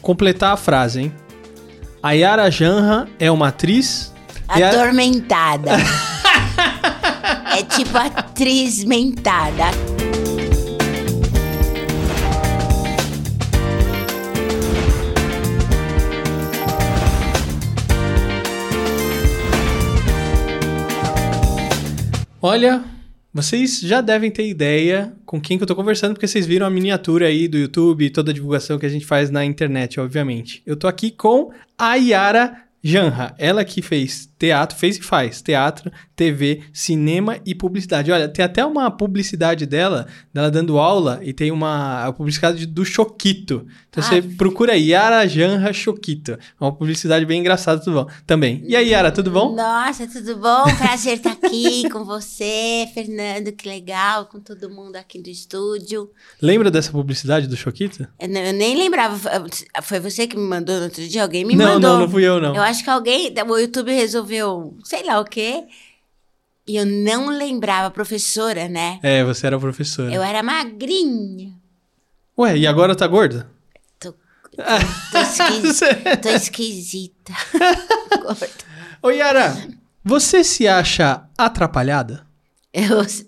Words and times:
completar 0.00 0.52
a 0.52 0.56
frase, 0.56 1.00
hein? 1.00 1.12
A 2.02 2.12
Yara 2.12 2.50
Janra 2.50 3.08
é 3.18 3.30
uma 3.30 3.48
atriz. 3.48 4.12
Atormentada. 4.48 5.72
é 7.56 7.62
tipo 7.62 7.96
atriz 7.96 8.82
mentada. 8.84 9.64
Olha, 22.42 22.82
vocês 23.32 23.80
já 23.80 24.00
devem 24.00 24.30
ter 24.30 24.48
ideia 24.48 25.12
com 25.24 25.40
quem 25.40 25.56
que 25.56 25.62
eu 25.62 25.66
tô 25.68 25.76
conversando, 25.76 26.14
porque 26.14 26.26
vocês 26.26 26.46
viram 26.46 26.66
a 26.66 26.70
miniatura 26.70 27.26
aí 27.26 27.46
do 27.46 27.56
YouTube 27.56 28.04
e 28.04 28.10
toda 28.10 28.30
a 28.30 28.34
divulgação 28.34 28.78
que 28.78 28.86
a 28.86 28.88
gente 28.88 29.06
faz 29.06 29.30
na 29.30 29.44
internet, 29.44 30.00
obviamente. 30.00 30.62
Eu 30.66 30.76
tô 30.76 30.88
aqui 30.88 31.10
com 31.10 31.52
a 31.78 31.94
Yara 31.94 32.64
Janra, 32.82 33.34
ela 33.38 33.64
que 33.64 33.82
fez 33.82 34.29
teatro, 34.40 34.78
fez 34.78 34.96
e 34.96 35.02
faz 35.02 35.42
teatro, 35.42 35.92
TV, 36.16 36.62
cinema 36.72 37.38
e 37.44 37.54
publicidade. 37.54 38.10
Olha, 38.10 38.26
tem 38.26 38.42
até 38.42 38.64
uma 38.64 38.90
publicidade 38.90 39.66
dela, 39.66 40.06
dela 40.32 40.50
dando 40.50 40.78
aula, 40.78 41.20
e 41.22 41.34
tem 41.34 41.52
uma 41.52 42.06
a 42.06 42.12
publicidade 42.12 42.64
do 42.64 42.82
Choquito. 42.82 43.66
Então 43.90 44.02
você 44.02 44.22
procura 44.22 44.72
aí, 44.72 44.90
Yara 44.90 45.28
Janra 45.28 45.72
Choquito. 45.74 46.32
É 46.32 46.38
uma 46.58 46.72
publicidade 46.72 47.26
bem 47.26 47.40
engraçada 47.40 47.82
tudo 47.82 48.04
bom, 48.04 48.10
também. 48.26 48.62
E 48.66 48.74
aí, 48.74 48.88
Yara, 48.88 49.12
tudo 49.12 49.30
bom? 49.30 49.54
Nossa, 49.54 50.06
tudo 50.06 50.36
bom? 50.36 50.64
Prazer 50.78 51.18
estar 51.18 51.32
aqui 51.32 51.88
com 51.92 52.04
você, 52.04 52.88
Fernando, 52.94 53.52
que 53.52 53.68
legal, 53.68 54.24
com 54.24 54.40
todo 54.40 54.70
mundo 54.70 54.96
aqui 54.96 55.20
do 55.20 55.28
estúdio. 55.28 56.10
Lembra 56.40 56.70
dessa 56.70 56.90
publicidade 56.90 57.46
do 57.46 57.56
Choquito? 57.56 58.08
Eu, 58.18 58.28
eu 58.28 58.52
nem 58.54 58.76
lembrava, 58.76 59.18
foi 59.82 60.00
você 60.00 60.26
que 60.26 60.36
me 60.36 60.46
mandou 60.46 60.78
no 60.78 60.84
outro 60.84 61.06
dia? 61.06 61.22
Alguém 61.22 61.44
me 61.44 61.54
não, 61.54 61.74
mandou. 61.74 61.90
não, 61.90 62.00
não 62.00 62.08
fui 62.08 62.24
eu, 62.24 62.40
não. 62.40 62.54
Eu 62.54 62.62
acho 62.62 62.82
que 62.82 62.88
alguém, 62.88 63.34
o 63.46 63.58
YouTube 63.58 63.92
resolveu, 63.92 64.29
sei 64.84 65.04
lá 65.04 65.20
o 65.20 65.24
quê, 65.24 65.64
e 66.66 66.76
eu 66.76 66.86
não 66.86 67.28
lembrava, 67.30 67.90
professora, 67.90 68.68
né? 68.68 69.00
É, 69.02 69.24
você 69.24 69.46
era 69.46 69.58
professora. 69.58 70.12
Eu 70.12 70.22
era 70.22 70.42
magrinha. 70.42 71.52
Ué, 72.38 72.56
e 72.58 72.66
agora 72.66 72.94
tá 72.94 73.06
gorda? 73.06 73.50
Tô, 73.98 74.12
tô, 74.12 74.18
esquisita. 75.18 76.16
tô 76.16 76.28
esquisita. 76.30 77.32
Gorda. 78.22 78.48
Ô, 79.02 79.10
Yara, 79.10 79.56
você 80.04 80.44
se 80.44 80.68
acha 80.68 81.24
atrapalhada? 81.36 82.26
Eu 82.72 83.00
acho. 83.00 83.24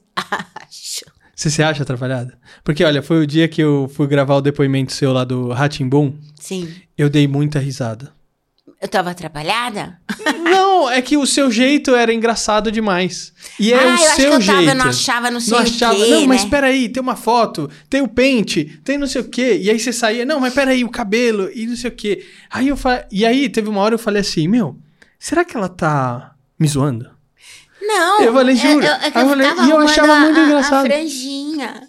Você 1.35 1.51
se 1.51 1.63
acha 1.63 1.83
atrapalhada? 1.83 2.39
Porque, 2.63 2.85
olha, 2.85 3.03
foi 3.03 3.23
o 3.23 3.27
dia 3.27 3.49
que 3.49 3.61
eu 3.61 3.91
fui 3.93 4.07
gravar 4.07 4.37
o 4.37 4.41
depoimento 4.41 4.93
seu 4.93 5.13
lá 5.13 5.25
do 5.25 5.51
Ratimbum, 5.51 6.17
Sim. 6.39 6.73
eu 6.97 7.11
dei 7.11 7.27
muita 7.27 7.59
risada. 7.59 8.13
Eu 8.83 8.89
tava 8.89 9.11
atrapalhada? 9.13 9.97
não, 10.43 10.91
é 10.91 11.01
que 11.01 11.17
o 11.17 11.25
seu 11.25 11.49
jeito 11.53 11.95
era 11.95 12.13
engraçado 12.13 12.73
demais. 12.73 13.33
E 13.59 13.73
é 13.73 13.77
ah, 13.77 13.81
o 13.81 13.85
eu 13.85 13.93
acho 13.93 14.05
que 14.17 14.23
seu 14.23 14.25
eu 14.25 14.31
tava, 14.33 14.43
jeito. 14.59 14.69
eu 14.71 14.75
não 14.75 14.87
achava, 14.87 15.31
não 15.31 15.41
sei 15.41 15.53
não 15.53 15.59
o 15.61 15.63
achava, 15.63 15.95
quê, 15.95 16.11
não, 16.11 16.27
mas 16.27 16.43
né? 16.43 16.51
peraí, 16.51 16.89
tem 16.89 17.01
uma 17.01 17.15
foto, 17.15 17.71
tem 17.89 18.01
o 18.03 18.09
pente, 18.09 18.65
tem 18.83 18.99
não 18.99 19.07
sei 19.07 19.21
o 19.21 19.29
quê. 19.29 19.61
E 19.63 19.71
aí 19.71 19.79
você 19.79 19.93
saía, 19.93 20.27
não, 20.27 20.41
mas 20.41 20.53
peraí, 20.53 20.83
o 20.83 20.91
cabelo 20.91 21.49
e 21.55 21.65
não 21.65 21.77
sei 21.77 21.91
o 21.91 21.95
quê. 21.95 22.27
Aí 22.51 22.67
eu 22.69 22.77
fa... 22.77 23.07
E 23.13 23.25
aí 23.25 23.49
teve 23.49 23.69
uma 23.69 23.81
hora 23.81 23.95
eu 23.95 23.99
falei 24.01 24.21
assim, 24.21 24.49
meu, 24.49 24.77
será 25.17 25.45
que 25.45 25.57
ela 25.57 25.69
tá 25.69 26.35
me 26.59 26.67
zoando? 26.67 27.09
Não. 27.81 28.21
Eu 28.21 28.33
falei, 28.33 28.57
juro. 28.57 28.85
Eu, 28.85 28.93
é 28.95 28.97
Aí 29.05 29.13
eu 29.15 29.21
eu 29.23 29.29
falei- 29.29 29.47
e 29.47 29.71
eu 29.71 29.79
achava 29.79 30.17
muito 30.21 30.41
a, 30.41 30.45
engraçado. 30.45 30.87
A 30.87 30.91
franjinha. 30.91 31.83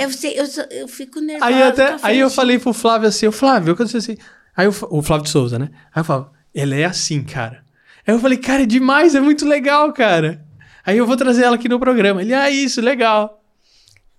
Eu, 0.00 0.10
sei, 0.10 0.32
eu, 0.40 0.46
eu 0.70 0.88
fico 0.88 1.20
nervosa. 1.20 1.44
Aí, 1.54 1.62
até, 1.62 1.96
aí 2.02 2.18
eu 2.18 2.30
falei 2.30 2.58
pro 2.58 2.72
Flávio 2.72 3.06
assim, 3.06 3.26
o 3.26 3.32
Flávio, 3.32 3.76
eu 3.78 3.84
assim. 3.84 4.16
Aí 4.56 4.66
eu 4.66 4.72
fa- 4.72 4.88
o 4.90 5.02
Flávio 5.02 5.24
de 5.24 5.30
Souza, 5.30 5.58
né? 5.58 5.68
Aí 5.94 6.00
eu 6.00 6.04
falo, 6.04 6.32
ela 6.54 6.74
é 6.74 6.84
assim, 6.84 7.22
cara. 7.22 7.64
Aí 8.06 8.14
eu 8.14 8.18
falei, 8.18 8.38
cara, 8.38 8.62
é 8.62 8.66
demais, 8.66 9.14
é 9.14 9.20
muito 9.20 9.46
legal, 9.46 9.92
cara. 9.92 10.44
Aí 10.84 10.96
eu 10.96 11.06
vou 11.06 11.16
trazer 11.16 11.44
ela 11.44 11.56
aqui 11.56 11.68
no 11.68 11.78
programa. 11.78 12.22
Ele, 12.22 12.32
ah, 12.32 12.50
isso, 12.50 12.80
legal. 12.80 13.42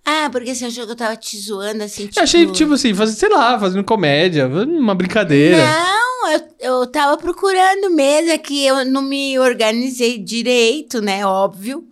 Ah, 0.04 0.28
porque 0.30 0.54
você 0.54 0.64
achou 0.64 0.86
que 0.86 0.92
eu 0.92 0.96
tava 0.96 1.16
te 1.16 1.36
zoando 1.38 1.82
assim, 1.82 2.06
tipo... 2.06 2.18
Eu 2.18 2.22
achei, 2.22 2.46
tipo 2.52 2.72
assim, 2.74 2.94
fazendo, 2.94 3.16
sei 3.16 3.28
lá, 3.28 3.58
fazendo 3.58 3.84
comédia, 3.84 4.46
uma 4.46 4.94
brincadeira. 4.94 5.58
Não, 5.58 6.30
eu, 6.32 6.40
eu 6.60 6.86
tava 6.86 7.16
procurando 7.18 7.90
mesmo, 7.90 8.30
é 8.30 8.38
que 8.38 8.64
eu 8.64 8.84
não 8.84 9.02
me 9.02 9.38
organizei 9.38 10.18
direito, 10.18 11.00
né? 11.02 11.26
Óbvio. 11.26 11.84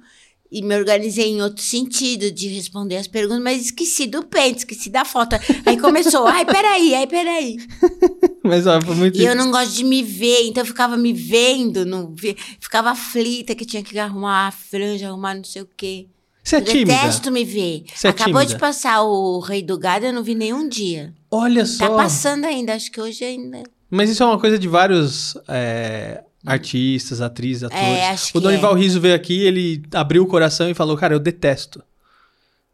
E 0.50 0.62
me 0.62 0.74
organizei 0.76 1.26
em 1.26 1.42
outro 1.42 1.62
sentido 1.62 2.30
de 2.30 2.48
responder 2.48 2.96
as 2.96 3.06
perguntas, 3.06 3.42
mas 3.42 3.60
esqueci 3.66 4.06
do 4.06 4.24
pente, 4.24 4.58
esqueci 4.60 4.88
da 4.88 5.04
foto. 5.04 5.36
Aí 5.66 5.76
começou, 5.78 6.26
ai, 6.26 6.44
peraí, 6.46 6.94
ai, 6.94 7.06
peraí. 7.06 7.56
Mas 8.42 8.66
ó, 8.66 8.80
foi 8.80 8.94
muito. 8.94 9.18
E 9.18 9.24
eu 9.26 9.36
não 9.36 9.50
gosto 9.50 9.74
de 9.74 9.84
me 9.84 10.02
ver, 10.02 10.46
então 10.46 10.62
eu 10.62 10.66
ficava 10.66 10.96
me 10.96 11.12
vendo, 11.12 11.84
não 11.84 12.14
vi- 12.14 12.34
ficava 12.58 12.90
aflita 12.92 13.54
que 13.54 13.66
tinha 13.66 13.82
que 13.82 13.98
arrumar 13.98 14.46
a 14.46 14.50
franja, 14.50 15.08
arrumar 15.08 15.34
não 15.34 15.44
sei 15.44 15.60
o 15.62 15.68
quê. 15.76 16.06
Você 16.42 16.56
é 16.56 16.60
eu 16.60 16.64
tímida? 16.64 16.92
detesto 16.94 17.30
me 17.30 17.44
ver. 17.44 17.84
Você 17.94 18.06
é 18.06 18.10
Acabou 18.10 18.42
de 18.42 18.56
passar 18.56 19.02
o 19.02 19.38
Rei 19.40 19.62
do 19.62 19.76
Gado, 19.78 20.06
eu 20.06 20.14
não 20.14 20.22
vi 20.22 20.34
nenhum 20.34 20.66
dia. 20.66 21.12
Olha 21.30 21.60
Tá 21.62 21.66
só. 21.66 21.94
passando 21.94 22.46
ainda, 22.46 22.72
acho 22.74 22.90
que 22.90 22.98
hoje 22.98 23.22
ainda. 23.22 23.62
Mas 23.90 24.08
isso 24.08 24.22
é 24.22 24.26
uma 24.26 24.38
coisa 24.40 24.58
de 24.58 24.66
vários 24.66 25.36
é, 25.46 26.22
artistas, 26.52 27.20
atrizes, 27.20 27.64
atores. 27.64 27.82
É, 27.84 28.10
acho 28.10 28.36
o 28.36 28.40
Donival 28.40 28.76
é. 28.76 28.80
Riso 28.80 29.00
veio 29.00 29.14
aqui, 29.14 29.40
ele 29.42 29.82
abriu 29.92 30.22
o 30.22 30.26
coração 30.26 30.68
e 30.70 30.74
falou, 30.74 30.96
cara, 30.96 31.14
eu 31.14 31.18
detesto. 31.20 31.82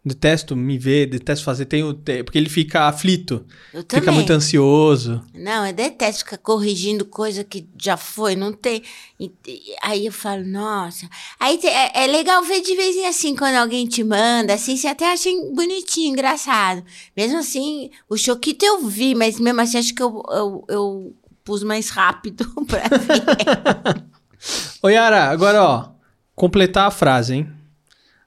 Detesto 0.07 0.55
me 0.55 0.77
ver, 0.77 1.07
detesto 1.07 1.43
fazer. 1.43 1.65
Tenho, 1.65 1.95
te- 1.95 2.23
porque 2.23 2.37
ele 2.37 2.51
fica 2.51 2.83
aflito, 2.89 3.43
Eu 3.73 3.81
fica 3.81 4.01
também. 4.03 4.17
muito 4.17 4.31
ansioso. 4.35 5.23
Não, 5.33 5.67
eu 5.67 5.73
detesto 5.73 6.25
ficar 6.27 6.37
corrigindo 6.37 7.07
coisa 7.07 7.43
que 7.43 7.67
já 7.83 7.97
foi, 7.97 8.37
não 8.37 8.53
tem. 8.53 8.83
E- 9.19 9.33
e- 9.47 9.75
aí 9.83 10.05
eu 10.05 10.12
falo, 10.12 10.45
nossa. 10.45 11.09
Aí 11.41 11.56
te- 11.56 11.69
é, 11.69 12.05
é 12.05 12.06
legal 12.06 12.43
ver 12.45 12.61
de 12.61 12.77
vez 12.77 12.95
em 12.95 13.06
assim, 13.06 13.35
quando 13.35 13.55
alguém 13.55 13.87
te 13.87 14.05
manda, 14.05 14.53
assim, 14.53 14.77
você 14.77 14.89
até 14.89 15.11
acha 15.11 15.31
bonitinho, 15.55 16.12
engraçado. 16.12 16.85
Mesmo 17.17 17.39
assim, 17.39 17.89
o 18.06 18.19
Choquito 18.19 18.62
eu 18.62 18.87
vi, 18.87 19.15
mas 19.15 19.41
mesmo 19.41 19.62
assim 19.62 19.79
acho 19.79 19.95
que 19.95 20.03
eu, 20.03 20.23
eu, 20.31 20.65
eu 20.69 21.17
pus 21.44 21.62
mais 21.62 21.91
rápido 21.91 22.47
pra 22.66 22.82
ver. 22.99 24.05
Ô 24.82 24.88
Yara, 24.88 25.31
agora 25.31 25.62
ó, 25.62 25.88
completar 26.34 26.87
a 26.88 26.91
frase, 26.91 27.34
hein? 27.34 27.53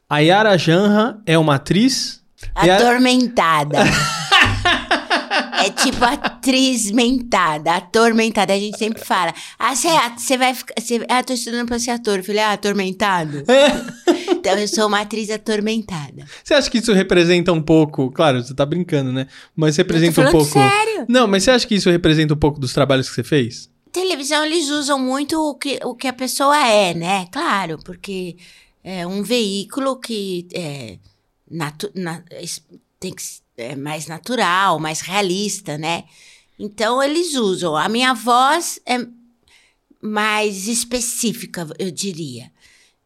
A 0.09 0.19
Yara 0.19 0.57
Janra 0.57 1.19
é 1.25 1.37
uma 1.37 1.55
atriz. 1.55 2.23
Yara- 2.63 2.87
Atormentada. 2.89 3.79
É 5.67 5.71
tipo 5.71 6.03
atriz 6.03 6.89
mentada, 6.91 7.73
atormentada. 7.75 8.53
A 8.53 8.59
gente 8.59 8.77
sempre 8.77 9.03
fala. 9.03 9.33
Ah, 9.59 9.75
você, 9.75 9.87
é 10.33 10.37
vai 10.37 10.53
ficar. 10.53 10.73
Você, 10.79 11.05
ah, 11.09 11.23
tô 11.23 11.33
estudando 11.33 11.67
pra 11.67 11.79
ser 11.79 11.91
ator. 11.91 12.17
Eu 12.19 12.23
falei, 12.23 12.41
ah, 12.41 12.53
atormentado. 12.53 13.43
então 14.29 14.57
eu 14.57 14.67
sou 14.67 14.87
uma 14.87 15.01
atriz 15.01 15.29
atormentada. 15.29 16.25
Você 16.43 16.53
acha 16.53 16.69
que 16.69 16.77
isso 16.77 16.93
representa 16.93 17.51
um 17.51 17.61
pouco? 17.61 18.11
Claro, 18.11 18.41
você 18.43 18.53
tá 18.53 18.65
brincando, 18.65 19.11
né? 19.11 19.27
Mas 19.55 19.75
representa 19.77 20.21
um 20.21 20.31
pouco. 20.31 20.53
sério. 20.53 21.05
Não, 21.07 21.27
mas 21.27 21.43
você 21.43 21.51
acha 21.51 21.67
que 21.67 21.75
isso 21.75 21.89
representa 21.89 22.33
um 22.33 22.37
pouco 22.37 22.59
dos 22.59 22.73
trabalhos 22.73 23.09
que 23.09 23.15
você 23.15 23.23
fez? 23.23 23.69
Televisão, 23.91 24.45
eles 24.45 24.69
usam 24.69 24.99
muito 24.99 25.39
o 25.39 25.55
que, 25.55 25.79
o 25.83 25.95
que 25.95 26.07
a 26.07 26.13
pessoa 26.13 26.57
é, 26.67 26.93
né? 26.93 27.25
Claro, 27.31 27.79
porque 27.83 28.37
é 28.83 29.07
um 29.07 29.23
veículo 29.23 29.99
que 29.99 30.47
é, 30.53 30.97
natu- 31.49 31.91
na- 31.95 32.23
tem 32.99 33.13
que 33.13 33.23
é 33.57 33.75
mais 33.75 34.07
natural, 34.07 34.79
mais 34.79 35.01
realista, 35.01 35.77
né? 35.77 36.03
Então, 36.59 37.01
eles 37.01 37.35
usam. 37.35 37.75
A 37.75 37.89
minha 37.89 38.13
voz 38.13 38.79
é 38.85 39.05
mais 40.01 40.67
específica, 40.67 41.67
eu 41.79 41.91
diria. 41.91 42.51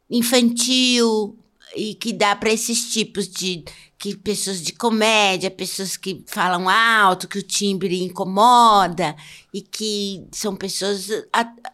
Infantil, 0.09 1.37
e 1.75 1.95
que 1.95 2.11
dá 2.11 2.35
para 2.35 2.51
esses 2.51 2.91
tipos 2.91 3.27
de 3.27 3.63
que 3.97 4.15
pessoas 4.15 4.61
de 4.61 4.73
comédia, 4.73 5.51
pessoas 5.51 5.95
que 5.95 6.23
falam 6.25 6.67
alto, 6.67 7.27
que 7.27 7.37
o 7.37 7.43
timbre 7.43 8.01
incomoda 8.01 9.15
e 9.53 9.61
que 9.61 10.25
são 10.31 10.55
pessoas 10.55 11.07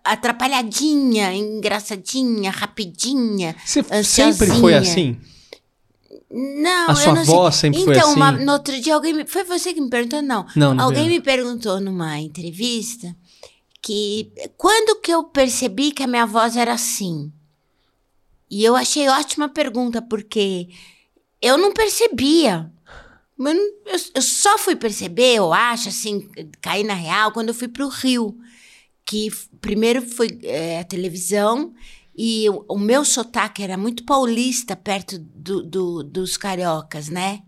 atrapalhadinha, 0.03 1.33
engraçadinha, 1.33 2.51
rapidinha. 2.51 3.55
Você 3.65 3.79
Ansiosinha. 3.79 4.33
sempre 4.33 4.59
foi 4.59 4.73
assim? 4.73 5.17
Não, 6.29 6.89
A 6.91 6.95
sua 6.95 7.13
não 7.15 7.23
sei. 7.25 7.33
voz 7.33 7.55
sempre 7.55 7.83
foi 7.83 7.95
então, 7.95 8.13
uma- 8.13 8.31
assim? 8.35 8.43
no 8.45 8.51
outro 8.51 8.81
dia 8.81 8.93
alguém 8.95 9.13
me, 9.13 9.25
foi 9.25 9.43
você 9.45 9.73
que 9.73 9.79
me 9.79 9.89
perguntou 9.89 10.21
não? 10.21 10.45
Não, 10.55 10.73
não 10.73 10.83
Alguém 10.85 11.07
me 11.07 11.21
perguntou 11.21 11.79
numa 11.79 12.19
entrevista 12.19 13.15
que 13.81 14.31
quando 14.57 14.99
que 14.99 15.09
eu 15.11 15.23
percebi 15.23 15.91
que 15.91 16.03
a 16.03 16.07
minha 16.07 16.25
voz 16.25 16.57
era 16.57 16.73
assim? 16.73 17.31
E 18.49 18.63
eu 18.63 18.75
achei 18.75 19.07
ótima 19.07 19.47
pergunta 19.47 20.01
porque 20.01 20.67
eu 21.41 21.57
não 21.57 21.71
percebia. 21.73 22.69
Eu, 23.39 23.99
eu- 24.15 24.21
só 24.21 24.57
fui 24.57 24.75
perceber, 24.75 25.35
eu 25.35 25.53
acho, 25.53 25.89
assim, 25.89 26.27
cair 26.59 26.83
na 26.83 26.93
real, 26.95 27.31
quando 27.31 27.49
eu 27.49 27.53
fui 27.53 27.67
pro 27.67 27.87
Rio. 27.87 28.37
Que 29.05 29.29
primeiro 29.61 30.01
foi 30.01 30.37
é, 30.43 30.79
a 30.79 30.83
televisão 30.83 31.73
e 32.17 32.49
o, 32.49 32.65
o 32.67 32.79
meu 32.79 33.05
sotaque 33.05 33.61
era 33.61 33.77
muito 33.77 34.03
paulista 34.03 34.75
perto 34.75 35.19
do- 35.19 35.63
do- 35.63 36.03
dos 36.03 36.35
cariocas, 36.37 37.09
né? 37.09 37.41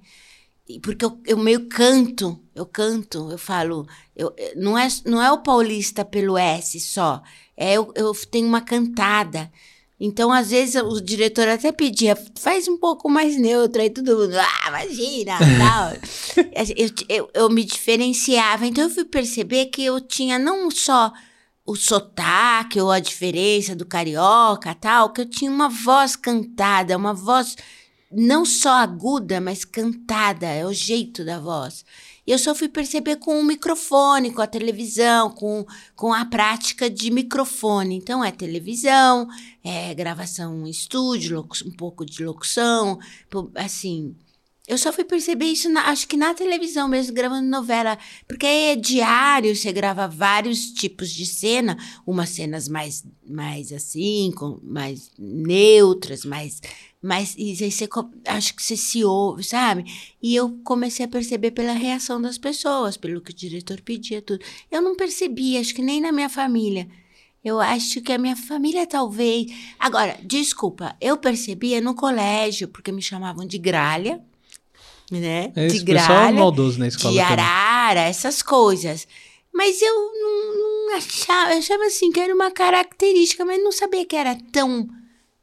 porque 0.83 1.03
eu, 1.03 1.19
eu 1.25 1.37
meio 1.37 1.67
canto, 1.67 2.39
eu 2.53 2.63
canto, 2.65 3.31
eu 3.31 3.39
falo, 3.39 3.87
eu, 4.15 4.31
não, 4.55 4.77
é, 4.77 4.87
não 5.03 5.19
é 5.19 5.31
o 5.31 5.41
paulista 5.41 6.05
pelo 6.05 6.37
S 6.37 6.79
só, 6.79 7.23
é 7.57 7.73
eu, 7.73 7.91
eu 7.95 8.13
tenho 8.29 8.47
uma 8.47 8.61
cantada. 8.61 9.51
Então, 9.99 10.31
às 10.31 10.51
vezes, 10.51 10.75
o 10.81 11.01
diretor 11.01 11.47
até 11.47 11.71
pedia, 11.73 12.15
faz 12.37 12.67
um 12.67 12.77
pouco 12.77 13.09
mais 13.09 13.35
neutro, 13.35 13.81
aí 13.81 13.89
todo 13.89 14.15
mundo, 14.15 14.33
ah, 14.37 14.67
imagina, 14.69 15.33
tal. 15.57 15.91
eu, 16.77 16.89
eu, 17.09 17.29
eu 17.33 17.49
me 17.49 17.65
diferenciava. 17.65 18.65
Então, 18.65 18.85
eu 18.85 18.89
fui 18.89 19.03
perceber 19.03 19.65
que 19.65 19.83
eu 19.83 19.99
tinha 19.99 20.39
não 20.39 20.71
só 20.71 21.11
o 21.69 21.75
sotaque 21.75 22.81
ou 22.81 22.89
a 22.89 22.99
diferença 22.99 23.75
do 23.75 23.85
carioca, 23.85 24.73
tal, 24.73 25.13
que 25.13 25.21
eu 25.21 25.29
tinha 25.29 25.51
uma 25.51 25.69
voz 25.69 26.15
cantada, 26.15 26.97
uma 26.97 27.13
voz 27.13 27.55
não 28.11 28.43
só 28.43 28.71
aguda, 28.71 29.39
mas 29.39 29.63
cantada, 29.63 30.47
é 30.47 30.65
o 30.65 30.73
jeito 30.73 31.23
da 31.23 31.39
voz. 31.39 31.85
E 32.25 32.31
eu 32.31 32.39
só 32.39 32.55
fui 32.55 32.67
perceber 32.69 33.17
com 33.17 33.39
o 33.39 33.43
microfone, 33.43 34.31
com 34.31 34.41
a 34.41 34.47
televisão, 34.47 35.29
com, 35.29 35.63
com 35.95 36.11
a 36.11 36.25
prática 36.25 36.89
de 36.89 37.11
microfone. 37.11 37.95
Então, 37.95 38.23
é 38.23 38.31
televisão, 38.31 39.27
é 39.63 39.93
gravação 39.93 40.65
em 40.65 40.71
estúdio, 40.71 41.47
um 41.65 41.71
pouco 41.71 42.03
de 42.03 42.25
locução, 42.25 42.97
assim. 43.53 44.15
Eu 44.69 44.77
só 44.77 44.93
fui 44.93 45.03
perceber 45.03 45.45
isso, 45.45 45.67
na, 45.67 45.89
acho 45.89 46.07
que 46.07 46.15
na 46.15 46.31
televisão 46.35 46.87
mesmo, 46.87 47.11
gravando 47.11 47.49
novela. 47.49 47.97
Porque 48.27 48.45
é 48.45 48.75
diário, 48.75 49.55
você 49.55 49.71
grava 49.73 50.07
vários 50.07 50.71
tipos 50.71 51.09
de 51.09 51.25
cena. 51.25 51.75
Umas 52.05 52.29
cenas 52.29 52.69
mais, 52.69 53.03
mais 53.27 53.73
assim, 53.73 54.31
com, 54.35 54.59
mais 54.61 55.09
neutras, 55.17 56.23
mais 56.23 56.61
mas 57.01 57.33
e 57.37 57.55
aí 57.63 57.71
você, 57.71 57.87
acho 58.27 58.53
que 58.53 58.61
você 58.61 58.75
se 58.75 59.03
ouve, 59.03 59.43
sabe? 59.43 59.85
E 60.21 60.35
eu 60.35 60.59
comecei 60.63 61.05
a 61.05 61.09
perceber 61.09 61.51
pela 61.51 61.71
reação 61.71 62.21
das 62.21 62.37
pessoas, 62.37 62.97
pelo 62.97 63.21
que 63.21 63.31
o 63.31 63.35
diretor 63.35 63.81
pedia, 63.81 64.21
tudo. 64.21 64.43
Eu 64.69 64.81
não 64.81 64.95
percebi, 64.95 65.57
acho 65.57 65.73
que 65.73 65.81
nem 65.81 66.01
na 66.01 66.11
minha 66.11 66.29
família. 66.29 66.87
Eu 67.43 67.59
acho 67.59 68.01
que 68.01 68.11
a 68.11 68.17
minha 68.17 68.35
família 68.35 68.85
talvez. 68.85 69.47
Agora, 69.79 70.19
desculpa, 70.21 70.95
eu 70.99 71.17
percebia 71.17 71.79
no 71.79 71.95
colégio, 71.95 72.67
porque 72.67 72.91
me 72.91 73.01
chamavam 73.01 73.47
de 73.47 73.57
gralha, 73.57 74.21
né? 75.11 75.51
É 75.55 75.67
de 75.67 75.79
gralha. 75.79 76.31
maldoso 76.31 76.79
na 76.79 76.87
escola. 76.87 77.13
De 77.13 77.19
arara, 77.19 77.95
também. 77.95 78.09
essas 78.09 78.41
coisas. 78.41 79.07
Mas 79.53 79.81
eu 79.81 79.93
não, 79.93 80.57
não 80.57 80.97
achava, 80.97 81.53
eu 81.53 81.59
achava 81.59 81.85
assim 81.85 82.11
que 82.11 82.19
era 82.19 82.33
uma 82.33 82.51
característica, 82.51 83.43
mas 83.43 83.61
não 83.61 83.71
sabia 83.71 84.05
que 84.05 84.15
era 84.15 84.37
tão 84.51 84.87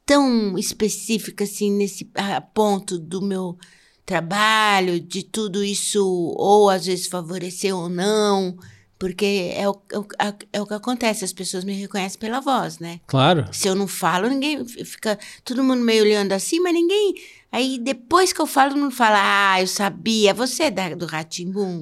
tão 0.05 0.57
específica 0.57 1.43
assim 1.43 1.69
nesse 1.69 2.09
ponto 2.53 2.97
do 2.97 3.21
meu 3.21 3.57
trabalho, 4.05 5.01
de 5.01 5.21
tudo 5.21 5.61
isso 5.61 6.01
ou 6.37 6.69
às 6.69 6.85
vezes 6.85 7.07
favorecer 7.07 7.75
ou 7.75 7.89
não, 7.89 8.57
porque 8.97 9.51
é 9.53 9.67
o, 9.67 9.75
é, 10.17 10.33
é 10.53 10.61
o 10.61 10.65
que 10.65 10.73
acontece, 10.73 11.25
as 11.25 11.33
pessoas 11.33 11.65
me 11.65 11.73
reconhecem 11.73 12.17
pela 12.17 12.39
voz, 12.39 12.79
né? 12.79 13.01
Claro. 13.05 13.47
Se 13.51 13.67
eu 13.67 13.75
não 13.75 13.85
falo, 13.85 14.29
ninguém 14.29 14.65
fica 14.65 15.19
todo 15.43 15.63
mundo 15.63 15.83
meio 15.83 16.03
olhando 16.03 16.31
assim, 16.31 16.61
mas 16.61 16.73
ninguém 16.73 17.13
Aí 17.57 17.79
depois 17.79 18.31
que 18.31 18.39
eu 18.39 18.45
falo, 18.45 18.77
mundo 18.77 18.91
fala: 18.91 19.17
Ah, 19.19 19.59
eu 19.59 19.65
sabia, 19.65 20.31
você 20.31 20.65
é 20.65 20.69
da, 20.69 20.93
do 20.93 21.07
Ratimbum. 21.07 21.81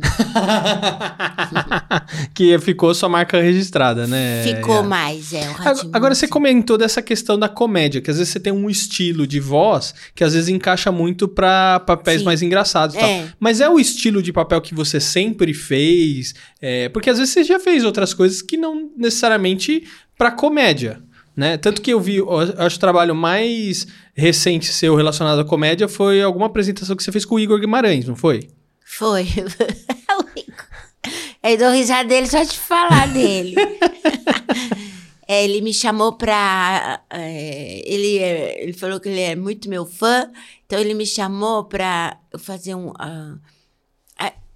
que 2.34 2.58
ficou 2.60 2.94
sua 2.96 3.10
marca 3.10 3.42
registrada, 3.42 4.08
né? 4.08 4.42
Ficou 4.44 4.84
mais, 4.84 5.34
é. 5.34 5.42
O 5.50 5.56
Agora 5.92 6.16
você 6.16 6.30
comentou 6.30 6.78
dessa 6.78 7.02
questão 7.02 7.38
da 7.38 7.50
comédia, 7.50 8.00
que 8.00 8.10
às 8.10 8.18
vezes 8.18 8.32
você 8.32 8.40
tem 8.40 8.54
um 8.54 8.70
estilo 8.70 9.28
de 9.28 9.42
voz 9.42 9.94
que 10.16 10.24
às 10.24 10.34
vezes 10.34 10.48
encaixa 10.48 10.94
muito 10.94 11.28
para 11.28 11.82
papéis 11.82 12.20
Sim. 12.20 12.26
mais 12.26 12.42
engraçados 12.42 12.96
e 12.96 13.00
é. 13.00 13.02
tal. 13.02 13.30
Mas 13.38 13.60
é 13.60 13.68
o 13.68 13.78
estilo 13.78 14.24
de 14.24 14.32
papel 14.32 14.62
que 14.62 14.74
você 14.74 15.02
sempre 15.02 15.54
fez? 15.54 16.34
É, 16.62 16.88
porque 16.88 17.10
às 17.10 17.18
vezes 17.18 17.34
você 17.34 17.44
já 17.44 17.60
fez 17.60 17.84
outras 17.84 18.14
coisas 18.14 18.42
que 18.42 18.56
não 18.56 18.92
necessariamente 18.96 19.84
para 20.18 20.32
comédia. 20.32 21.04
Né? 21.36 21.58
Tanto 21.58 21.82
que 21.82 21.92
eu 21.92 22.00
vi, 22.00 22.18
eu 22.18 22.40
acho 22.58 22.78
o 22.78 22.80
trabalho 22.80 23.14
mais 23.14 23.86
recente 24.16 24.72
seu 24.72 24.96
relacionado 24.96 25.40
à 25.40 25.46
comédia 25.46 25.88
foi 25.88 26.22
alguma 26.22 26.46
apresentação 26.46 26.96
que 26.96 27.04
você 27.04 27.12
fez 27.12 27.26
com 27.26 27.36
o 27.36 27.40
Igor 27.40 27.60
Guimarães, 27.60 28.08
não 28.08 28.16
foi? 28.16 28.48
Foi. 28.86 29.28
eu 31.44 31.58
dou 31.58 31.72
risada 31.72 32.08
dele 32.08 32.28
só 32.28 32.42
de 32.42 32.58
falar 32.58 33.12
dele. 33.12 33.56
é, 35.28 35.44
ele 35.44 35.60
me 35.60 35.74
chamou 35.74 36.14
pra. 36.14 37.02
É, 37.10 37.82
ele, 37.86 38.18
é, 38.20 38.64
ele 38.64 38.74
falou 38.74 39.00
que 39.00 39.10
ele 39.10 39.20
é 39.20 39.36
muito 39.36 39.70
meu 39.70 39.86
fã, 39.86 40.32
então 40.66 40.80
ele 40.80 40.94
me 40.94 41.06
chamou 41.06 41.66
pra 41.66 42.18
fazer 42.38 42.76
um. 42.76 42.92
Uh, 42.92 43.40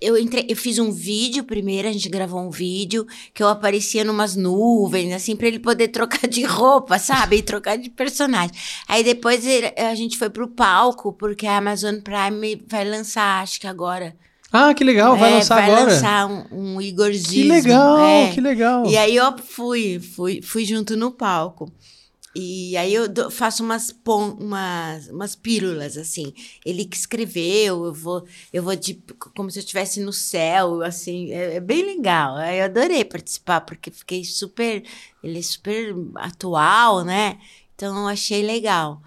eu, 0.01 0.17
entrei, 0.17 0.45
eu 0.47 0.55
fiz 0.55 0.79
um 0.79 0.91
vídeo 0.91 1.43
primeiro, 1.43 1.87
a 1.87 1.91
gente 1.91 2.07
gravou 2.07 2.39
um 2.41 2.49
vídeo 2.49 3.05
que 3.33 3.43
eu 3.43 3.47
aparecia 3.47 4.03
numas 4.03 4.35
nuvens, 4.35 5.13
assim, 5.13 5.35
para 5.35 5.47
ele 5.47 5.59
poder 5.59 5.89
trocar 5.93 6.27
de 6.27 6.43
roupa, 6.43 6.97
sabe? 6.97 7.37
E 7.37 7.41
trocar 7.41 7.77
de 7.77 7.89
personagem. 7.89 8.51
Aí 8.87 9.03
depois 9.03 9.45
ele, 9.45 9.73
a 9.77 9.95
gente 9.95 10.17
foi 10.17 10.29
pro 10.29 10.47
palco, 10.47 11.11
porque 11.11 11.45
a 11.45 11.57
Amazon 11.57 11.95
Prime 11.99 12.63
vai 12.67 12.89
lançar, 12.89 13.43
acho 13.43 13.59
que 13.59 13.67
agora. 13.67 14.15
Ah, 14.51 14.73
que 14.73 14.83
legal, 14.83 15.15
vai 15.15 15.31
é, 15.31 15.35
lançar 15.35 15.55
vai 15.55 15.65
agora. 15.65 15.85
Vai 15.85 15.93
lançar 15.93 16.25
um, 16.27 16.75
um 16.75 16.81
Igorzinho. 16.81 17.43
Que 17.43 17.49
legal, 17.49 17.99
é. 17.99 18.31
que 18.31 18.41
legal. 18.41 18.85
E 18.87 18.97
aí 18.97 19.15
eu 19.15 19.37
fui, 19.37 19.99
fui, 19.99 20.41
fui 20.41 20.65
junto 20.65 20.97
no 20.97 21.11
palco. 21.11 21.71
E 22.35 22.77
aí 22.77 22.93
eu 22.93 23.31
faço 23.31 23.63
umas, 23.63 23.93
umas, 24.05 25.07
umas 25.07 25.35
pílulas, 25.35 25.97
assim. 25.97 26.31
Ele 26.63 26.85
que 26.85 26.95
escreveu, 26.95 27.85
eu 27.85 27.93
vou, 27.93 28.23
eu 28.53 28.61
vou 28.61 28.75
de, 28.75 29.01
como 29.35 29.49
se 29.49 29.57
eu 29.57 29.61
estivesse 29.61 29.99
no 29.99 30.13
céu, 30.13 30.83
assim. 30.83 31.31
É, 31.31 31.55
é, 31.55 31.59
bem 31.59 31.83
legal. 31.83 32.39
Eu 32.39 32.65
adorei 32.65 33.03
participar, 33.03 33.61
porque 33.61 33.89
fiquei 33.89 34.23
super. 34.23 34.83
Ele 35.23 35.39
é 35.39 35.41
super 35.41 35.95
atual, 36.15 37.03
né? 37.03 37.39
Então 37.75 37.97
eu 37.97 38.07
achei 38.07 38.43
legal. 38.43 39.01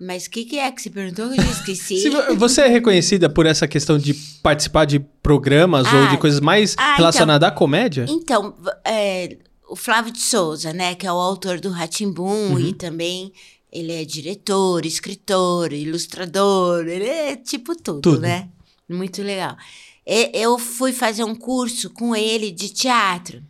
Mas 0.00 0.26
o 0.26 0.30
que, 0.30 0.44
que, 0.44 0.58
é 0.58 0.70
que 0.70 0.80
você 0.80 0.90
perguntou 0.90 1.28
que 1.28 1.40
eu 1.40 1.44
já 1.44 1.50
esqueci? 1.50 2.08
você 2.38 2.60
é 2.60 2.68
reconhecida 2.68 3.28
por 3.28 3.46
essa 3.46 3.66
questão 3.66 3.98
de 3.98 4.14
participar 4.40 4.84
de 4.84 5.00
programas 5.00 5.88
ah, 5.88 6.02
ou 6.02 6.08
de 6.08 6.16
coisas 6.18 6.38
mais 6.38 6.76
ah, 6.78 6.94
relacionadas 6.94 7.44
então, 7.44 7.56
à 7.56 7.58
comédia? 7.58 8.06
Então, 8.08 8.54
é, 8.84 9.36
o 9.68 9.76
Flávio 9.76 10.12
de 10.12 10.20
Souza, 10.20 10.72
né, 10.72 10.94
que 10.94 11.06
é 11.06 11.12
o 11.12 11.16
autor 11.16 11.60
do 11.60 11.70
Ratimbum 11.70 12.52
uhum. 12.52 12.60
e 12.60 12.72
também 12.72 13.32
ele 13.70 13.92
é 13.92 14.04
diretor, 14.04 14.84
escritor, 14.86 15.72
ilustrador, 15.72 16.86
ele 16.86 17.06
é 17.06 17.36
tipo 17.36 17.76
tudo, 17.76 18.00
tudo. 18.00 18.20
né? 18.20 18.48
Muito 18.88 19.22
legal. 19.22 19.56
Eu 20.32 20.58
fui 20.58 20.92
fazer 20.92 21.22
um 21.22 21.34
curso 21.34 21.90
com 21.90 22.16
ele 22.16 22.50
de 22.50 22.70
teatro 22.70 23.42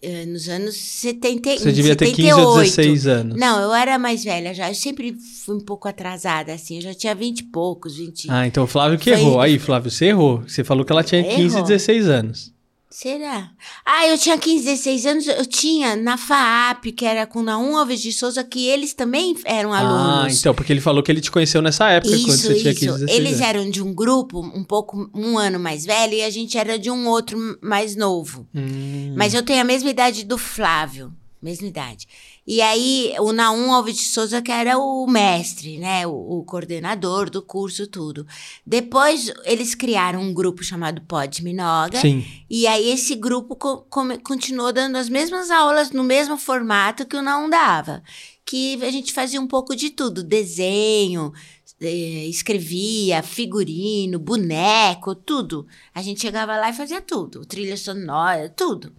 eh, 0.00 0.24
nos 0.24 0.48
anos 0.48 0.74
70, 0.74 1.58
Você 1.58 1.72
devia 1.72 1.92
78. 1.92 2.16
ter 2.16 2.22
15 2.22 2.40
ou 2.40 2.58
16 2.58 3.06
anos. 3.06 3.38
Não, 3.38 3.60
eu 3.60 3.74
era 3.74 3.98
mais 3.98 4.24
velha 4.24 4.54
já. 4.54 4.70
Eu 4.70 4.74
sempre 4.74 5.14
fui 5.44 5.56
um 5.56 5.60
pouco 5.60 5.86
atrasada, 5.86 6.54
assim. 6.54 6.76
Eu 6.76 6.82
já 6.82 6.94
tinha 6.94 7.14
20 7.14 7.40
e 7.40 7.44
poucos, 7.44 7.98
20. 7.98 8.28
Ah, 8.30 8.46
então 8.46 8.64
o 8.64 8.66
Flávio 8.66 8.98
que 8.98 9.12
Foi... 9.12 9.20
errou. 9.20 9.40
Aí, 9.40 9.58
Flávio, 9.58 9.90
você 9.90 10.06
errou. 10.06 10.42
Você 10.48 10.64
falou 10.64 10.84
que 10.84 10.90
ela 10.90 11.04
tinha 11.04 11.22
15, 11.22 11.54
errou. 11.54 11.62
16 11.68 12.08
anos. 12.08 12.51
Será? 12.92 13.50
Ah, 13.86 14.06
eu 14.06 14.18
tinha 14.18 14.36
15, 14.36 14.64
16 14.66 15.06
anos, 15.06 15.26
eu 15.26 15.46
tinha 15.46 15.96
na 15.96 16.18
FAAP, 16.18 16.92
que 16.92 17.06
era 17.06 17.26
com 17.26 17.42
Naum 17.42 17.74
Alves 17.74 18.02
de 18.02 18.12
Souza, 18.12 18.44
que 18.44 18.68
eles 18.68 18.92
também 18.92 19.34
eram 19.46 19.72
ah, 19.72 19.78
alunos. 19.78 20.36
Ah, 20.36 20.38
então, 20.38 20.54
porque 20.54 20.70
ele 20.70 20.80
falou 20.80 21.02
que 21.02 21.10
ele 21.10 21.22
te 21.22 21.30
conheceu 21.30 21.62
nessa 21.62 21.88
época, 21.88 22.14
isso, 22.14 22.26
quando 22.26 22.40
você 22.40 22.54
tinha 22.54 22.74
15, 22.74 22.86
16 22.86 23.10
Eles 23.10 23.32
anos. 23.36 23.40
eram 23.40 23.70
de 23.70 23.82
um 23.82 23.94
grupo 23.94 24.40
um 24.40 24.62
pouco, 24.62 25.10
um 25.14 25.38
ano 25.38 25.58
mais 25.58 25.86
velho, 25.86 26.12
e 26.12 26.22
a 26.22 26.28
gente 26.28 26.58
era 26.58 26.78
de 26.78 26.90
um 26.90 27.08
outro 27.08 27.38
mais 27.62 27.96
novo. 27.96 28.46
Hum. 28.54 29.14
Mas 29.16 29.32
eu 29.32 29.42
tenho 29.42 29.62
a 29.62 29.64
mesma 29.64 29.88
idade 29.88 30.22
do 30.22 30.36
Flávio, 30.36 31.14
mesma 31.42 31.66
idade. 31.66 32.06
E 32.46 32.62
aí, 32.62 33.14
o 33.18 33.32
Naum 33.32 33.72
Alves 33.72 33.96
de 33.96 34.02
Souza, 34.02 34.40
que 34.40 34.52
era 34.52 34.78
o 34.78 35.06
mestre, 35.06 35.78
né? 35.78 36.06
O, 36.06 36.38
o, 36.38 36.44
coordenador 36.44 37.28
do 37.28 37.42
curso, 37.42 37.86
tudo. 37.86 38.26
Depois, 38.64 39.32
eles 39.44 39.74
criaram 39.74 40.20
um 40.20 40.32
grupo 40.32 40.62
chamado 40.62 41.02
Pod 41.02 41.42
Minoga. 41.42 42.00
Sim. 42.00 42.24
E 42.48 42.66
aí, 42.66 42.90
esse 42.90 43.16
grupo 43.16 43.56
co 43.56 43.84
continuou 44.22 44.72
dando 44.72 44.96
as 44.96 45.08
mesmas 45.08 45.50
aulas 45.50 45.90
no 45.90 46.04
mesmo 46.04 46.38
formato 46.38 47.04
que 47.04 47.16
o 47.16 47.22
Naum 47.22 47.50
dava. 47.50 48.02
Que 48.44 48.82
a 48.84 48.90
gente 48.90 49.12
fazia 49.12 49.40
um 49.40 49.46
pouco 49.46 49.74
de 49.74 49.90
tudo: 49.90 50.22
desenho, 50.22 51.32
eh, 51.80 52.26
escrevia, 52.28 53.22
figurino, 53.22 54.18
boneco, 54.18 55.14
tudo. 55.14 55.66
A 55.92 56.00
gente 56.00 56.20
chegava 56.20 56.56
lá 56.56 56.70
e 56.70 56.74
fazia 56.74 57.00
tudo. 57.00 57.44
Trilha 57.44 57.76
sonora, 57.76 58.48
tudo. 58.48 58.92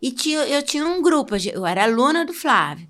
E 0.00 0.12
tinha, 0.12 0.40
eu 0.46 0.62
tinha 0.62 0.86
um 0.86 1.00
grupo, 1.02 1.34
eu 1.52 1.66
era 1.66 1.84
aluna 1.84 2.24
do 2.24 2.32
Flávio. 2.32 2.88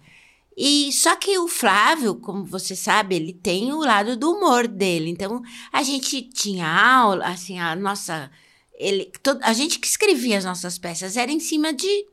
E 0.57 0.91
só 0.93 1.15
que 1.17 1.39
o 1.39 1.47
Flávio, 1.47 2.15
como 2.17 2.45
você 2.45 2.75
sabe, 2.75 3.17
ele 3.17 3.33
tem 3.33 3.73
o 3.73 3.81
lado 3.81 4.17
do 4.17 4.33
humor 4.33 4.67
dele. 4.67 5.11
Então, 5.11 5.43
a 5.71 5.83
gente 5.83 6.23
tinha 6.23 6.67
aula, 6.67 7.27
assim, 7.27 7.59
a 7.59 7.77
nossa. 7.77 8.31
Ele, 8.79 9.13
todo, 9.23 9.41
a 9.43 9.53
gente 9.53 9.79
que 9.79 9.87
escrevia 9.87 10.39
as 10.39 10.45
nossas 10.45 10.79
peças 10.79 11.17
era 11.17 11.31
em 11.31 11.41
cima 11.41 11.73
de, 11.73 12.07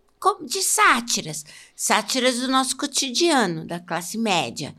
de 0.46 0.62
sátiras 0.62 1.46
sátiras 1.76 2.40
do 2.40 2.48
nosso 2.48 2.76
cotidiano, 2.78 3.66
da 3.66 3.80
classe 3.80 4.18
média. 4.18 4.76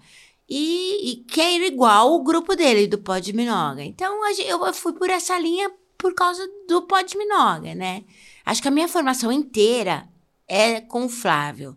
e, 0.48 1.12
e 1.12 1.16
quer 1.24 1.52
ir 1.54 1.62
igual 1.62 2.14
o 2.14 2.22
grupo 2.22 2.54
dele, 2.54 2.86
do 2.86 2.98
Pod 2.98 3.32
Minoga. 3.32 3.82
Então 3.82 4.22
a 4.24 4.32
eu 4.32 4.74
fui 4.74 4.92
por 4.92 5.10
essa 5.10 5.38
linha 5.38 5.70
por 5.98 6.14
causa 6.14 6.46
do 6.68 6.82
Pod 6.82 7.16
Minoga, 7.16 7.74
né? 7.74 8.04
Acho 8.44 8.62
que 8.62 8.68
a 8.68 8.70
minha 8.70 8.88
formação 8.88 9.32
inteira 9.32 10.04
é 10.46 10.80
com 10.80 11.06
o 11.06 11.08
Flávio, 11.08 11.76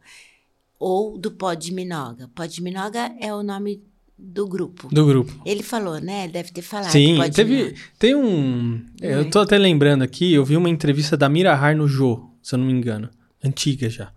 ou 0.80 1.18
do 1.18 1.32
Pod 1.32 1.74
Minoga. 1.74 2.30
Pod 2.36 2.62
Minoga 2.62 3.12
é 3.20 3.34
o 3.34 3.42
nome 3.42 3.82
do 4.18 4.48
grupo. 4.48 4.88
Do 4.92 5.06
grupo. 5.06 5.42
Ele 5.46 5.64
falou, 5.64 6.00
né? 6.00 6.28
Deve 6.28 6.52
ter 6.52 6.62
falado. 6.62 6.92
Sim, 6.92 7.20
teve. 7.34 7.76
Tem 8.00 8.16
um. 8.16 8.84
Eu 9.00 9.30
tô 9.30 9.40
até 9.40 9.58
lembrando 9.58 10.04
aqui, 10.04 10.34
eu 10.34 10.44
vi 10.44 10.58
uma 10.58 10.70
entrevista 10.70 11.16
da 11.16 11.30
Mira 11.30 11.54
Har 11.54 11.76
no 11.76 11.88
Jô, 11.88 12.30
se 12.42 12.56
eu 12.56 12.60
não 12.60 12.66
me 12.66 12.74
engano. 12.74 13.10
Antiga 13.44 13.90
já. 13.90 14.12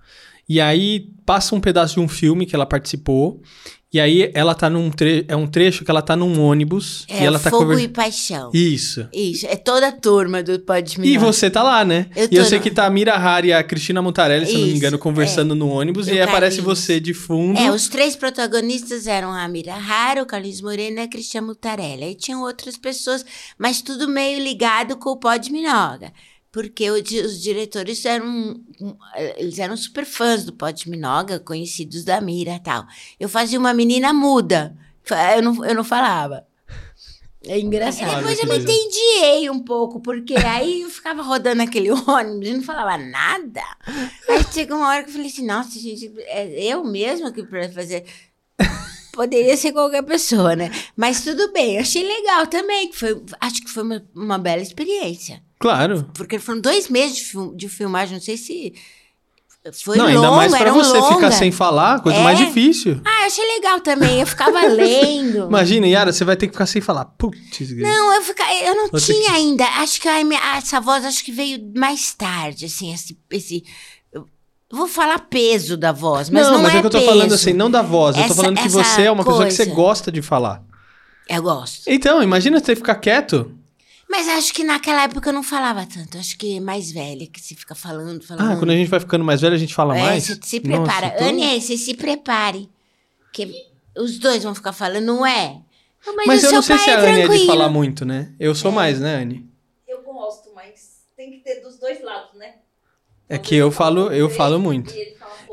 E 0.48 0.60
aí 0.60 1.12
passa 1.24 1.54
um 1.54 1.60
pedaço 1.60 1.94
de 1.94 2.00
um 2.00 2.08
filme 2.08 2.46
que 2.46 2.56
ela 2.56 2.66
participou. 2.66 3.40
E 3.92 3.98
aí 3.98 4.30
ela 4.34 4.54
tá 4.54 4.70
num 4.70 4.88
tre... 4.88 5.24
é 5.26 5.34
um 5.34 5.48
trecho 5.48 5.84
que 5.84 5.90
ela 5.90 6.00
tá 6.00 6.14
num 6.14 6.40
ônibus 6.40 7.04
É 7.08 7.22
e 7.22 7.26
ela 7.26 7.40
tá 7.40 7.50
Fogo 7.50 7.64
conver- 7.70 7.82
e 7.84 7.88
Paixão. 7.88 8.48
Isso. 8.54 9.08
Isso, 9.12 9.46
é 9.46 9.56
toda 9.56 9.88
a 9.88 9.92
turma 9.92 10.44
do 10.44 10.60
Pod 10.60 10.96
E 11.02 11.18
você 11.18 11.50
tá 11.50 11.60
lá, 11.60 11.84
né? 11.84 12.06
Eu 12.14 12.28
e 12.30 12.36
eu 12.36 12.44
sei 12.44 12.58
no- 12.58 12.62
que 12.62 12.70
tá 12.70 12.86
a 12.86 12.90
Mira 12.90 13.16
Har 13.16 13.44
e 13.44 13.52
a 13.52 13.62
Cristina 13.64 14.00
Montarelli, 14.00 14.46
se 14.46 14.52
eu 14.54 14.60
não 14.60 14.66
me 14.68 14.74
engano, 14.74 14.96
conversando 14.96 15.56
no 15.56 15.68
ônibus. 15.68 16.06
E 16.06 16.10
E 16.10 16.12
aí 16.14 16.20
aparece 16.22 16.60
você 16.60 17.00
de 17.00 17.12
fundo. 17.12 17.58
É, 17.58 17.68
os 17.72 17.88
três 17.88 18.14
protagonistas 18.14 19.08
eram 19.08 19.32
a 19.32 19.48
Mira 19.48 19.74
Hara, 19.74 20.22
o 20.22 20.26
Carlinhos 20.26 20.60
Moreno 20.60 20.98
e 20.98 21.00
a 21.00 21.08
Cristian 21.08 21.42
Mutarelli. 21.42 22.04
Aí 22.04 22.14
tinham 22.14 22.42
outras 22.42 22.76
pessoas, 22.76 23.24
mas 23.58 23.82
tudo 23.82 24.06
meio 24.08 24.38
ligado 24.40 24.96
com 24.98 25.10
o 25.10 25.16
Pod 25.16 25.50
Minoga. 25.50 26.12
Porque 26.52 26.90
os 26.90 27.40
diretores 27.40 28.04
eram, 28.04 28.60
eles 29.36 29.58
eram 29.58 29.76
super 29.76 30.04
fãs 30.04 30.44
do 30.44 30.52
Pod 30.52 30.90
Minoga, 30.90 31.38
conhecidos 31.38 32.02
da 32.02 32.20
Mira 32.20 32.56
e 32.56 32.60
tal. 32.60 32.84
Eu 33.20 33.28
fazia 33.28 33.58
uma 33.58 33.72
menina 33.72 34.12
muda, 34.12 34.76
eu 35.36 35.42
não, 35.42 35.64
eu 35.64 35.74
não 35.74 35.84
falava. 35.84 36.44
É 37.46 37.58
engraçado. 37.58 38.08
Olha 38.08 38.16
Depois 38.18 38.38
eu 38.38 38.48
me 38.48 38.58
entendiei 38.58 39.48
um 39.48 39.60
pouco, 39.60 40.00
porque 40.00 40.34
aí 40.44 40.82
eu 40.82 40.90
ficava 40.90 41.22
rodando 41.22 41.62
aquele 41.62 41.90
ônibus 41.92 42.48
e 42.48 42.52
não 42.52 42.62
falava 42.62 42.98
nada. 42.98 43.62
Aí 44.28 44.44
chegou 44.52 44.76
uma 44.76 44.88
hora 44.88 45.02
que 45.02 45.10
eu 45.10 45.14
falei 45.14 45.28
assim, 45.28 45.46
nossa, 45.46 45.78
gente, 45.78 46.12
é 46.26 46.64
eu 46.64 46.84
mesma 46.84 47.32
que 47.32 47.42
pra 47.42 47.68
fazer. 47.70 48.04
Poderia 49.12 49.56
ser 49.56 49.72
qualquer 49.72 50.02
pessoa, 50.02 50.54
né? 50.54 50.70
Mas 50.96 51.24
tudo 51.24 51.52
bem, 51.52 51.78
achei 51.78 52.06
legal 52.06 52.46
também. 52.46 52.92
Foi, 52.92 53.22
acho 53.40 53.62
que 53.62 53.70
foi 53.70 53.82
uma, 53.82 54.04
uma 54.14 54.38
bela 54.38 54.62
experiência. 54.62 55.42
Claro. 55.60 56.10
Porque 56.14 56.38
foram 56.38 56.60
dois 56.60 56.88
meses 56.88 57.16
de, 57.18 57.22
fil- 57.24 57.54
de 57.54 57.68
filmagem, 57.68 58.14
não 58.14 58.20
sei 58.22 58.36
se. 58.36 58.72
Foi 59.84 59.98
não, 59.98 60.06
longo, 60.06 60.16
ainda 60.16 60.30
mais 60.30 60.54
pra 60.56 60.72
você 60.72 60.94
ficar 61.02 61.14
longas. 61.16 61.34
sem 61.34 61.52
falar, 61.52 62.00
coisa 62.00 62.18
É. 62.18 62.22
mais 62.24 62.38
difícil. 62.38 62.98
Ah, 63.04 63.20
eu 63.22 63.26
achei 63.26 63.46
legal 63.56 63.78
também. 63.80 64.18
Eu 64.20 64.26
ficava 64.26 64.58
lendo. 64.66 65.44
Imagina, 65.52 65.86
Yara, 65.86 66.12
você 66.14 66.24
vai 66.24 66.34
ter 66.34 66.46
que 66.46 66.54
ficar 66.54 66.64
sem 66.64 66.80
falar. 66.80 67.04
Putz. 67.04 67.70
Não, 67.76 68.14
eu, 68.14 68.22
fica, 68.22 68.42
eu 68.64 68.74
não 68.74 68.88
tinha 68.88 69.20
que- 69.30 69.36
ainda. 69.36 69.64
Acho 69.66 70.00
que 70.00 70.08
a 70.08 70.24
minha- 70.24 70.56
essa 70.56 70.80
voz 70.80 71.04
acho 71.04 71.22
que 71.22 71.30
veio 71.30 71.60
mais 71.76 72.14
tarde, 72.14 72.64
assim, 72.64 72.94
esse. 72.94 73.18
esse 73.30 73.62
vou 74.72 74.88
falar 74.88 75.18
peso 75.28 75.76
da 75.76 75.92
voz, 75.92 76.30
mas 76.30 76.46
não, 76.46 76.62
mas 76.62 76.74
é, 76.74 76.78
é 76.78 76.80
que 76.80 76.86
eu 76.86 76.90
tô 76.90 76.98
peso. 76.98 77.10
falando 77.10 77.34
assim, 77.34 77.52
não 77.52 77.70
da 77.70 77.82
voz. 77.82 78.16
eu 78.16 78.22
tô 78.22 78.26
Essa- 78.32 78.34
falando 78.42 78.56
que 78.56 78.66
essa 78.66 78.82
você 78.84 79.02
é 79.02 79.10
uma 79.10 79.24
pessoa 79.24 79.44
que 79.46 79.50
você 79.52 79.64
coisa. 79.66 79.74
gosta 79.76 80.10
de 80.12 80.22
falar. 80.22 80.62
Eu 81.28 81.42
gosto. 81.42 81.82
Então, 81.86 82.22
imagina 82.22 82.58
você 82.60 82.74
ficar 82.74 82.94
quieto. 82.94 83.54
Mas 84.10 84.26
acho 84.28 84.52
que 84.52 84.64
naquela 84.64 85.04
época 85.04 85.28
eu 85.30 85.32
não 85.32 85.42
falava 85.42 85.86
tanto. 85.86 86.18
Acho 86.18 86.36
que 86.36 86.56
é 86.56 86.60
mais 86.60 86.90
velha 86.90 87.26
que 87.28 87.40
se 87.40 87.54
fica 87.54 87.76
falando, 87.76 88.22
falando. 88.26 88.50
Ah, 88.50 88.56
quando 88.56 88.70
a 88.70 88.74
gente 88.74 88.88
vai 88.88 88.98
ficando 88.98 89.24
mais 89.24 89.40
velho, 89.40 89.54
a 89.54 89.58
gente 89.58 89.72
fala 89.74 89.96
é, 89.96 90.00
mais. 90.00 90.24
Você 90.24 90.38
se 90.42 90.60
Nossa, 90.60 90.82
prepara. 90.82 91.10
tô- 91.10 91.24
Anne, 91.24 91.60
você 91.60 91.76
se 91.76 91.94
prepare. 91.94 92.68
Que 93.32 93.48
os 93.96 94.18
dois 94.18 94.42
vão 94.42 94.52
ficar 94.54 94.72
falando, 94.72 95.04
não 95.04 95.24
é? 95.24 95.60
Mas, 96.04 96.26
Mas 96.26 96.42
o 96.42 96.46
eu 96.46 96.50
seu 96.50 96.56
não 96.56 96.62
sei 96.62 96.76
pai 96.76 96.84
se 96.84 96.90
a 96.90 96.94
é 96.94 96.96
Anne 97.08 97.20
é 97.20 97.28
de 97.28 97.46
falar 97.46 97.68
muito, 97.68 98.04
né? 98.04 98.32
Eu 98.40 98.52
sou 98.54 98.72
mais, 98.72 98.98
né, 98.98 99.14
Anne? 99.22 99.48
Eu 99.86 100.02
gosto, 100.02 100.50
mas 100.56 101.04
tem 101.16 101.30
que 101.30 101.38
ter 101.38 101.60
dos 101.60 101.78
dois 101.78 102.02
lados, 102.02 102.36
né? 102.36 102.54
É 103.28 103.38
que 103.38 103.54
eu 103.54 103.70
falo, 103.70 104.12
eu 104.12 104.28
falo 104.28 104.58
muito. 104.58 104.92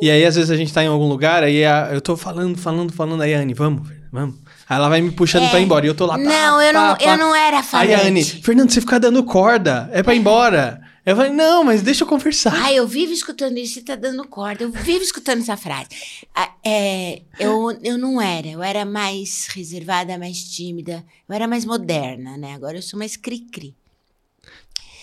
E 0.01 0.09
aí, 0.09 0.25
às 0.25 0.35
vezes, 0.35 0.49
a 0.49 0.55
gente 0.57 0.73
tá 0.73 0.83
em 0.83 0.87
algum 0.87 1.07
lugar, 1.07 1.43
aí 1.43 1.63
a- 1.63 1.89
eu 1.93 2.01
tô 2.01 2.17
falando, 2.17 2.57
falando, 2.57 2.91
falando, 2.91 3.21
aí 3.21 3.35
a 3.35 3.39
Anne, 3.39 3.53
vamos, 3.53 3.87
vamos. 4.11 4.39
Aí 4.69 4.75
ela 4.77 4.89
vai 4.89 5.01
me 5.01 5.11
puxando 5.11 5.43
É. 5.43 5.49
pra 5.49 5.59
ir 5.59 5.63
embora. 5.63 5.85
E 5.85 5.89
eu 5.89 5.95
tô 5.95 6.05
lá. 6.05 6.15
pá, 6.15 6.23
Não, 6.23 6.61
eu 6.61 6.73
não, 6.73 6.81
pá, 6.81 6.95
pá. 6.97 7.03
eu 7.11 7.17
não 7.17 7.35
era 7.35 7.57
Aí 7.57 7.63
falante. 7.63 7.93
a 7.93 8.01
Anne, 8.07 8.23
Fernando, 8.23 8.69
você 8.71 8.81
fica 8.81 8.99
dando 8.99 9.23
corda, 9.23 9.89
é 9.93 10.03
pra 10.03 10.13
ir 10.13 10.19
embora. 10.19 10.81
Eu 11.05 11.15
falei, 11.15 11.31
não, 11.31 11.63
mas 11.63 11.81
deixa 11.81 12.03
eu 12.03 12.07
conversar. 12.07 12.53
Ai, 12.53 12.75
eu 12.75 12.85
vivo 12.85 13.13
escutando 13.13 13.57
isso 13.57 13.79
e 13.79 13.81
tá 13.81 13.95
dando 13.95 14.27
corda. 14.27 14.65
Eu 14.65 14.71
vivo 14.71 15.01
escutando 15.01 15.39
essa 15.39 15.55
frase. 15.55 15.87
Ah, 16.35 16.51
é, 16.65 17.21
eu, 17.39 17.71
eu 17.81 17.97
não 17.97 18.21
era. 18.21 18.45
Eu 18.45 18.61
era 18.61 18.83
mais 18.83 19.47
reservada, 19.55 20.17
mais 20.17 20.37
tímida. 20.43 21.05
Eu 21.29 21.33
era 21.33 21.47
mais 21.47 21.63
moderna, 21.63 22.35
né? 22.35 22.53
Agora 22.55 22.77
eu 22.77 22.81
sou 22.81 22.99
mais 22.99 23.15
cri-cri. 23.15 23.73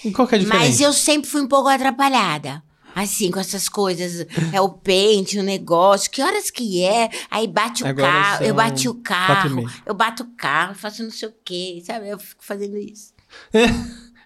E 0.05 0.11
qual 0.11 0.29
que 0.29 0.35
é 0.35 0.39
a 0.39 0.41
diferença? 0.43 0.67
Mas 0.67 0.81
eu 0.83 0.93
sempre 0.93 1.31
fui 1.31 1.41
um 1.41 1.49
pouco 1.49 1.69
atrapalhada. 1.71 2.63
Assim, 2.95 3.31
com 3.31 3.41
essas 3.41 3.69
coisas. 3.69 4.27
É 4.53 4.61
o 4.61 4.69
pente, 4.69 5.39
o 5.39 5.43
negócio. 5.43 6.11
Que 6.11 6.23
horas 6.23 6.51
que 6.51 6.83
é? 6.83 7.11
Aí 7.31 7.47
bate 7.47 7.83
o 7.83 7.87
Agora 7.87 8.13
carro. 8.13 8.45
Eu 8.45 8.55
bati 8.55 8.89
o 8.89 8.95
carro. 8.95 9.71
Eu 9.85 9.95
bato 9.95 10.23
o 10.23 10.37
carro, 10.37 10.75
faço 10.75 11.03
não 11.03 11.11
sei 11.11 11.29
o 11.29 11.35
quê. 11.45 11.83
Sabe? 11.85 12.09
Eu 12.09 12.19
fico 12.19 12.45
fazendo 12.45 12.77
isso. 12.77 13.13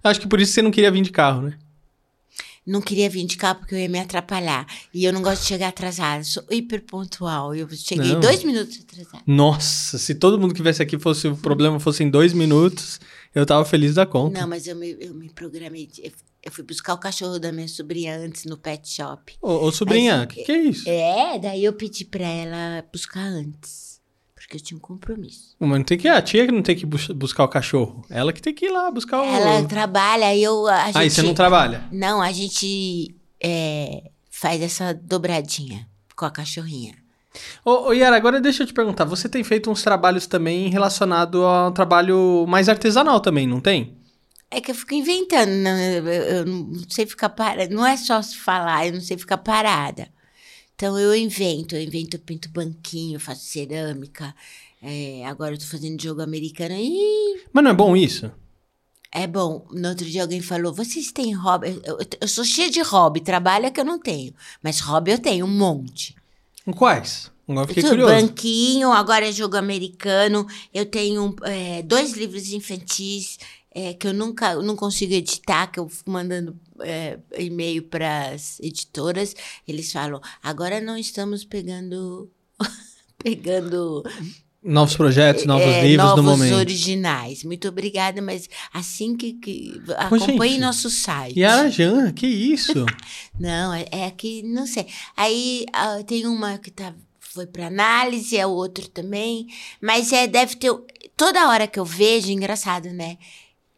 Acho 0.04 0.20
que 0.20 0.26
por 0.28 0.40
isso 0.40 0.52
você 0.52 0.62
não 0.62 0.70
queria 0.70 0.90
vir 0.90 1.02
de 1.02 1.10
carro, 1.10 1.42
né? 1.42 1.58
Não 2.66 2.82
queria 2.82 3.08
vir 3.08 3.24
de 3.24 3.38
carro 3.38 3.60
porque 3.60 3.74
eu 3.74 3.78
ia 3.78 3.88
me 3.88 3.98
atrapalhar. 3.98 4.66
E 4.92 5.02
eu 5.02 5.10
não 5.10 5.22
gosto 5.22 5.40
de 5.40 5.48
chegar 5.48 5.68
atrasada. 5.68 6.22
Sou 6.22 6.44
hiper 6.50 6.84
pontual. 6.84 7.54
Eu 7.54 7.66
cheguei 7.70 8.12
Não. 8.12 8.20
dois 8.20 8.44
minutos 8.44 8.80
atrasada. 8.82 9.22
Nossa, 9.26 9.96
se 9.96 10.14
todo 10.14 10.38
mundo 10.38 10.52
que 10.52 10.62
viesse 10.62 10.82
aqui 10.82 10.98
fosse 10.98 11.28
o 11.28 11.36
problema 11.36 11.80
fosse 11.80 12.04
em 12.04 12.10
dois 12.10 12.34
minutos, 12.34 13.00
eu 13.34 13.44
tava 13.46 13.64
feliz 13.64 13.94
da 13.94 14.06
conta. 14.06 14.40
Não, 14.40 14.48
mas 14.48 14.66
eu 14.66 14.76
me, 14.76 14.96
eu 15.00 15.14
me 15.14 15.28
programei. 15.30 15.88
Eu, 15.98 16.12
eu 16.44 16.52
fui 16.52 16.64
buscar 16.64 16.94
o 16.94 16.98
cachorro 16.98 17.38
da 17.38 17.50
minha 17.52 17.68
sobrinha 17.68 18.16
antes 18.16 18.44
no 18.44 18.56
pet 18.56 18.88
shop. 18.88 19.34
Ô, 19.42 19.66
ô, 19.66 19.72
sobrinha, 19.72 20.22
o 20.22 20.26
que, 20.26 20.44
que 20.44 20.52
é 20.52 20.58
isso? 20.62 20.88
É, 20.88 21.38
daí 21.38 21.64
eu 21.64 21.72
pedi 21.72 22.04
pra 22.04 22.26
ela 22.26 22.84
buscar 22.92 23.20
antes. 23.24 23.88
Porque 24.34 24.56
eu 24.56 24.60
tinha 24.60 24.78
um 24.78 24.80
compromisso. 24.80 25.54
Mas 25.58 25.68
não 25.78 25.84
tem 25.84 25.98
que 25.98 26.08
a 26.08 26.22
tia 26.22 26.46
que 26.46 26.52
não 26.52 26.62
tem 26.62 26.74
que 26.76 26.86
bus- 26.86 27.08
buscar 27.08 27.44
o 27.44 27.48
cachorro. 27.48 28.02
Ela 28.08 28.32
que 28.32 28.40
tem 28.40 28.54
que 28.54 28.66
ir 28.66 28.70
lá 28.70 28.90
buscar 28.90 29.20
o. 29.20 29.24
Ela 29.24 29.62
trabalha 29.66 30.34
eu. 30.36 30.66
A 30.66 30.86
gente, 30.86 30.96
Aí 30.96 31.10
você 31.10 31.22
não 31.22 31.34
trabalha. 31.34 31.84
Não, 31.92 32.22
a 32.22 32.32
gente 32.32 33.14
é, 33.42 34.10
faz 34.30 34.62
essa 34.62 34.94
dobradinha 34.94 35.86
com 36.16 36.24
a 36.24 36.30
cachorrinha. 36.30 36.94
Ô, 37.64 37.88
ô 37.88 37.92
Yara, 37.92 38.16
agora 38.16 38.40
deixa 38.40 38.62
eu 38.62 38.66
te 38.66 38.72
perguntar. 38.72 39.04
Você 39.04 39.28
tem 39.28 39.42
feito 39.44 39.70
uns 39.70 39.82
trabalhos 39.82 40.26
também 40.26 40.68
relacionado 40.68 41.44
a 41.44 41.68
um 41.68 41.72
trabalho 41.72 42.44
mais 42.48 42.68
artesanal 42.68 43.20
também, 43.20 43.46
não 43.46 43.60
tem? 43.60 43.96
É 44.50 44.60
que 44.62 44.70
eu 44.70 44.74
fico 44.74 44.94
inventando, 44.94 45.50
não, 45.50 45.76
eu, 45.78 46.46
não 46.46 46.72
sei 46.88 47.06
ficar 47.06 47.28
parada. 47.28 47.74
Não 47.74 47.86
é 47.86 47.96
só 47.96 48.22
falar, 48.22 48.86
eu 48.86 48.94
não 48.94 49.00
sei 49.00 49.18
ficar 49.18 49.38
parada. 49.38 50.08
Então 50.74 50.98
eu 50.98 51.14
invento, 51.14 51.76
eu 51.76 51.82
invento, 51.82 52.16
eu 52.16 52.20
pinto 52.20 52.48
banquinho, 52.50 53.20
faço 53.20 53.42
cerâmica. 53.44 54.34
é, 54.82 55.26
agora 55.26 55.54
eu 55.54 55.58
tô 55.58 55.66
fazendo 55.66 56.02
jogo 56.02 56.22
americano. 56.22 56.74
Ih, 56.74 57.42
Mas 57.52 57.64
não 57.64 57.70
é 57.72 57.74
bom 57.74 57.96
isso? 57.96 58.32
é 59.12 59.26
bom. 59.26 59.66
No 59.72 59.88
outro 59.90 60.04
dia 60.06 60.22
alguém 60.22 60.40
falou: 60.40 60.72
vocês 60.72 61.10
têm 61.12 61.32
hobby? 61.34 61.68
Eu, 61.84 61.98
eu- 61.98 62.06
eu 62.22 62.28
sou 62.28 62.44
cheia 62.44 62.70
de 62.70 62.80
hobby, 62.82 63.20
trabalho 63.20 63.66
é 63.66 63.70
que 63.70 63.80
eu 63.80 63.84
não 63.84 63.98
tenho. 63.98 64.34
Mas 64.62 64.80
hobby 64.80 65.10
eu 65.12 65.18
tenho 65.18 65.46
um 65.46 65.48
monte. 65.48 66.14
Quais? 66.74 67.30
Agora 67.48 67.66
fiquei 67.66 67.82
Tudo, 67.82 68.02
curioso. 68.02 68.14
banquinho, 68.14 68.92
agora 68.92 69.26
é 69.26 69.32
jogo 69.32 69.56
americano. 69.56 70.46
Eu 70.72 70.84
tenho 70.84 71.34
é, 71.42 71.82
dois 71.82 72.12
livros 72.12 72.52
infantis 72.52 73.38
é, 73.70 73.94
que 73.94 74.06
eu 74.06 74.12
nunca 74.12 74.54
não 74.56 74.76
consigo 74.76 75.14
editar, 75.14 75.68
que 75.68 75.80
eu 75.80 75.88
fico 75.88 76.10
mandando 76.10 76.58
é, 76.80 77.18
e-mail 77.38 77.82
para 77.84 78.30
as 78.30 78.60
editoras. 78.60 79.34
Eles 79.66 79.90
falam: 79.90 80.20
agora 80.42 80.80
não 80.80 80.96
estamos 80.96 81.44
pegando. 81.44 82.30
pegando 83.22 84.04
Novos 84.60 84.96
projetos, 84.96 85.44
novos 85.44 85.66
é, 85.66 85.82
livros 85.82 86.08
novos 86.08 86.24
no 86.24 86.30
momento. 86.30 86.56
originais. 86.56 87.44
Muito 87.44 87.68
obrigada, 87.68 88.20
mas 88.20 88.48
assim 88.74 89.16
que, 89.16 89.34
que 89.34 89.80
acompanhe 89.96 90.54
gente, 90.54 90.60
nosso 90.60 90.90
site. 90.90 91.38
Yara 91.38 91.70
Jan, 91.70 92.12
que 92.12 92.26
isso? 92.26 92.84
Não, 93.38 93.72
é, 93.72 93.86
é 93.92 94.10
que, 94.10 94.42
não 94.42 94.66
sei. 94.66 94.88
Aí 95.16 95.64
ah, 95.72 96.02
tem 96.04 96.26
uma 96.26 96.58
que 96.58 96.72
tá, 96.72 96.92
foi 97.20 97.46
para 97.46 97.68
análise, 97.68 98.36
é 98.36 98.44
o 98.44 98.50
outro 98.50 98.88
também. 98.88 99.46
Mas 99.80 100.12
é, 100.12 100.26
deve 100.26 100.56
ter. 100.56 100.72
Toda 101.16 101.48
hora 101.48 101.68
que 101.68 101.78
eu 101.78 101.84
vejo, 101.84 102.32
engraçado, 102.32 102.88
né? 102.88 103.16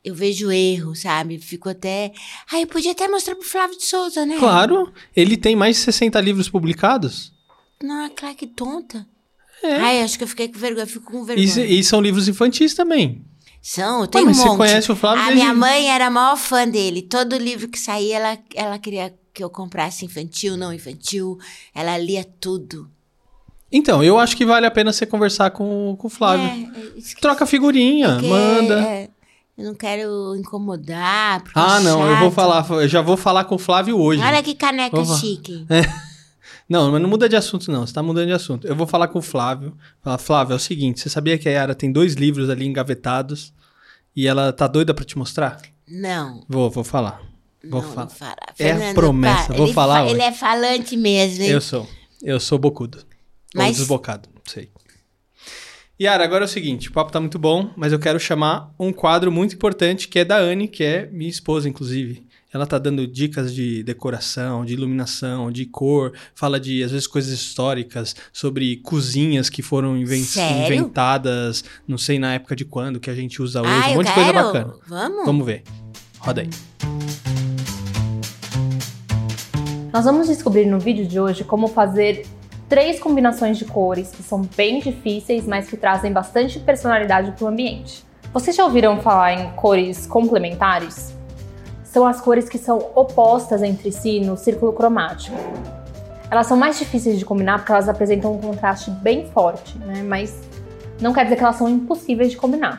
Eu 0.03 0.15
vejo 0.15 0.51
erro, 0.51 0.97
sabe? 0.97 1.39
Fico 1.39 1.69
até. 1.69 2.11
Ai, 2.51 2.63
eu 2.63 2.67
podia 2.67 2.93
até 2.93 3.07
mostrar 3.07 3.35
pro 3.35 3.47
Flávio 3.47 3.77
de 3.77 3.85
Souza, 3.85 4.25
né? 4.25 4.39
claro, 4.39 4.91
ele 5.15 5.37
tem 5.37 5.55
mais 5.55 5.77
de 5.77 5.83
60 5.83 6.19
livros 6.23 6.49
publicados. 6.49 7.35
Não, 7.83 8.09
claro 8.11 8.35
que 8.35 8.47
tonta. 8.47 9.07
É. 9.63 9.77
Ai, 9.77 10.03
acho 10.03 10.17
que 10.19 10.25
eu 10.25 10.29
fiquei 10.29 10.49
com 10.49 10.59
vergonha. 10.59 10.87
Fico 10.87 11.11
com 11.13 11.23
E, 11.23 11.27
vergonha. 11.27 11.67
e 11.67 11.85
são 11.85 12.01
livros 12.01 12.29
infantis 12.29 12.75
também. 12.75 13.23
São, 13.63 14.07
tem 14.07 14.23
um 14.23 14.27
mas 14.27 14.39
monte. 14.39 14.49
você 14.49 14.57
conhece 14.57 14.93
o 14.93 14.97
Flávio 14.97 15.23
A 15.23 15.27
desde- 15.27 15.43
minha 15.43 15.55
mãe 15.55 15.89
era 15.91 16.07
a 16.07 16.11
maior 16.11 16.37
fã 16.37 16.67
dele. 16.67 17.03
Todo 17.03 17.37
livro 17.37 17.69
que 17.69 17.79
saía, 17.79 18.17
ela, 18.17 18.39
ela 18.55 18.79
queria 18.79 19.15
que 19.35 19.45
eu 19.45 19.51
comprasse 19.51 20.05
infantil, 20.07 20.57
não 20.57 20.73
infantil. 20.73 21.37
Ela 21.75 21.99
lia 21.99 22.25
tudo. 22.41 22.91
Então, 23.71 24.03
eu 24.03 24.19
acho 24.19 24.35
que 24.37 24.45
vale 24.47 24.65
a 24.67 24.71
pena 24.71 24.93
você 24.93 25.05
conversar 25.07 25.51
com, 25.51 25.95
com 25.99 26.07
o 26.07 26.11
Flávio. 26.11 26.47
É, 26.47 26.99
é, 26.99 27.21
Troca 27.21 27.45
figurinha, 27.47 28.15
porque, 28.15 28.29
manda. 28.29 28.81
é, 28.83 29.11
eu 29.59 29.65
não 29.67 29.75
quero 29.75 30.35
incomodar. 30.37 31.45
Ah, 31.55 31.79
é 31.79 31.83
não, 31.85 32.01
eu 32.03 32.17
vou 32.17 32.31
chato. 32.31 32.35
falar, 32.35 32.67
eu 32.83 32.89
já 32.89 33.01
vou 33.03 33.17
falar 33.17 33.45
com 33.45 33.55
o 33.57 33.59
Flávio 33.59 33.97
hoje. 33.99 34.23
Olha 34.23 34.43
que 34.43 34.55
caneca 34.55 35.05
fa- 35.05 35.19
chique. 35.19 35.67
Não, 36.71 36.93
mas 36.93 37.03
não 37.03 37.09
muda 37.09 37.29
de 37.29 37.35
assunto, 37.35 37.71
não. 37.73 37.85
Você 37.85 37.93
tá 37.93 38.01
mudando 38.03 38.29
de 38.29 38.33
assunto. 38.33 38.65
Eu 38.67 38.77
vou 38.77 38.87
falar 38.87 39.09
com 39.09 39.19
o 39.19 39.23
Flávio. 39.23 39.77
Falar, 40.01 40.19
Flávio, 40.19 40.53
é 40.53 40.57
o 40.57 40.59
seguinte: 40.61 41.01
você 41.01 41.11
sabia 41.11 41.37
que 41.37 41.49
a 41.49 41.53
Yara 41.53 41.75
tem 41.75 41.91
dois 41.91 42.15
livros 42.15 42.49
ali 42.49 42.65
engavetados 42.65 43.53
e 44.15 44.27
ela 44.27 44.53
tá 44.53 44.69
doida 44.69 44.95
pra 44.95 45.05
te 45.05 45.19
mostrar? 45.19 45.61
Não. 45.89 46.45
Vou, 46.49 46.71
vou 46.71 46.85
falar. 46.85 47.21
Vou 47.69 47.83
não, 47.83 47.89
falar. 47.91 48.05
não 48.05 48.11
fala. 48.11 48.37
É 48.47 48.53
Fernando, 48.55 48.95
promessa, 48.95 49.47
para. 49.49 49.57
vou 49.57 49.67
Ele 49.67 49.75
falar 49.75 49.95
fa- 49.97 50.05
hoje. 50.05 50.15
Ele 50.15 50.23
é 50.23 50.33
falante 50.33 50.97
mesmo, 50.97 51.43
hein? 51.45 51.51
Eu 51.51 51.61
sou. 51.61 51.89
Eu 52.23 52.39
sou 52.41 52.57
bocudo. 52.59 52.99
Ou 52.99 53.05
Mas- 53.63 53.77
desbocado, 53.77 54.29
não 54.33 54.43
sei. 54.47 54.71
Yara, 56.01 56.25
agora 56.25 56.45
é 56.45 56.47
o 56.47 56.49
seguinte: 56.49 56.89
o 56.89 56.93
papo 56.93 57.11
tá 57.13 57.21
muito 57.21 57.39
bom, 57.39 57.73
mas 57.77 57.93
eu 57.93 57.99
quero 57.99 58.19
chamar 58.21 58.73
um 58.79 58.93
quadro 58.93 59.31
muito 59.33 59.55
importante 59.57 60.09
que 60.09 60.21
é 60.21 60.25
da 60.25 60.39
Anne, 60.39 60.69
que 60.69 60.83
é 60.85 61.07
minha 61.11 61.29
esposa, 61.29 61.69
inclusive. 61.69 62.27
Ela 62.53 62.67
tá 62.67 62.79
dando 62.79 63.07
dicas 63.07 63.55
de 63.55 63.81
decoração, 63.85 64.65
de 64.65 64.73
iluminação, 64.73 65.53
de 65.53 65.65
cor, 65.67 66.13
fala 66.35 66.59
de, 66.59 66.83
às 66.83 66.91
vezes, 66.91 67.07
coisas 67.07 67.33
históricas, 67.33 68.17
sobre 68.33 68.79
cozinhas 68.79 69.49
que 69.49 69.63
foram 69.63 69.97
inven- 69.97 70.25
Sério? 70.25 70.65
inventadas, 70.75 71.63
não 71.87 71.97
sei 71.97 72.19
na 72.19 72.35
época 72.35 72.57
de 72.57 72.65
quando, 72.65 72.99
que 72.99 73.09
a 73.09 73.15
gente 73.15 73.41
usa 73.41 73.63
hoje, 73.63 73.71
ah, 73.71 73.91
um 73.91 73.95
monte 73.95 74.09
de 74.09 74.15
coisa 74.15 74.33
bacana. 74.33 74.75
Vamos? 74.89 75.27
Vamos 75.27 75.47
ver. 75.47 75.63
Roda 76.19 76.41
aí. 76.41 76.51
Nós 79.93 80.05
vamos 80.05 80.27
descobrir 80.27 80.67
no 80.67 80.81
vídeo 80.81 81.07
de 81.07 81.21
hoje 81.21 81.45
como 81.45 81.69
fazer 81.69 82.27
três 82.69 82.99
combinações 82.99 83.59
de 83.59 83.65
cores 83.65 84.11
que 84.11 84.25
são 84.25 84.43
bem 84.57 84.81
difíceis, 84.81 85.47
mas 85.47 85.69
que 85.69 85.77
trazem 85.77 86.13
bastante 86.13 86.59
personalidade 86.59 87.31
para 87.31 87.45
o 87.45 87.49
ambiente. 87.49 88.05
Vocês 88.33 88.57
já 88.57 88.65
ouviram 88.65 89.01
falar 89.01 89.35
em 89.35 89.51
cores 89.53 90.05
complementares? 90.05 91.13
São 91.91 92.07
as 92.07 92.21
cores 92.21 92.49
que 92.49 92.57
são 92.57 92.79
opostas 92.95 93.63
entre 93.63 93.91
si 93.91 94.21
no 94.21 94.37
círculo 94.37 94.73
cromático. 94.73 95.37
Elas 96.31 96.47
são 96.47 96.57
mais 96.57 96.79
difíceis 96.79 97.19
de 97.19 97.25
combinar 97.25 97.59
porque 97.59 97.73
elas 97.73 97.89
apresentam 97.89 98.33
um 98.33 98.39
contraste 98.39 98.93
bem 98.93 99.27
forte, 99.27 99.77
né? 99.79 100.01
mas 100.05 100.41
não 101.01 101.13
quer 101.13 101.25
dizer 101.25 101.35
que 101.35 101.43
elas 101.43 101.57
são 101.57 101.69
impossíveis 101.69 102.31
de 102.31 102.37
combinar. 102.37 102.79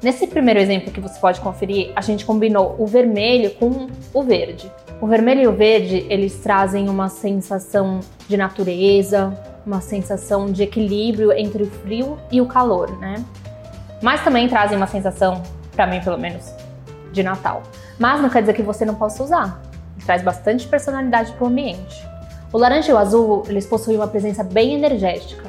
Nesse 0.00 0.28
primeiro 0.28 0.60
exemplo 0.60 0.92
que 0.92 1.00
você 1.00 1.18
pode 1.18 1.40
conferir, 1.40 1.90
a 1.96 2.00
gente 2.00 2.24
combinou 2.24 2.76
o 2.78 2.86
vermelho 2.86 3.50
com 3.54 3.88
o 4.12 4.22
verde. 4.22 4.70
O 5.00 5.06
vermelho 5.08 5.42
e 5.42 5.46
o 5.48 5.52
verde, 5.52 6.06
eles 6.08 6.38
trazem 6.38 6.88
uma 6.88 7.08
sensação 7.08 7.98
de 8.28 8.36
natureza, 8.36 9.36
uma 9.66 9.80
sensação 9.80 10.46
de 10.46 10.62
equilíbrio 10.62 11.32
entre 11.32 11.64
o 11.64 11.66
frio 11.66 12.18
e 12.30 12.40
o 12.40 12.46
calor, 12.46 12.96
né? 13.00 13.24
Mas 14.00 14.22
também 14.22 14.48
trazem 14.48 14.76
uma 14.76 14.86
sensação, 14.86 15.42
para 15.72 15.88
mim 15.88 16.00
pelo 16.00 16.18
menos, 16.18 16.52
de 17.10 17.22
Natal. 17.22 17.62
Mas 17.98 18.20
não 18.20 18.28
quer 18.28 18.40
dizer 18.40 18.54
que 18.54 18.62
você 18.62 18.84
não 18.84 18.94
possa 18.94 19.22
usar. 19.22 19.62
Traz 20.04 20.22
bastante 20.22 20.66
personalidade 20.66 21.32
para 21.32 21.44
o 21.44 21.48
ambiente. 21.48 22.06
O 22.52 22.58
laranja 22.58 22.90
e 22.90 22.94
o 22.94 22.98
azul, 22.98 23.42
eles 23.48 23.66
possuem 23.66 23.96
uma 23.96 24.06
presença 24.06 24.44
bem 24.44 24.74
energética. 24.74 25.44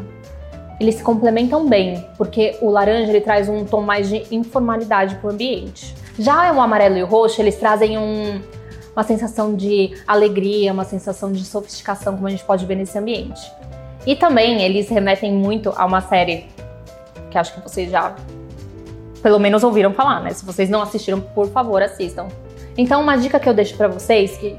Eles 0.79 0.95
se 0.95 1.03
complementam 1.03 1.67
bem, 1.67 2.05
porque 2.17 2.57
o 2.61 2.69
laranja 2.69 3.11
ele 3.11 3.21
traz 3.21 3.47
um 3.47 3.63
tom 3.63 3.81
mais 3.81 4.09
de 4.09 4.25
informalidade 4.31 5.15
para 5.15 5.27
o 5.27 5.31
ambiente. 5.31 5.95
Já 6.17 6.51
o 6.51 6.59
amarelo 6.59 6.97
e 6.97 7.03
o 7.03 7.05
roxo, 7.05 7.41
eles 7.41 7.55
trazem 7.57 7.97
um, 7.97 8.41
uma 8.95 9.03
sensação 9.03 9.55
de 9.55 9.93
alegria, 10.07 10.71
uma 10.73 10.83
sensação 10.83 11.31
de 11.31 11.43
sofisticação, 11.45 12.15
como 12.15 12.27
a 12.27 12.29
gente 12.29 12.43
pode 12.43 12.65
ver 12.65 12.75
nesse 12.75 12.97
ambiente. 12.97 13.41
E 14.05 14.15
também 14.15 14.61
eles 14.61 14.89
remetem 14.89 15.33
muito 15.33 15.73
a 15.75 15.85
uma 15.85 16.01
série 16.01 16.47
que 17.29 17.37
acho 17.37 17.53
que 17.53 17.61
vocês 17.61 17.91
já 17.91 18.15
pelo 19.25 19.39
menos 19.39 19.63
ouviram 19.63 19.91
falar, 19.91 20.21
né? 20.21 20.29
Se 20.29 20.45
vocês 20.45 20.69
não 20.69 20.83
assistiram, 20.83 21.19
por 21.19 21.47
favor, 21.47 21.81
assistam. 21.81 22.27
Então, 22.77 23.01
uma 23.01 23.15
dica 23.15 23.39
que 23.39 23.49
eu 23.49 23.55
deixo 23.55 23.75
pra 23.75 23.87
vocês, 23.87 24.37
que 24.37 24.55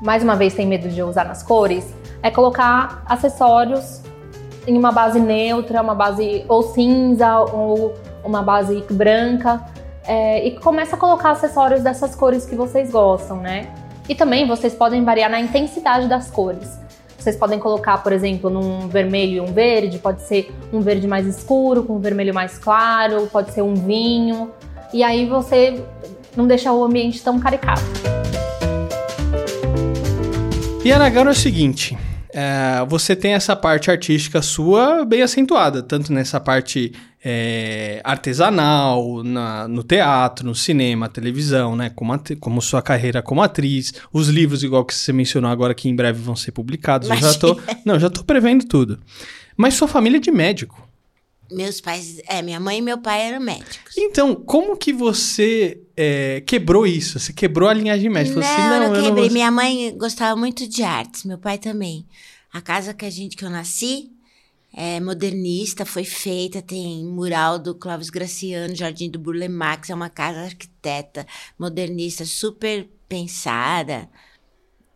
mais 0.00 0.22
uma 0.22 0.36
vez 0.36 0.54
tem 0.54 0.64
medo 0.68 0.88
de 0.88 1.02
usar 1.02 1.24
nas 1.24 1.42
cores, 1.42 1.92
é 2.22 2.30
colocar 2.30 3.02
acessórios 3.06 4.02
em 4.68 4.78
uma 4.78 4.92
base 4.92 5.18
neutra, 5.18 5.82
uma 5.82 5.96
base 5.96 6.44
ou 6.48 6.62
cinza 6.62 7.40
ou 7.40 7.92
uma 8.22 8.40
base 8.40 8.84
branca, 8.88 9.60
é, 10.06 10.46
e 10.46 10.60
começa 10.60 10.94
a 10.94 10.98
colocar 10.98 11.32
acessórios 11.32 11.82
dessas 11.82 12.14
cores 12.14 12.46
que 12.46 12.54
vocês 12.54 12.92
gostam, 12.92 13.38
né? 13.38 13.66
E 14.08 14.14
também 14.14 14.46
vocês 14.46 14.76
podem 14.76 15.02
variar 15.02 15.28
na 15.28 15.40
intensidade 15.40 16.06
das 16.06 16.30
cores. 16.30 16.83
Vocês 17.24 17.36
podem 17.36 17.58
colocar, 17.58 18.02
por 18.02 18.12
exemplo, 18.12 18.50
num 18.50 18.86
vermelho 18.86 19.36
e 19.36 19.40
um 19.40 19.46
verde, 19.46 19.96
pode 19.96 20.20
ser 20.24 20.54
um 20.70 20.80
verde 20.80 21.08
mais 21.08 21.26
escuro 21.26 21.82
com 21.82 21.96
um 21.96 21.98
vermelho 21.98 22.34
mais 22.34 22.58
claro, 22.58 23.26
pode 23.32 23.50
ser 23.54 23.62
um 23.62 23.72
vinho. 23.72 24.50
E 24.92 25.02
aí 25.02 25.24
você 25.24 25.82
não 26.36 26.46
deixa 26.46 26.70
o 26.70 26.84
ambiente 26.84 27.22
tão 27.22 27.40
caricato. 27.40 27.80
E 30.84 30.92
Aragão 30.92 31.26
é 31.26 31.30
o 31.30 31.34
seguinte: 31.34 31.96
é, 32.34 32.84
você 32.88 33.14
tem 33.14 33.32
essa 33.34 33.54
parte 33.54 33.90
artística 33.90 34.42
sua 34.42 35.04
bem 35.04 35.22
acentuada, 35.22 35.82
tanto 35.82 36.12
nessa 36.12 36.40
parte 36.40 36.92
é, 37.24 38.00
artesanal, 38.04 39.22
na- 39.22 39.66
no 39.68 39.82
teatro, 39.82 40.44
no 40.46 40.54
cinema, 40.54 41.08
televisão, 41.08 41.74
né? 41.76 41.90
Como, 41.94 42.12
como 42.40 42.60
sua 42.60 42.82
carreira 42.82 43.22
como 43.22 43.40
atriz, 43.42 43.94
os 44.12 44.28
livros, 44.28 44.62
igual 44.62 44.84
que 44.84 44.94
você 44.94 45.12
mencionou 45.12 45.50
agora, 45.50 45.72
que 45.74 45.88
em 45.88 45.96
breve 45.96 46.20
vão 46.20 46.36
ser 46.36 46.52
publicados. 46.52 47.08
Eu 47.08 47.16
já 47.16 47.32
tô, 47.34 47.58
não, 47.84 47.98
já 47.98 48.10
tô 48.10 48.22
prevendo 48.24 48.64
tudo. 48.66 48.98
Mas 49.56 49.74
sua 49.74 49.88
família 49.88 50.18
é 50.18 50.20
de 50.20 50.30
médico. 50.30 50.86
Meus 51.50 51.80
pais, 51.80 52.20
é, 52.26 52.40
minha 52.42 52.58
mãe 52.58 52.78
e 52.78 52.82
meu 52.82 52.98
pai 52.98 53.22
eram 53.22 53.40
médicos. 53.40 53.94
Então, 53.96 54.34
como 54.34 54.76
que 54.76 54.92
você 54.92 55.80
é, 55.96 56.40
quebrou 56.46 56.86
isso? 56.86 57.18
Você 57.20 57.32
quebrou 57.32 57.68
a 57.68 57.74
linhagem 57.74 58.08
médica? 58.10 58.40
Não, 58.40 58.46
assim, 58.46 58.62
eu 58.62 58.80
não 58.90 58.96
eu 58.96 59.02
quebrei. 59.04 59.24
vou- 59.26 59.32
Minha 59.32 59.50
mãe 59.50 59.94
gostava 59.96 60.34
muito 60.38 60.66
de 60.66 60.82
artes, 60.82 61.24
meu 61.24 61.38
pai 61.38 61.58
também. 61.58 62.06
A 62.52 62.60
casa 62.60 62.94
que 62.94 63.04
a 63.04 63.10
gente 63.10 63.36
que 63.36 63.44
eu 63.44 63.50
nasci 63.50 64.10
é 64.76 64.98
modernista, 65.00 65.84
foi 65.84 66.02
feita, 66.04 66.60
tem 66.62 67.04
mural 67.04 67.58
do 67.58 67.74
Clóvis 67.74 68.10
Graciano, 68.10 68.74
Jardim 68.74 69.08
do 69.10 69.18
Burle 69.18 69.48
Marx, 69.48 69.90
é 69.90 69.94
uma 69.94 70.10
casa 70.10 70.40
arquiteta 70.40 71.24
modernista, 71.58 72.24
super 72.24 72.88
pensada, 73.08 74.08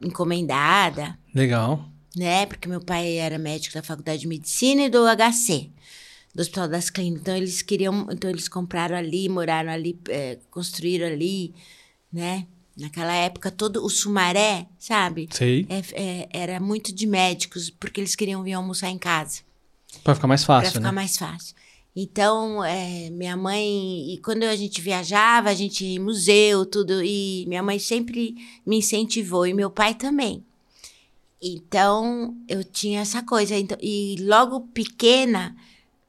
encomendada, 0.03 1.19
Legal. 1.35 1.85
né? 2.17 2.47
Porque 2.47 2.69
meu 2.69 2.81
pai 2.81 3.17
era 3.19 3.39
médico 3.39 3.75
da 3.75 3.83
Faculdade 3.83 4.21
de 4.21 4.29
Medicina 4.29 4.83
e 4.83 4.89
do 4.91 5.05
HC, 5.07 5.71
do 6.39 6.43
Hospital 6.43 6.69
das 6.69 6.89
Clínicas. 6.89 7.23
Então 7.23 7.37
eles 7.37 7.63
queriam, 7.63 8.07
então 8.13 8.31
eles 8.31 8.49
compraram 8.49 8.97
ali, 8.97 9.29
moraram 9.29 9.73
ali, 9.73 9.99
é, 10.09 10.39
construíram 10.53 11.09
ali, 11.09 11.53
né? 12.13 12.47
Naquela 12.77 13.13
época 13.13 13.51
todo 13.51 13.85
o 13.85 13.91
Sumaré, 13.91 14.69
sabe? 14.79 15.29
Sei. 15.33 15.67
É, 15.69 15.83
é, 16.01 16.29
era 16.31 16.61
muito 16.61 16.95
de 16.95 17.09
médicos, 17.09 17.71
porque 17.71 18.01
eles 18.01 18.15
queriam 18.15 18.41
vir 18.45 18.53
almoçar 18.53 18.89
em 18.89 18.99
casa, 18.99 19.41
Pra 20.05 20.15
ficar 20.15 20.29
mais 20.29 20.45
para 20.45 20.61
fácil, 20.61 20.75
ficar 20.75 20.93
né? 20.93 20.95
mais 20.95 21.17
fácil. 21.17 21.57
Então, 21.97 22.63
é, 22.65 23.11
minha 23.11 23.37
mãe, 23.37 24.13
e 24.13 24.19
quando 24.19 24.45
a 24.45 24.55
gente 24.55 24.81
viajava, 24.81 25.49
a 25.51 25.55
gente 25.55 25.85
ia 25.85 25.97
em 25.97 25.99
museu, 25.99 26.65
tudo, 26.65 27.03
e 27.03 27.47
minha 27.49 27.65
mãe 27.65 27.81
sempre 27.81 28.37
me 28.65 28.77
incentivou, 28.77 29.45
e 29.45 29.53
meu 29.53 29.71
pai 29.71 29.95
também. 29.95 30.45
Então, 31.43 32.37
eu 32.47 32.63
tinha 32.63 33.01
essa 33.01 33.25
coisa. 33.25 33.57
Então, 33.57 33.77
e 33.81 34.15
logo 34.21 34.61
pequena, 34.69 35.57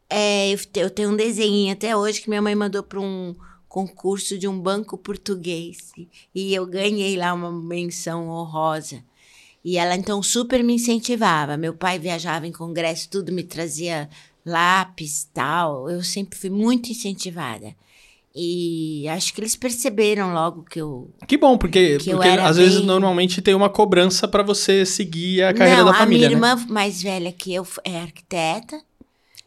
é, 0.10 0.52
eu, 0.54 0.58
te- 0.58 0.80
eu 0.80 0.90
tenho 0.90 1.12
um 1.12 1.16
desenho 1.16 1.72
até 1.72 1.96
hoje 1.96 2.22
que 2.22 2.30
minha 2.30 2.42
mãe 2.42 2.56
mandou 2.56 2.82
para 2.84 3.00
um 3.00 3.36
concurso 3.68 4.38
de 4.38 4.48
um 4.48 4.60
banco 4.60 4.98
português. 4.98 5.92
E, 6.34 6.54
eu 6.54 6.66
ganhei 6.66 7.16
lá 7.16 7.34
uma 7.34 7.52
menção 7.52 8.28
honrosa. 8.30 9.04
E 9.64 9.78
ela 9.78 9.96
então 9.96 10.24
super 10.24 10.64
me 10.64 10.74
incentivava. 10.74 11.58
Meu 11.58 11.74
pai 11.74 12.00
viajava 12.00 12.48
em 12.48 12.52
congresso, 12.52 13.10
tudo 13.10 13.32
me 13.32 13.44
trazia 13.44 14.10
lápis, 14.46 15.28
tal. 15.34 15.90
Eu 15.90 16.02
sempre 16.04 16.38
fui 16.40 16.50
muito 16.50 16.90
incentivada. 16.90 17.76
E 18.34 19.08
acho 19.10 19.34
que 19.34 19.42
eles 19.42 19.56
perceberam 19.56 20.34
logo 20.34 20.64
que 20.64 20.80
eu 20.80 21.12
Que 21.28 21.36
bom, 21.38 21.58
porque, 21.58 21.98
Que 21.98 22.12
porque 22.12 22.28
às 22.30 22.58
vezes 22.58 22.78
bem- 22.78 22.86
normalmente 22.88 23.42
tem 23.42 23.54
uma 23.54 23.70
cobrança 23.70 24.28
pra 24.28 24.44
você 24.44 24.86
seguir 24.86 25.44
a 25.44 25.54
carreira 25.54 25.84
Não, 25.84 25.92
da 25.92 25.98
família, 25.98 26.28
a 26.28 26.30
minha 26.30 26.40
né? 26.40 26.56
irmã 26.56 26.66
mais 26.70 27.02
velha 27.02 27.32
que 27.32 27.54
eu 27.54 27.68
é 27.84 28.00
arquiteta 28.00 28.82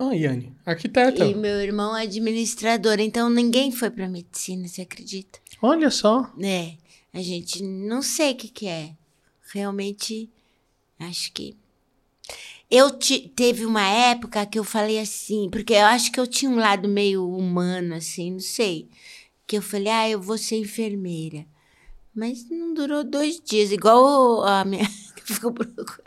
Ah, 0.04 0.14
Yane, 0.14 0.52
arquiteta. 0.66 1.24
e 1.24 1.32
meu 1.34 1.60
irmão 1.60 1.96
é 1.96 2.02
administrador, 2.02 2.98
então 2.98 3.30
ninguém 3.30 3.70
foi 3.70 3.88
para 3.88 4.08
medicina, 4.08 4.66
você 4.66 4.82
acredita? 4.82 5.38
Olha 5.62 5.90
só. 5.90 6.32
É, 6.42 6.74
a 7.14 7.22
gente 7.22 7.62
não 7.62 8.02
sei 8.02 8.32
o 8.32 8.36
que 8.36 8.48
que 8.48 8.66
é. 8.66 8.94
Realmente 9.52 10.28
acho 10.98 11.32
que 11.32 11.56
eu 12.70 12.90
ti- 12.98 13.30
teve 13.36 13.64
uma 13.66 13.86
época 13.86 14.44
que 14.46 14.58
eu 14.58 14.64
falei 14.64 14.98
assim, 14.98 15.48
porque 15.50 15.74
eu 15.74 15.84
acho 15.86 16.10
que 16.10 16.18
eu 16.18 16.26
tinha 16.26 16.50
um 16.50 16.56
lado 16.56 16.88
meio 16.88 17.28
humano 17.28 17.94
assim, 17.94 18.32
não 18.32 18.40
sei, 18.40 18.88
que 19.46 19.56
eu 19.56 19.62
falei: 19.62 19.88
"Ah, 19.92 20.08
eu 20.10 20.20
vou 20.20 20.36
ser 20.38 20.56
enfermeira". 20.56 21.44
Mas 22.14 22.48
não 22.50 22.74
durou 22.74 23.04
dois 23.04 23.40
dias, 23.40 23.70
igual 23.72 24.42
a 24.44 24.64
minha 24.64 24.84
Fico 25.24 25.52
procurando. 25.52 26.01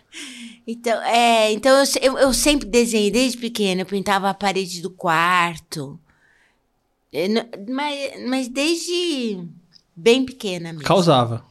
Então, 0.68 1.02
é, 1.04 1.52
então 1.52 1.84
eu, 2.02 2.18
eu, 2.18 2.34
sempre 2.34 2.68
desenhei 2.68 3.12
desde 3.12 3.38
pequena. 3.38 3.82
Eu 3.82 3.86
pintava 3.86 4.30
a 4.30 4.34
parede 4.34 4.82
do 4.82 4.90
quarto. 4.90 6.00
Eu 7.14 7.30
não- 7.30 7.48
mas, 7.70 8.28
mas 8.28 8.48
desde 8.48 9.48
bem 9.96 10.26
pequena 10.26 10.74
mesmo. 10.74 10.88
Causava. 10.88 11.46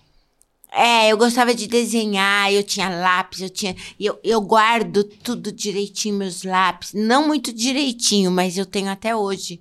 É, 0.77 1.13
eu 1.13 1.17
gostava 1.17 1.55
de 1.55 1.69
desenhar, 1.69 2.53
eu 2.53 2.65
tinha 2.65 2.89
lápis, 2.89 3.41
eu 3.41 3.49
tinha. 3.49 3.77
Eu, 3.99 4.19
eu 4.25 4.41
guardo 4.41 5.05
tudo 5.05 5.53
direitinho, 5.53 6.17
meus 6.17 6.43
lápis. 6.43 6.93
Não 6.93 7.29
muito 7.29 7.53
direitinho, 7.53 8.33
mas 8.33 8.59
eu 8.59 8.67
tenho 8.67 8.91
até 8.91 9.15
hoje. 9.15 9.61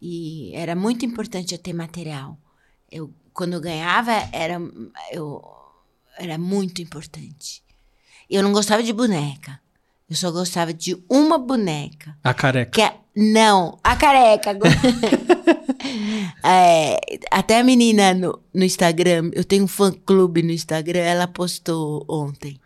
E 0.00 0.52
era 0.54 0.74
muito 0.74 1.04
importante 1.04 1.52
eu 1.52 1.58
ter 1.58 1.74
material. 1.74 2.38
Eu, 2.90 3.12
quando 3.34 3.52
eu 3.52 3.60
ganhava, 3.60 4.12
era, 4.32 4.58
eu, 5.12 5.44
era 6.18 6.38
muito 6.38 6.80
importante. 6.80 7.62
Eu 8.28 8.42
não 8.42 8.52
gostava 8.52 8.82
de 8.82 8.92
boneca. 8.92 9.60
Eu 10.08 10.16
só 10.16 10.30
gostava 10.30 10.72
de 10.72 10.96
uma 11.10 11.36
boneca. 11.38 12.16
A 12.22 12.32
careca. 12.32 12.70
Que 12.70 12.82
é- 12.82 12.96
não, 13.14 13.78
a 13.82 13.96
careca. 13.96 14.56
É, 16.44 16.98
até 17.30 17.58
a 17.58 17.64
menina 17.64 18.14
no, 18.14 18.40
no 18.52 18.64
Instagram, 18.64 19.30
eu 19.34 19.44
tenho 19.44 19.64
um 19.64 19.68
fã-clube 19.68 20.42
no 20.42 20.50
Instagram, 20.52 21.00
ela 21.00 21.26
postou 21.26 22.04
ontem. 22.08 22.60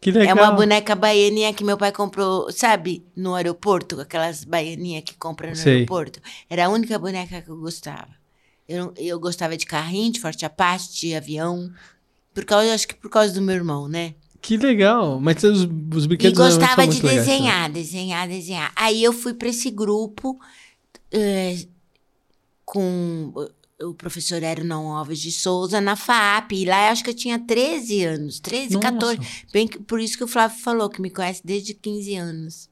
Que 0.00 0.10
legal. 0.12 0.36
É 0.36 0.40
uma 0.40 0.52
boneca 0.52 0.94
baianinha 0.94 1.52
que 1.52 1.64
meu 1.64 1.76
pai 1.76 1.90
comprou, 1.90 2.50
sabe, 2.52 3.04
no 3.16 3.34
aeroporto, 3.34 4.00
aquelas 4.00 4.44
baianinhas 4.44 5.02
que 5.04 5.14
compra 5.14 5.50
no 5.50 5.56
Sei. 5.56 5.74
aeroporto. 5.74 6.20
Era 6.48 6.66
a 6.66 6.68
única 6.68 6.98
boneca 6.98 7.42
que 7.42 7.48
eu 7.48 7.56
gostava. 7.56 8.08
Eu, 8.68 8.92
eu 8.96 9.18
gostava 9.18 9.56
de 9.56 9.66
carrinho, 9.66 10.12
de 10.12 10.20
forte 10.20 10.44
apache, 10.46 10.92
de 10.92 11.14
avião. 11.14 11.72
Por 12.32 12.44
causa, 12.44 12.72
acho 12.74 12.86
que 12.86 12.94
por 12.94 13.10
causa 13.10 13.34
do 13.34 13.42
meu 13.42 13.56
irmão, 13.56 13.88
né? 13.88 14.14
Que 14.40 14.56
legal. 14.56 15.20
Mas 15.20 15.42
os, 15.42 15.62
os 15.94 16.04
E 16.04 16.08
brinquedos 16.08 16.38
realmente 16.38 16.58
gostava 16.58 16.82
de 16.82 16.92
muito 16.92 17.06
legais, 17.06 17.26
desenhar, 17.26 17.70
desenhar, 17.70 18.28
desenhar. 18.28 18.72
Aí 18.76 19.02
eu 19.02 19.12
fui 19.12 19.34
para 19.34 19.48
esse 19.48 19.70
grupo 19.70 20.38
eh, 21.10 21.66
com 22.64 23.32
o 23.80 23.94
professor 23.94 24.40
Não 24.64 24.92
Alves 24.92 25.20
de 25.20 25.32
Souza 25.32 25.80
na 25.80 25.96
FAP. 25.96 26.52
E 26.52 26.64
lá 26.64 26.86
eu 26.86 26.92
acho 26.92 27.04
que 27.04 27.10
eu 27.10 27.14
tinha 27.14 27.38
13 27.38 28.04
anos, 28.04 28.40
13, 28.40 28.74
Nossa. 28.74 28.92
14. 28.92 29.20
Bem, 29.52 29.68
por 29.68 30.00
isso 30.00 30.16
que 30.16 30.24
o 30.24 30.28
Flávio 30.28 30.58
falou 30.58 30.88
que 30.88 31.00
me 31.00 31.10
conhece 31.10 31.42
desde 31.44 31.74
15 31.74 32.14
anos. 32.16 32.68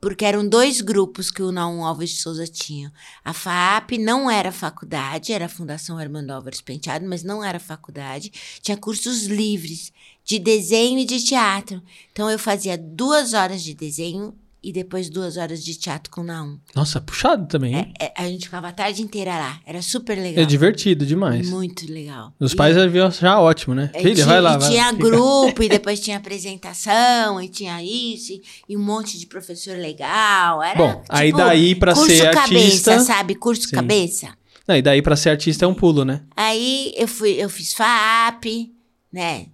Porque 0.00 0.24
eram 0.24 0.46
dois 0.46 0.80
grupos 0.80 1.30
que 1.30 1.42
o 1.42 1.52
Naum 1.52 1.84
Alves 1.84 2.10
de 2.10 2.16
Souza 2.16 2.44
tinha. 2.44 2.92
A 3.24 3.32
FAP 3.32 3.92
não 4.00 4.28
era 4.28 4.50
faculdade, 4.50 5.32
era 5.32 5.46
a 5.46 5.48
Fundação 5.48 5.96
Armando 5.96 6.32
Álvares 6.32 6.60
Penteado, 6.60 7.06
mas 7.08 7.22
não 7.22 7.42
era 7.42 7.60
faculdade. 7.60 8.32
Tinha 8.60 8.76
cursos 8.76 9.26
livres 9.26 9.92
de 10.24 10.38
desenho 10.38 10.98
e 10.98 11.04
de 11.04 11.20
teatro. 11.24 11.82
Então 12.12 12.30
eu 12.30 12.38
fazia 12.38 12.76
duas 12.78 13.32
horas 13.32 13.62
de 13.62 13.74
desenho 13.74 14.34
e 14.64 14.72
depois 14.72 15.10
duas 15.10 15.36
horas 15.36 15.64
de 15.64 15.74
teatro 15.74 16.08
com 16.08 16.20
o 16.20 16.24
Naum. 16.24 16.56
Nossa, 16.72 17.00
puxado 17.00 17.46
também, 17.48 17.74
hein? 17.74 17.92
É, 18.00 18.12
a 18.16 18.28
gente 18.28 18.44
ficava 18.44 18.68
a 18.68 18.72
tarde 18.72 19.02
inteira 19.02 19.32
lá. 19.32 19.58
Era 19.66 19.82
super 19.82 20.16
legal. 20.16 20.40
É, 20.44 20.46
divertido 20.46 21.04
demais. 21.04 21.50
Muito 21.50 21.84
legal. 21.92 22.32
Os 22.38 22.52
E- 22.52 22.56
pais 22.56 22.76
deviam 22.76 23.08
achar 23.08 23.40
ótimo, 23.40 23.74
né? 23.74 23.90
e 23.92 23.98
Filha, 24.00 24.14
tinha, 24.14 24.26
vai 24.26 24.40
lá, 24.40 24.54
e 24.54 24.58
vai 24.58 24.70
tinha 24.70 24.84
lá. 24.84 24.92
Grupo, 24.96 25.62
e 25.64 25.68
depois 25.68 25.98
tinha 25.98 26.16
apresentação, 26.16 27.40
e 27.42 27.48
tinha 27.48 27.82
isso, 27.82 28.32
e, 28.34 28.42
e 28.68 28.76
um 28.76 28.80
monte 28.84 29.18
de 29.18 29.26
professor 29.26 29.76
legal. 29.76 30.62
Era, 30.62 30.78
Bom, 30.78 31.02
aí 31.08 31.26
tipo, 31.32 31.38
daí 31.38 31.74
pra 31.74 31.94
curso 31.94 32.16
ser 32.16 32.30
cabeça, 32.32 32.92
artista... 32.92 33.00
sabe? 33.00 33.34
Curso 33.34 33.68
Sim. 33.68 33.74
cabeça. 33.74 34.28
Não, 34.68 34.76
e 34.76 34.82
daí 34.82 35.02
pra 35.02 35.16
ser 35.16 35.30
artista 35.30 35.64
é 35.64 35.68
um 35.68 35.74
pulo, 35.74 36.04
né? 36.04 36.22
Aí 36.36 36.92
eu 36.96 37.08
fui, 37.08 37.32
eu 37.32 37.48
fiz 37.50 37.72
FAP, 37.72 38.70
né? 39.12 39.46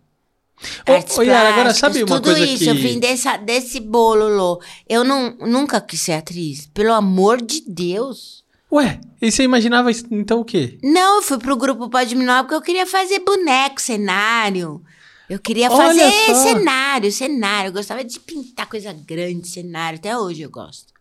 Ô, 0.88 0.92
Artes 0.92 1.16
ô, 1.18 1.22
Yara, 1.22 1.50
agora 1.50 1.72
sabe 1.74 2.02
uma 2.02 2.16
tudo 2.16 2.24
coisa 2.34 2.40
isso. 2.44 2.64
que- 2.64 2.70
Eu 2.70 2.74
vim 2.74 2.98
dessa, 2.98 3.36
desse 3.36 3.80
bolo, 3.80 4.28
Lô. 4.28 4.60
Eu 4.88 5.04
não, 5.04 5.36
nunca 5.40 5.80
quis 5.80 6.00
ser 6.02 6.12
atriz. 6.12 6.66
Pelo 6.74 6.92
amor 6.92 7.40
de 7.40 7.62
Deus. 7.66 8.44
Ué, 8.70 9.00
e 9.22 9.32
você 9.32 9.44
imaginava 9.44 9.90
então 10.10 10.40
o 10.40 10.44
quê? 10.44 10.78
Não, 10.82 11.16
eu 11.16 11.22
fui 11.22 11.38
pro 11.38 11.56
grupo 11.56 11.88
Pode 11.88 12.14
Me 12.14 12.24
Nova 12.24 12.42
porque 12.42 12.54
eu 12.54 12.60
queria 12.62 12.86
fazer 12.86 13.20
boneco, 13.20 13.80
cenário. 13.80 14.82
Eu 15.30 15.38
queria 15.38 15.70
Olha 15.70 15.86
fazer 15.88 16.10
só. 16.26 16.34
cenário, 16.42 17.12
cenário. 17.12 17.68
Eu 17.68 17.72
gostava 17.72 18.02
de 18.04 18.18
pintar 18.20 18.66
coisa 18.66 18.92
grande, 18.92 19.48
cenário. 19.48 19.98
Até 19.98 20.16
hoje 20.18 20.42
eu 20.42 20.50
gosto. 20.50 20.92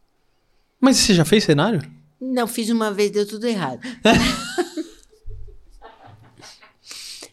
Mas 0.79 0.97
você 0.97 1.13
já 1.13 1.25
fez 1.25 1.43
cenário? 1.43 1.81
Não, 2.21 2.47
fiz 2.47 2.69
uma 2.69 2.91
vez, 2.91 3.11
deu 3.11 3.27
tudo 3.27 3.45
errado. 3.47 3.79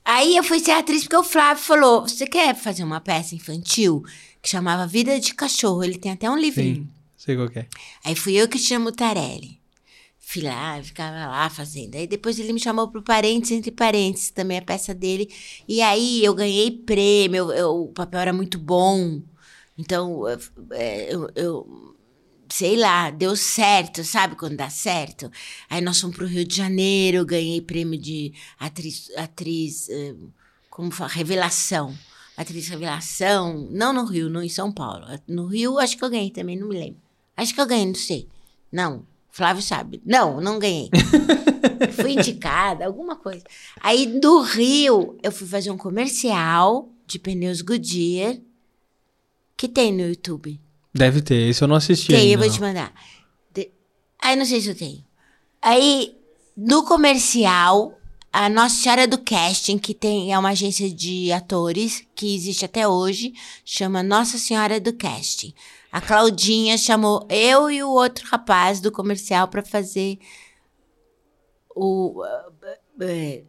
Aí 0.05 0.37
eu 0.37 0.45
fui 0.45 0.61
ser 0.61 0.73
atriz 0.73 1.03
porque 1.05 1.17
o 1.17 1.25
Flávio 1.25 1.63
falou: 1.63 2.03
Você 2.03 2.27
quer 2.27 2.55
fazer 2.55 2.85
uma 2.85 3.01
peça 3.01 3.35
infantil 3.35 4.03
que 4.43 4.49
chamava 4.49 4.87
Vida 4.87 5.19
de 5.19 5.35
Cachorro? 5.35 5.83
Ele 5.83 5.99
tem 5.99 6.13
até 6.13 6.31
um 6.31 6.37
livrinho. 6.37 6.83
Sim, 6.85 6.89
sei 7.17 7.37
qual 7.37 7.49
que 7.49 7.61
é. 7.61 7.67
Aí 8.05 8.15
fui 8.15 8.35
eu 8.35 8.47
que 8.49 8.59
chamo 8.59 8.89
o 8.91 8.93
Tarelli. 8.93 9.61
Fui 10.19 10.43
lá, 10.43 10.83
ficava 10.83 11.27
lá 11.27 11.49
fazendo. 11.51 11.95
Aí 11.97 12.07
depois 12.07 12.39
ele 12.39 12.53
me 12.53 12.61
chamou 12.61 12.89
pro 12.89 13.03
Parentes 13.03 13.51
Entre 13.51 13.71
Parentes, 13.71 14.31
também 14.31 14.59
a 14.59 14.63
peça 14.63 14.95
dele. 14.95 15.29
E 15.69 15.81
aí 15.83 16.25
eu 16.25 16.35
ganhei 16.35 16.71
prêmio, 16.71 17.37
eu- 17.37 17.53
eu- 17.53 17.83
o 17.85 17.89
papel 17.93 18.21
era 18.21 18.33
muito 18.33 18.59
bom. 18.59 19.21
Então, 19.77 20.27
eu, 20.29 20.39
é, 20.73 21.15
eu- 21.15 21.29
eu- 21.35 21.94
sei 22.49 22.77
lá, 22.77 23.11
deu 23.11 23.37
certo, 23.37 24.05
sabe 24.05 24.37
quando 24.37 24.57
dá 24.57 24.71
certo? 24.71 25.31
Aí 25.69 25.81
nós 25.81 26.01
fomos 26.01 26.17
pro 26.17 26.27
Rio 26.27 26.45
de 26.45 26.57
Janeiro, 26.57 27.25
ganhei 27.25 27.61
prêmio 27.61 27.99
de 27.99 28.33
atriz, 28.59 29.11
atriz 29.17 29.89
eh, 29.89 30.15
como 30.71 30.91
fala, 30.91 31.11
revelação. 31.11 31.97
Atriz 32.37 32.67
revelação, 32.69 33.69
não 33.71 33.93
no 33.93 34.05
Rio, 34.05 34.29
não 34.29 34.43
em 34.43 34.49
São 34.49 34.73
Paulo. 34.73 35.07
No 35.29 35.47
Rio, 35.47 35.79
acho 35.79 35.97
que 35.97 36.05
eu 36.05 36.11
ganhei 36.11 36.31
também, 36.31 36.59
não 36.59 36.69
me 36.69 36.77
lembro. 36.77 37.01
Acho 37.37 37.55
que 37.55 37.61
eu 37.61 37.67
ganhei, 37.67 37.87
não 37.87 37.95
sei. 37.95 38.29
Não, 38.73 39.07
Flávio 39.31 39.63
sabe. 39.63 40.03
Não, 40.05 40.41
não 40.41 40.59
ganhei. 40.59 40.91
fui 42.01 42.13
indicada, 42.13 42.87
alguma 42.87 43.17
coisa. 43.17 43.45
Aí 43.81 44.19
do 44.19 44.41
Rio, 44.43 45.17
eu 45.23 45.33
fui 45.33 45.47
fazer 45.47 45.71
um 45.71 45.79
comercial 45.79 46.89
de 47.07 47.19
pneus 47.19 47.61
Goodyear 47.61 48.39
que 49.57 49.69
tem 49.69 49.93
no 49.93 50.09
YouTube. 50.09 50.61
Deve 50.95 51.21
ter, 51.21 51.49
esse 51.49 51.63
eu 51.63 51.69
não 51.69 51.77
assisti 51.77 52.09
Tem, 52.09 52.17
eu 52.17 52.23
ainda, 52.23 52.39
vou 52.39 52.47
não. 52.47 52.55
te 52.55 52.61
mandar. 52.61 52.95
De... 53.53 53.71
Aí 54.21 54.37
não 54.37 54.45
sei 54.45 54.61
se 54.61 54.69
eu 54.69 54.77
tenho. 54.77 55.05
Aí, 55.61 56.17
no 56.57 56.85
comercial, 56.85 57.99
a 58.33 58.49
Nossa 58.49 58.77
Senhora 58.77 59.07
do 59.09 59.19
Casting, 59.19 59.79
que 59.79 59.93
tem, 59.95 60.33
é 60.33 60.39
uma 60.39 60.51
agência 60.51 60.91
de 60.91 61.33
atores 61.33 62.07
que 62.15 62.35
existe 62.35 62.65
até 62.65 62.87
hoje, 62.87 63.33
chama 63.65 64.03
Nossa 64.03 64.39
Senhora 64.39 64.79
do 64.81 64.93
Casting. 64.93 65.53
A 65.91 66.01
Claudinha 66.01 66.77
chamou 66.77 67.27
eu 67.31 67.71
e 67.71 67.83
o 67.83 67.91
outro 67.91 68.27
rapaz 68.29 68.81
do 68.81 68.91
comercial 68.91 69.49
para 69.49 69.63
fazer 69.63 70.19
o. 71.75 72.23
eh, 73.01 73.45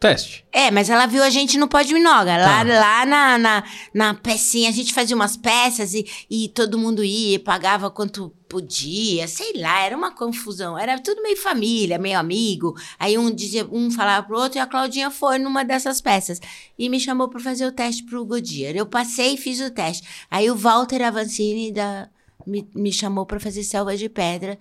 Teste. 0.00 0.44
é, 0.52 0.70
mas 0.70 0.88
ela 0.88 1.06
viu 1.06 1.24
a 1.24 1.30
gente 1.30 1.58
no 1.58 1.66
Pode 1.66 1.92
Minoga. 1.92 2.36
Lá, 2.36 2.64
Tá. 2.64 2.80
lá 2.80 3.06
na, 3.06 3.38
na, 3.38 3.64
na 3.92 4.14
pecinha, 4.14 4.68
a 4.68 4.72
gente 4.72 4.94
fazia 4.94 5.16
umas 5.16 5.36
peças 5.36 5.92
e, 5.92 6.06
e 6.30 6.48
todo 6.50 6.78
mundo 6.78 7.02
ia, 7.02 7.40
pagava 7.40 7.90
quanto 7.90 8.32
podia, 8.48 9.26
sei 9.26 9.54
lá, 9.56 9.80
era 9.82 9.96
uma 9.96 10.12
confusão. 10.12 10.78
Era 10.78 11.00
tudo 11.00 11.20
meio 11.22 11.36
família, 11.36 11.98
meio 11.98 12.16
amigo. 12.18 12.74
Aí 12.98 13.18
um 13.18 13.28
dizia, 13.34 13.66
um 13.70 13.90
falava 13.90 14.24
pro 14.24 14.38
outro 14.38 14.58
e 14.58 14.60
a 14.60 14.66
Claudinha 14.66 15.10
foi 15.10 15.36
numa 15.38 15.64
dessas 15.64 16.00
peças. 16.00 16.40
E 16.78 16.88
me 16.88 17.00
chamou 17.00 17.28
para 17.28 17.40
fazer 17.40 17.66
o 17.66 17.72
teste 17.72 18.04
pro 18.04 18.24
Goodyear. 18.24 18.76
Eu 18.76 18.86
passei 18.86 19.34
e 19.34 19.36
fiz 19.36 19.60
o 19.60 19.70
teste. 19.70 20.06
Aí 20.30 20.48
o 20.48 20.54
Walter 20.56 21.02
Avancini 21.02 21.72
da, 21.72 22.08
me, 22.46 22.68
me 22.74 22.92
chamou 22.92 23.26
para 23.26 23.40
fazer 23.40 23.64
Selva 23.64 23.96
de 23.96 24.08
Pedra. 24.08 24.56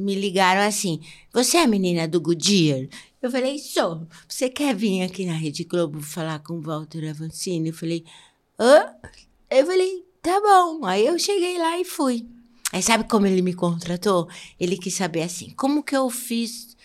Me 0.00 0.14
ligaram 0.14 0.62
assim: 0.62 1.00
Você 1.32 1.58
é 1.58 1.62
a 1.64 1.66
menina 1.66 2.08
do 2.08 2.20
Goodyear? 2.20 2.88
Eu 3.22 3.30
falei: 3.30 3.58
Sou. 3.58 4.06
Você 4.28 4.48
quer 4.48 4.74
vir 4.74 5.02
aqui 5.02 5.26
na 5.26 5.34
Rede 5.34 5.64
Globo 5.64 6.00
falar 6.00 6.38
com 6.40 6.54
o 6.54 6.60
Walter 6.60 7.10
Avancini? 7.10 7.68
Eu 7.68 7.74
falei: 7.74 8.04
Hã? 8.58 8.86
Eu 9.50 9.66
falei: 9.66 10.04
Tá 10.22 10.40
bom. 10.40 10.84
Aí 10.86 11.06
eu 11.06 11.18
cheguei 11.18 11.58
lá 11.58 11.78
e 11.78 11.84
fui. 11.84 12.26
Aí 12.72 12.82
sabe 12.82 13.04
como 13.04 13.26
ele 13.26 13.42
me 13.42 13.52
contratou? 13.52 14.28
Ele 14.58 14.76
quis 14.76 14.94
saber 14.94 15.22
assim: 15.22 15.50
Como 15.56 15.82
que 15.82 15.96
eu 15.96 16.08
fiz. 16.08 16.76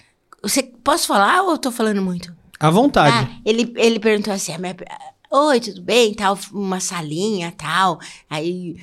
Você, 0.43 0.62
posso 0.62 1.08
falar 1.08 1.41
ou 1.43 1.51
eu 1.51 1.58
tô 1.58 1.71
falando 1.71 2.01
muito? 2.01 2.36
À 2.60 2.69
vontade. 2.69 3.15
Ah, 3.15 3.41
ele, 3.45 3.73
ele 3.78 3.99
perguntou 3.99 4.34
assim: 4.34 4.51
a 4.51 4.58
minha- 4.58 4.75
Oi, 5.32 5.60
tudo 5.60 5.82
bem? 5.82 6.13
Tal, 6.13 6.38
uma 6.51 6.80
salinha, 6.80 7.51
tal. 7.58 7.99
Aí. 8.30 8.75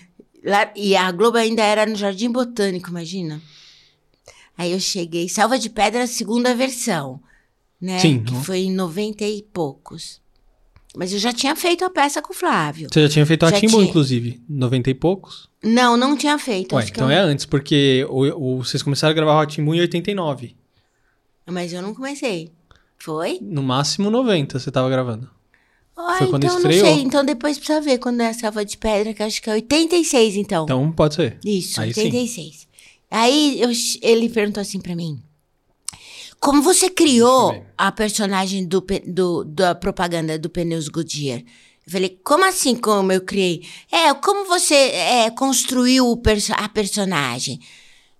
Lá, 0.45 0.73
e 0.75 0.97
a 0.97 1.11
Globo 1.13 1.37
ainda 1.39 1.63
era 1.63 1.87
no 1.87 1.95
Jardim 1.95 2.31
Botânico, 2.31 2.91
imagina. 2.91 3.41
Aí 4.57 4.73
eu 4.73 4.81
cheguei, 4.81 5.29
Salva 5.29 5.59
de 5.59 5.69
Pedra, 5.71 6.07
segunda 6.07 6.55
versão, 6.55 7.21
né? 7.81 7.99
Sim. 7.99 8.23
Que 8.23 8.35
foi 8.45 8.61
em 8.61 8.73
90 8.73 9.25
e 9.25 9.43
poucos. 9.53 10.21
Mas 10.95 11.11
eu 11.13 11.19
já 11.19 11.33
tinha 11.33 11.57
feito 11.57 11.85
a 11.87 11.91
peça 11.91 12.21
com 12.21 12.35
o 12.35 12.37
Flávio. 12.37 12.89
Você 12.93 13.03
já 13.03 13.09
tinha 13.09 13.25
feito 13.25 13.47
a 13.47 13.51
Já 13.51 13.59
tinha. 13.59 13.83
inclusive. 13.83 14.43
90 14.47 14.91
e 14.91 14.95
poucos. 14.95 15.49
Não, 15.65 15.97
não 15.97 16.15
tinha 16.17 16.39
feito. 16.39 16.75
Ué, 16.77 16.85
então 16.87 17.11
eu- 17.11 17.17
é 17.17 17.21
antes, 17.21 17.47
porque 17.47 18.07
o, 18.11 18.57
o- 18.59 18.63
vocês 18.65 18.83
começaram 18.83 19.11
a 19.13 19.15
gravar 19.15 19.41
o 19.41 19.47
Timbu 19.47 19.75
em 19.75 19.81
89. 19.81 20.55
Mas 21.47 21.73
eu 21.73 21.81
não 21.81 21.95
comecei. 21.95 22.51
Foi? 22.99 23.39
No 23.41 23.63
máximo 23.63 24.11
90 24.11 24.59
você 24.59 24.71
tava 24.71 24.89
gravando. 24.91 25.29
Ah, 25.97 26.17
Foi 26.19 26.29
quando 26.29 26.45
então 26.45 26.57
estreou? 26.59 26.85
não 26.87 26.95
sei. 26.95 27.03
Então 27.05 27.25
depois 27.25 27.57
precisa 27.59 27.81
ver 27.81 27.99
quando 27.99 28.21
é 28.21 28.29
a 28.29 28.35
Selva 28.35 28.65
de 28.65 28.77
Pedra, 28.77 29.13
que 29.15 29.23
acho 29.23 29.41
que 29.43 29.49
é 29.51 29.55
86, 29.55 30.37
então. 30.37 30.65
Então 30.65 30.93
pode 30.93 31.15
ser. 31.15 31.39
Isso, 31.45 31.81
Aí 31.81 31.93
sim. 31.93 32.03
86. 33.13 33.23
Aí 33.23 33.61
eu- 33.61 33.71
ele 34.11 34.29
perguntou 34.29 34.61
assim 34.61 34.81
pra 34.81 34.97
mim: 34.97 35.23
Como 36.41 36.61
você 36.63 36.91
criou 36.91 37.65
a 37.79 37.93
personagem 37.93 38.67
do, 38.67 38.85
do- 39.07 39.45
da 39.45 39.75
propaganda 39.75 40.39
do 40.39 40.51
Pneus 40.51 40.89
Goodyear? 40.89 41.41
Eu 41.87 41.93
falei, 41.93 42.21
como 42.25 42.45
assim 42.45 42.75
como 42.77 43.11
eu 43.13 43.21
criei? 43.21 43.67
É, 43.91 44.13
como 44.15 44.47
você 44.47 44.75
é, 44.75 45.31
construiu 45.31 46.17
perso- 46.17 46.53
a 46.57 46.69
personagem? 46.69 47.59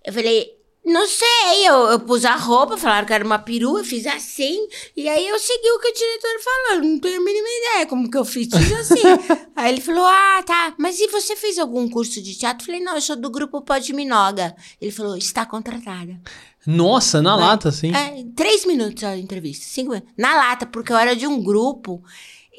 Eu 0.05 0.13
falei, 0.13 0.49
não 0.85 1.07
sei, 1.07 1.69
eu, 1.69 1.75
eu 1.91 2.01
pus 2.01 2.25
a 2.25 2.35
roupa, 2.35 2.77
falaram 2.77 3.07
que 3.07 3.13
era 3.13 3.25
uma 3.25 3.39
perua, 3.39 3.85
fiz 3.85 4.07
assim, 4.07 4.67
e 4.97 5.09
aí 5.09 5.29
eu 5.29 5.39
segui 5.39 5.71
o 5.71 5.79
que 5.79 5.89
o 5.89 5.93
diretor 5.95 6.41
falou, 6.43 6.83
não 6.85 6.99
tenho 6.99 7.21
a 7.21 7.25
mínima 7.25 7.49
ideia 7.49 7.87
como 7.87 8.11
que 8.11 8.19
eu 8.19 8.25
fiz, 8.25 8.49
fiz 8.49 8.73
assim. 8.73 9.03
aí 9.55 9.73
ele 9.73 9.81
falou, 9.81 10.05
ah, 10.05 10.43
tá, 10.45 10.75
mas 10.79 10.99
e 10.99 11.07
você 11.09 11.37
fez 11.37 11.59
algum 11.59 11.89
curso 11.89 12.21
de 12.21 12.35
teatro? 12.37 12.63
Eu 12.63 12.67
falei, 12.67 12.81
não, 12.81 12.95
eu 12.97 13.01
sou 13.01 13.15
do 13.17 13.31
grupo 13.31 13.61
Pode 13.63 13.93
Minoga. 13.93 14.57
Ele 14.81 14.91
falou, 14.91 15.17
está 15.17 15.47
contratada. 15.47 16.21
Nossa, 16.67 17.21
na 17.23 17.37
Vai. 17.37 17.47
lata, 17.47 17.69
assim. 17.69 17.95
É, 17.95 18.25
três 18.37 18.65
minutos 18.65 19.03
a 19.05 19.17
entrevista, 19.17 19.65
cinco 19.69 19.91
minutos. 19.91 20.13
Na 20.17 20.35
lata, 20.35 20.67
porque 20.67 20.93
eu 20.93 20.97
era 20.97 21.15
de 21.15 21.27
um 21.27 21.43
grupo 21.43 22.03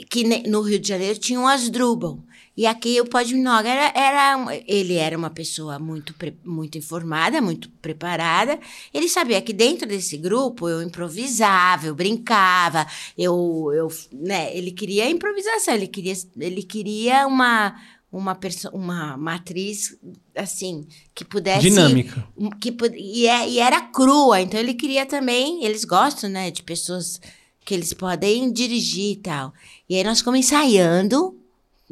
que 0.09 0.23
ne- 0.23 0.43
no 0.47 0.61
Rio 0.61 0.79
de 0.79 0.87
Janeiro 0.87 1.19
tinha 1.19 1.39
um 1.39 1.47
Asdrubal. 1.47 2.19
E 2.55 2.67
aqui 2.67 3.01
o 3.01 3.05
Pode 3.05 3.33
Minoga 3.33 3.67
era, 3.67 3.91
era 3.99 4.63
ele 4.67 4.93
era 4.93 5.17
uma 5.17 5.29
pessoa 5.31 5.79
muito, 5.79 6.13
muito 6.43 6.77
informada, 6.77 7.41
muito 7.41 7.67
preparada. 7.81 8.59
Ele 8.93 9.09
sabia 9.09 9.41
que 9.41 9.51
dentro 9.51 9.87
desse 9.87 10.17
grupo 10.17 10.69
eu 10.69 10.81
improvisava, 10.83 11.87
eu 11.87 11.95
brincava, 11.95 12.85
eu, 13.17 13.71
eu 13.73 13.87
né, 14.11 14.55
ele 14.55 14.71
queria 14.71 15.09
improvisação, 15.09 15.73
ele 15.73 15.87
queria, 15.87 16.13
ele 16.37 16.61
queria 16.63 17.25
uma 17.25 17.75
uma, 18.11 18.37
uma 18.71 19.17
matriz 19.17 19.97
assim 20.35 20.85
que 21.15 21.25
pudesse 21.25 21.61
Dinâmica. 21.61 22.27
que, 22.61 22.71
e, 22.95 23.25
é- 23.25 23.49
e 23.49 23.57
era 23.57 23.81
crua, 23.81 24.39
então 24.39 24.59
ele 24.59 24.75
queria 24.75 25.03
também, 25.03 25.65
eles 25.65 25.83
gostam, 25.83 26.29
né, 26.29 26.51
de 26.51 26.61
pessoas 26.61 27.19
que 27.65 27.73
eles 27.73 27.91
podem 27.91 28.51
dirigir 28.51 29.13
e 29.13 29.15
tal. 29.15 29.51
E 29.89 29.95
aí 29.95 30.03
nós 30.03 30.19
ficamos 30.19 30.39
ensaiando 30.41 31.35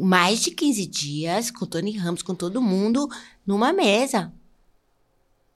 mais 0.04 0.42
de 0.42 0.52
15 0.52 0.86
dias 0.86 1.52
com 1.52 1.66
o 1.66 1.68
Tony 1.68 1.92
Ramos, 1.92 2.22
com 2.22 2.36
todo 2.36 2.62
mundo, 2.62 3.08
numa 3.46 3.72
mesa. 3.72 4.32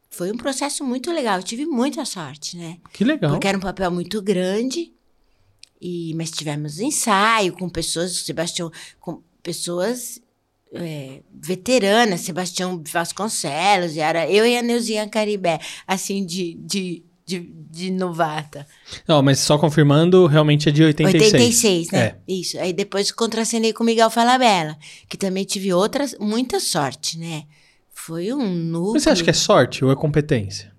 Foi 0.09 0.31
um 0.31 0.37
processo 0.37 0.83
muito 0.83 1.11
legal, 1.11 1.39
eu 1.39 1.43
tive 1.43 1.65
muita 1.65 2.05
sorte, 2.05 2.55
né? 2.55 2.77
Que 2.93 3.03
legal. 3.03 3.31
Porque 3.31 3.47
era 3.47 3.57
um 3.57 3.61
papel 3.61 3.91
muito 3.91 4.21
grande. 4.21 4.93
E, 5.81 6.13
mas 6.15 6.31
tivemos 6.31 6.79
ensaio 6.79 7.53
com 7.53 7.67
pessoas, 7.67 8.15
Sebastião, 8.17 8.71
com 8.99 9.21
pessoas 9.43 10.21
é, 10.73 11.21
veteranas, 11.31 12.21
Sebastião 12.21 12.81
Vasconcelos, 12.91 13.95
e 13.95 13.99
era 13.99 14.29
eu 14.29 14.45
e 14.45 14.57
a 14.57 14.61
Neuzinha 14.61 15.07
Caribé, 15.07 15.59
assim, 15.87 16.25
de, 16.25 16.55
de, 16.55 17.03
de, 17.25 17.39
de 17.71 17.89
novata. 17.91 18.67
Não, 19.07 19.21
mas 19.21 19.39
só 19.39 19.57
confirmando, 19.57 20.27
realmente 20.27 20.69
é 20.69 20.71
de 20.71 20.83
86. 20.83 21.33
86, 21.33 21.91
né? 21.91 21.99
É. 21.99 22.15
Isso. 22.27 22.59
Aí 22.59 22.71
depois 22.71 23.11
contracenei 23.11 23.73
com 23.73 23.83
Miguel 23.83 24.09
Falabella, 24.09 24.77
que 25.09 25.17
também 25.17 25.43
tive 25.43 25.73
outras, 25.73 26.15
muita 26.19 26.59
sorte, 26.59 27.17
né? 27.17 27.45
Foi 27.91 28.31
um 28.31 28.47
núcleo. 28.47 28.93
Mas 28.93 29.03
você 29.03 29.09
acha 29.09 29.23
que 29.23 29.29
é 29.29 29.33
sorte 29.33 29.83
ou 29.83 29.91
é 29.91 29.95
competência? 29.95 30.71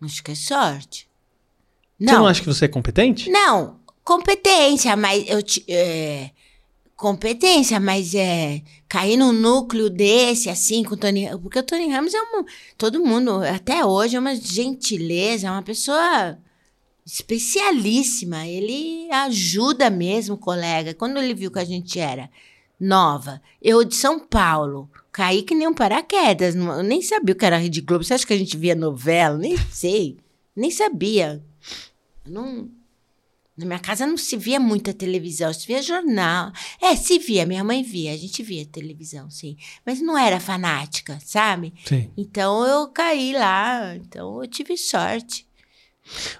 Acho 0.00 0.22
que 0.22 0.32
é 0.32 0.34
sorte. 0.34 1.08
Você 2.00 2.12
não 2.12 2.26
acha 2.26 2.40
que 2.40 2.46
você 2.46 2.64
é 2.64 2.68
competente? 2.68 3.30
Não, 3.30 3.78
competência, 4.02 4.96
mas 4.96 5.24
eu 5.28 5.40
é, 5.68 6.30
competência, 7.02 7.80
mas 7.80 8.14
é 8.14 8.62
cair 8.88 9.16
num 9.16 9.32
núcleo 9.32 9.90
desse 9.90 10.48
assim 10.48 10.84
com 10.84 10.94
o 10.94 10.96
Tony, 10.96 11.28
porque 11.42 11.58
o 11.58 11.62
Tony 11.64 11.90
Ramos 11.90 12.14
é 12.14 12.22
um 12.22 12.44
todo 12.78 13.04
mundo 13.04 13.42
até 13.42 13.84
hoje 13.84 14.14
é 14.14 14.20
uma 14.20 14.36
gentileza, 14.36 15.48
é 15.48 15.50
uma 15.50 15.62
pessoa 15.62 16.38
especialíssima. 17.04 18.46
Ele 18.46 19.10
ajuda 19.10 19.90
mesmo 19.90 20.38
colega. 20.38 20.94
Quando 20.94 21.18
ele 21.18 21.34
viu 21.34 21.50
que 21.50 21.58
a 21.58 21.64
gente 21.64 21.98
era 21.98 22.30
nova, 22.78 23.42
eu 23.60 23.82
de 23.82 23.96
São 23.96 24.20
Paulo, 24.20 24.88
caí 25.10 25.42
que 25.42 25.56
nem 25.56 25.66
um 25.66 25.74
paraquedas, 25.74 26.54
eu 26.54 26.84
nem 26.84 27.02
sabia 27.02 27.34
o 27.34 27.36
que 27.36 27.44
era 27.44 27.56
Rede 27.56 27.80
Globo. 27.80 28.04
Você 28.04 28.14
acha 28.14 28.26
que 28.26 28.32
a 28.32 28.38
gente 28.38 28.56
via 28.56 28.76
novela? 28.76 29.36
Nem 29.36 29.56
sei, 29.72 30.18
nem 30.54 30.70
sabia. 30.70 31.42
Não 32.24 32.70
na 33.62 33.66
minha 33.68 33.78
casa 33.78 34.06
não 34.06 34.16
se 34.16 34.36
via 34.36 34.60
muita 34.60 34.92
televisão, 34.92 35.52
se 35.52 35.66
via 35.66 35.80
jornal. 35.82 36.52
É, 36.80 36.94
se 36.94 37.18
via, 37.18 37.46
minha 37.46 37.64
mãe 37.64 37.82
via, 37.82 38.12
a 38.12 38.16
gente 38.16 38.42
via 38.42 38.66
televisão, 38.66 39.30
sim. 39.30 39.56
Mas 39.86 40.00
não 40.00 40.16
era 40.18 40.38
fanática, 40.38 41.18
sabe? 41.24 41.72
Sim. 41.84 42.10
Então 42.16 42.66
eu 42.66 42.88
caí 42.88 43.32
lá, 43.32 43.96
então 43.96 44.42
eu 44.42 44.48
tive 44.48 44.76
sorte. 44.76 45.46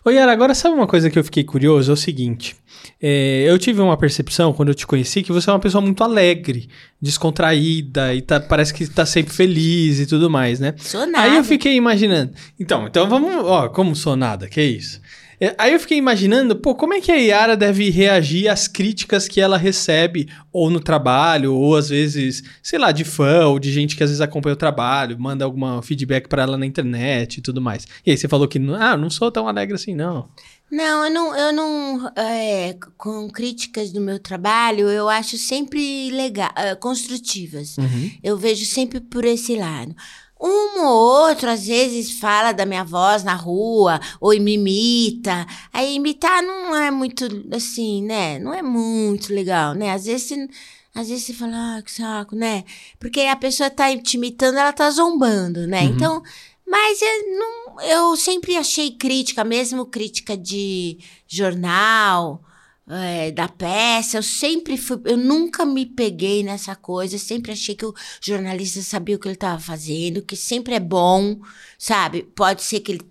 Ô, 0.04 0.10
Yara, 0.10 0.32
agora 0.32 0.54
sabe 0.54 0.74
uma 0.74 0.88
coisa 0.88 1.08
que 1.08 1.16
eu 1.18 1.22
fiquei 1.24 1.44
curioso? 1.44 1.92
É 1.92 1.94
o 1.94 1.96
seguinte. 1.96 2.56
é, 3.00 3.44
eu 3.46 3.56
tive 3.60 3.80
uma 3.80 3.96
percepção, 3.96 4.52
quando 4.52 4.70
eu 4.70 4.74
te 4.74 4.84
conheci, 4.84 5.22
que 5.22 5.30
você 5.30 5.48
é 5.48 5.52
uma 5.52 5.60
pessoa 5.60 5.80
muito 5.80 6.02
alegre, 6.02 6.68
descontraída, 7.00 8.12
e 8.14 8.20
tá- 8.22 8.40
parece 8.40 8.74
que 8.74 8.86
tá 8.88 9.06
sempre 9.06 9.32
feliz 9.32 10.00
e 10.00 10.06
tudo 10.06 10.28
mais, 10.28 10.58
né? 10.58 10.74
Sou 10.78 11.06
nada. 11.06 11.24
Aí 11.30 11.36
eu 11.36 11.44
fiquei 11.44 11.74
imaginando. 11.76 12.32
Então, 12.58 12.86
então 12.88 13.08
vamos. 13.08 13.32
Ó, 13.44 13.68
como 13.68 13.94
sou 13.94 14.16
nada, 14.16 14.48
que 14.48 14.60
isso? 14.62 15.00
É, 15.42 15.56
Aí 15.58 15.72
eu 15.72 15.80
fiquei 15.80 15.98
imaginando, 15.98 16.54
pô, 16.54 16.72
como 16.72 16.94
é 16.94 17.00
que 17.00 17.10
a 17.10 17.16
Yara 17.16 17.56
deve 17.56 17.90
reagir 17.90 18.46
às 18.46 18.68
críticas 18.68 19.26
que 19.26 19.40
ela 19.40 19.58
recebe, 19.58 20.28
ou 20.52 20.70
no 20.70 20.78
trabalho, 20.78 21.52
ou 21.52 21.74
às 21.74 21.88
vezes, 21.88 22.44
sei 22.62 22.78
lá, 22.78 22.92
de 22.92 23.02
fã, 23.02 23.48
ou 23.48 23.58
de 23.58 23.72
gente 23.72 23.96
que 23.96 24.04
às 24.04 24.10
vezes 24.10 24.20
acompanha 24.20 24.54
o 24.54 24.56
trabalho, 24.56 25.18
manda 25.18 25.44
alguma 25.44 25.82
feedback 25.82 26.28
pra 26.28 26.44
ela 26.44 26.56
na 26.56 26.64
internet 26.64 27.38
e 27.38 27.40
tudo 27.40 27.60
mais. 27.60 27.88
E 28.06 28.12
aí 28.12 28.16
você 28.16 28.28
falou 28.28 28.46
que, 28.46 28.60
ah, 28.78 28.96
não 28.96 29.10
sou 29.10 29.32
tão 29.32 29.48
alegre 29.48 29.74
assim, 29.74 29.96
não. 29.96 30.28
Não, 30.70 31.04
eu 31.04 31.12
não, 31.12 31.36
eu 31.36 31.52
não 31.52 32.12
é, 32.16 32.74
com 32.96 33.28
críticas 33.28 33.90
do 33.92 34.00
meu 34.00 34.20
trabalho, 34.20 34.88
eu 34.88 35.08
acho 35.08 35.36
sempre 35.36 36.10
legal, 36.12 36.50
é, 36.56 36.76
construtivas. 36.76 37.76
Uhum. 37.78 38.10
Eu 38.22 38.38
vejo 38.38 38.64
sempre 38.64 39.00
por 39.00 39.24
esse 39.24 39.56
lado. 39.56 39.94
Um 40.42 40.84
ou 40.84 41.28
outro, 41.28 41.48
às 41.48 41.66
vezes, 41.66 42.10
fala 42.18 42.50
da 42.52 42.66
minha 42.66 42.82
voz 42.82 43.22
na 43.22 43.34
rua, 43.34 44.00
ou 44.20 44.30
me 44.40 44.54
imita. 44.54 45.46
Aí, 45.72 45.94
imitar 45.94 46.42
não 46.42 46.74
é 46.74 46.90
muito, 46.90 47.24
assim, 47.54 48.02
né? 48.02 48.38
Não 48.40 48.52
é 48.52 48.60
muito 48.62 49.32
legal, 49.32 49.72
né? 49.74 49.92
Às 49.92 50.04
vezes, 50.06 50.26
você- 50.28 50.48
às 50.94 51.08
vezes 51.08 51.24
você 51.24 51.32
fala, 51.32 51.76
ah, 51.78 51.82
que 51.82 51.92
saco, 51.92 52.34
né? 52.34 52.64
Porque 52.98 53.20
a 53.20 53.36
pessoa 53.36 53.70
tá 53.70 53.96
te 53.96 54.16
imitando, 54.16 54.58
ela 54.58 54.72
tá 54.72 54.90
zombando, 54.90 55.66
né? 55.66 55.82
Uhum. 55.82 55.88
Então, 55.90 56.22
mas 56.66 57.00
eu, 57.00 57.38
não, 57.38 57.80
eu 57.82 58.16
sempre 58.16 58.56
achei 58.56 58.90
crítica, 58.90 59.44
mesmo 59.44 59.86
crítica 59.86 60.36
de 60.36 60.98
jornal, 61.28 62.42
é, 62.88 63.30
da 63.30 63.48
peça, 63.48 64.18
eu 64.18 64.22
sempre 64.22 64.76
fui, 64.76 65.00
eu 65.04 65.16
nunca 65.16 65.64
me 65.64 65.86
peguei 65.86 66.42
nessa 66.42 66.74
coisa, 66.74 67.14
eu 67.14 67.18
sempre 67.18 67.52
achei 67.52 67.74
que 67.74 67.86
o 67.86 67.94
jornalista 68.20 68.82
sabia 68.82 69.16
o 69.16 69.18
que 69.18 69.28
ele 69.28 69.34
estava 69.34 69.60
fazendo, 69.60 70.22
que 70.22 70.36
sempre 70.36 70.74
é 70.74 70.80
bom, 70.80 71.40
sabe? 71.78 72.24
Pode 72.34 72.62
ser 72.62 72.80
que 72.80 72.92
ele, 72.92 73.02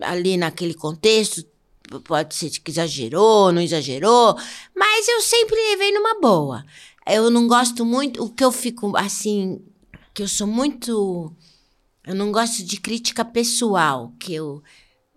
ali 0.00 0.36
naquele 0.36 0.74
contexto, 0.74 1.44
pode 2.04 2.34
ser 2.34 2.50
que 2.50 2.70
exagerou, 2.70 3.52
não 3.52 3.62
exagerou, 3.62 4.36
mas 4.74 5.08
eu 5.08 5.20
sempre 5.22 5.56
levei 5.70 5.92
numa 5.92 6.20
boa. 6.20 6.64
Eu 7.06 7.30
não 7.30 7.48
gosto 7.48 7.84
muito, 7.84 8.22
o 8.22 8.30
que 8.30 8.44
eu 8.44 8.52
fico 8.52 8.96
assim, 8.96 9.60
que 10.14 10.22
eu 10.22 10.28
sou 10.28 10.46
muito. 10.46 11.32
Eu 12.04 12.14
não 12.14 12.32
gosto 12.32 12.64
de 12.64 12.80
crítica 12.80 13.24
pessoal, 13.24 14.12
que 14.18 14.34
eu 14.34 14.62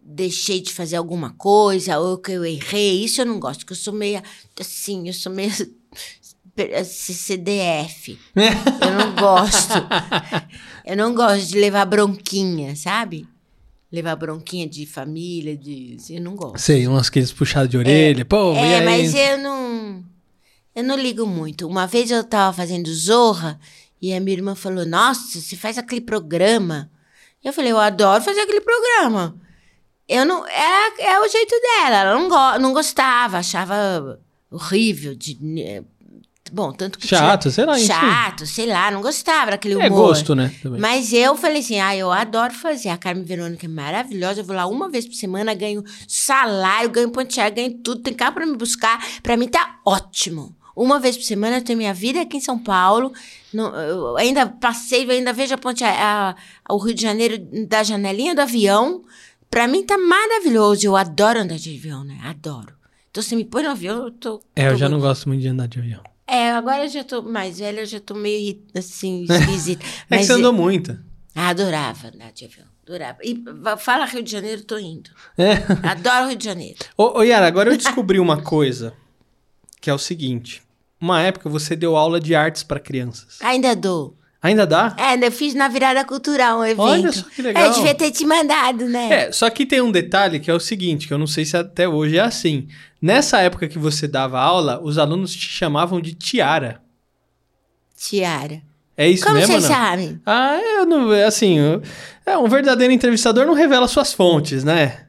deixei 0.06 0.62
de 0.62 0.74
fazer 0.74 0.96
alguma 0.96 1.32
coisa 1.32 2.00
ou 2.00 2.18
que 2.18 2.32
eu 2.32 2.46
errei. 2.46 3.04
Isso 3.04 3.22
eu 3.22 3.26
não 3.26 3.40
gosto, 3.40 3.60
porque 3.60 3.74
eu 3.74 3.78
sou 3.78 3.94
meio 3.94 4.22
assim, 4.60 5.08
eu 5.08 5.14
sou 5.14 5.32
meio 5.32 5.52
CDF. 6.86 8.20
Eu 8.36 8.92
não 8.92 9.16
gosto. 9.16 9.74
Eu 10.86 10.98
não 10.98 11.16
gosto 11.16 11.48
de 11.48 11.58
levar 11.58 11.86
bronquinha, 11.86 12.76
sabe? 12.76 13.26
Levar 13.90 14.18
bronquinha 14.18 14.68
de 14.68 14.86
família, 14.86 15.56
de. 15.56 15.96
Eu 16.10 16.22
não 16.22 16.36
gosto. 16.36 16.58
Sei, 16.60 16.86
uns 16.90 17.08
aqueles 17.08 17.32
puxados 17.32 17.70
de 17.70 17.78
orelha, 17.78 18.26
pô, 18.26 18.54
e 18.54 18.58
É, 18.58 18.84
mas 18.84 19.16
eu 19.16 19.38
não. 19.38 20.04
Eu 20.76 20.84
não 20.84 20.98
ligo 20.98 21.26
muito. 21.26 21.66
Uma 21.68 21.88
vez 21.88 22.12
eu 22.12 22.22
tava 22.22 22.52
fazendo 22.52 22.94
Zorra 22.94 23.58
e 24.02 24.14
a 24.14 24.20
minha 24.20 24.36
irmã 24.36 24.56
falou: 24.56 24.86
Nossa, 24.86 25.40
você 25.40 25.56
faz 25.56 25.78
aquele 25.78 26.02
programa. 26.02 26.92
Eu 27.42 27.54
falei: 27.54 27.72
Eu 27.72 27.80
adoro 27.80 28.22
fazer 28.22 28.42
aquele 28.42 28.60
programa. 28.60 29.40
Eu 30.08 30.26
não. 30.26 30.46
É, 30.48 31.02
é 31.14 31.20
o 31.20 31.28
jeito 31.30 31.56
dela. 31.62 31.96
Ela 31.98 32.14
não, 32.20 32.28
go, 32.30 32.60
não 32.60 32.74
gostava, 32.74 33.38
achava 33.38 34.20
horrível. 34.52 35.16
De, 35.16 35.38
né, 35.42 35.84
bom, 36.52 36.72
tanto 36.74 37.00
que. 37.00 37.08
Chato, 37.08 37.50
sei 37.50 37.66
lá, 37.66 37.76
tinha. 37.76 37.88
Chato, 37.88 38.46
sei 38.46 38.66
lá, 38.68 38.92
não 38.92 39.02
gostava 39.02 39.52
daquele 39.52 39.76
humor. 39.76 39.86
É 39.86 39.90
gosto, 39.90 40.36
né? 40.36 40.54
também. 40.62 40.80
Mas 40.80 41.14
eu 41.14 41.36
falei 41.38 41.60
assim, 41.60 41.80
ah, 41.80 41.96
eu 41.96 42.12
adoro 42.12 42.54
fazer. 42.54 42.90
A 42.90 42.98
Carmen 42.98 43.24
Verônica 43.24 43.66
é 43.66 43.70
maravilhosa. 43.70 44.42
Eu 44.42 44.46
vou 44.46 44.56
lá 44.56 44.68
uma 44.68 44.90
vez 44.90 45.06
por 45.06 45.16
semana, 45.16 45.54
ganho 45.54 45.84
salário, 46.08 46.90
ganho 46.90 47.10
pontear, 47.10 47.50
ganho 47.52 47.74
tudo. 47.80 48.02
Tem 48.02 48.14
carro 48.14 48.34
pra 48.34 48.46
me 48.46 48.58
buscar. 48.58 49.04
Pra 49.22 49.38
mim 49.38 49.48
tá 49.48 49.80
ótimo. 49.86 50.56
Uma 50.76 51.00
vez 51.00 51.16
por 51.16 51.24
semana 51.24 51.58
eu 51.58 51.62
tenho 51.64 51.78
minha 51.78 51.94
vida 51.94 52.20
aqui 52.22 52.38
em 52.38 52.42
São 52.42 52.58
Paulo. 52.58 53.14
No- 53.54 53.70
eu 53.76 54.18
ainda 54.18 54.48
passei, 54.48 55.06
eu 55.06 55.12
ainda 55.12 55.32
vejo 55.32 55.54
a 55.54 55.58
ponte, 55.58 55.84
a, 55.84 56.36
a- 56.68 56.74
o 56.74 56.78
Rio 56.80 56.96
de 56.96 57.02
Janeiro 57.04 57.38
da 57.68 57.84
janelinha 57.84 58.34
do 58.34 58.42
avião. 58.42 59.04
Pra 59.54 59.68
mim 59.68 59.86
tá 59.86 59.98
maravilhoso. 60.00 60.84
Eu 60.84 60.96
adoro 60.96 61.40
andar 61.42 61.58
de 61.58 61.78
avião, 61.78 62.04
né? 62.04 62.20
Adoro. 62.24 62.74
Então, 63.12 63.22
se 63.22 63.36
me 63.36 63.46
põe 63.46 63.62
no 63.62 63.70
avião, 63.70 64.06
eu 64.06 64.12
tô. 64.12 64.42
É, 64.56 64.66
eu 64.68 64.72
tô 64.72 64.78
já 64.78 64.90
não 64.90 64.98
muito- 64.98 65.08
gosto 65.08 65.30
muito 65.30 65.42
de 65.42 65.48
andar 65.48 65.68
de 65.68 65.78
avião. 65.78 66.02
É, 66.26 66.50
agora 66.52 66.86
eu 66.86 66.90
já 66.90 67.04
tô 67.04 67.22
mais 67.22 67.60
velha, 67.60 67.82
eu 67.82 67.86
já 67.86 68.00
tô 68.00 68.16
meio 68.16 68.60
assim, 68.76 69.26
esquisita. 69.30 69.86
É 70.10 70.18
que 70.18 70.24
você 70.24 70.34
andou 70.34 70.52
muito. 70.52 70.98
Ah, 71.36 71.50
adorava 71.50 72.08
andar 72.08 72.32
de 72.32 72.46
avião. 72.46 72.66
Adorava. 72.84 73.20
E 73.24 73.44
fala 73.78 74.06
Rio 74.06 74.24
de 74.24 74.32
Janeiro, 74.32 74.64
tô 74.64 74.80
indo. 74.80 75.12
É. 75.38 75.54
Adoro 75.88 76.30
Rio 76.30 76.38
de 76.38 76.46
Janeiro. 76.46 76.80
Ô, 76.98 77.20
ô 77.20 77.24
Yara, 77.24 77.46
agora 77.46 77.70
eu 77.72 77.78
descobri 77.78 78.20
uma 78.20 78.42
coisa, 78.42 78.92
que 79.80 79.88
é 79.88 79.94
o 79.94 80.00
seguinte. 80.00 80.64
Uma 81.00 81.22
época 81.22 81.48
você 81.48 81.76
deu 81.76 81.96
aula 81.96 82.20
de 82.20 82.34
artes 82.34 82.64
pra 82.64 82.80
crianças. 82.80 83.38
Ainda 83.42 83.76
dou. 83.76 84.18
Ainda 84.44 84.68
dá? 84.68 84.94
É, 85.00 85.04
ainda 85.04 85.32
fiz 85.32 85.54
na 85.56 85.70
virada 85.70 86.04
cultural 86.04 86.60
um 86.60 86.66
evento. 86.66 86.82
Olha 86.82 87.12
só 87.14 87.24
que 87.30 87.42
legal. 87.42 87.64
É, 87.64 87.68
eu 87.68 87.72
devia 87.74 87.96
ter 87.96 88.12
te 88.12 88.26
mandado, 88.26 88.84
né? 88.90 89.28
É, 89.28 89.32
só 89.32 89.50
que 89.50 89.66
tem 89.66 89.80
um 89.82 89.90
detalhe 89.90 90.38
que 90.38 90.52
é 90.52 90.54
o 90.54 90.60
seguinte, 90.60 91.08
que 91.08 91.14
eu 91.14 91.18
não 91.18 91.26
sei 91.26 91.46
se 91.46 91.56
até 91.56 91.88
hoje 91.88 92.18
é 92.18 92.22
assim. 92.22 92.68
Nessa 93.02 93.40
época 93.40 93.70
que 93.70 93.80
você 93.80 94.06
dava 94.06 94.42
aula, 94.42 94.82
os 94.84 94.98
alunos 94.98 95.34
te 95.34 95.48
chamavam 95.48 96.02
de 96.02 96.14
tiara. 96.14 96.82
Tiara. 97.98 98.62
É 98.96 99.10
isso 99.10 99.24
Como 99.24 99.36
mesmo, 99.38 99.54
vocês 99.54 99.64
ou 99.64 99.70
não? 99.70 99.76
sabem? 99.76 100.22
Ah, 100.26 100.60
eu 100.62 100.86
não, 100.86 101.10
assim, 101.26 101.58
eu- 101.58 101.82
é 102.26 102.38
um 102.38 102.48
verdadeiro 102.48 102.94
entrevistador 102.94 103.46
não 103.46 103.54
revela 103.54 103.88
suas 103.88 104.14
fontes, 104.14 104.64
né? 104.64 105.06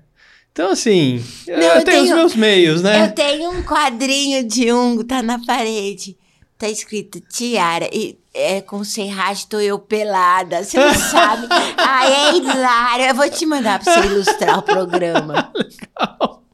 Então, 0.53 0.71
assim, 0.71 1.23
eu, 1.47 1.59
Não, 1.59 1.65
eu 1.65 1.85
tenho 1.85 1.99
os 2.03 2.05
tenho- 2.05 2.17
meus 2.17 2.37
meios, 2.37 2.83
né? 2.83 3.05
Eu 3.07 3.13
tenho 3.13 3.51
um 3.51 3.63
quadrinho 3.65 4.47
de 4.47 4.73
um, 4.73 5.03
tá 5.03 5.21
na 5.23 5.45
parede. 5.45 6.17
Tá 6.57 6.69
escrito 6.69 7.21
Tiara. 7.21 7.89
E 7.93 8.17
é 8.35 8.61
com 8.61 8.83
serragem, 8.85 9.47
tô 9.49 9.61
eu 9.61 9.79
pelada. 9.79 10.63
Você 10.65 10.79
não 10.79 10.93
sabe. 10.95 11.47
Ai, 11.77 12.13
é 12.35 12.37
hilário. 12.37 13.05
Eu 13.07 13.15
vou 13.15 13.31
te 13.31 13.47
mandar 13.47 13.79
pra 13.83 13.95
você 13.95 14.07
ilustrar 14.07 14.59
o 14.59 14.63
programa. 14.63 15.53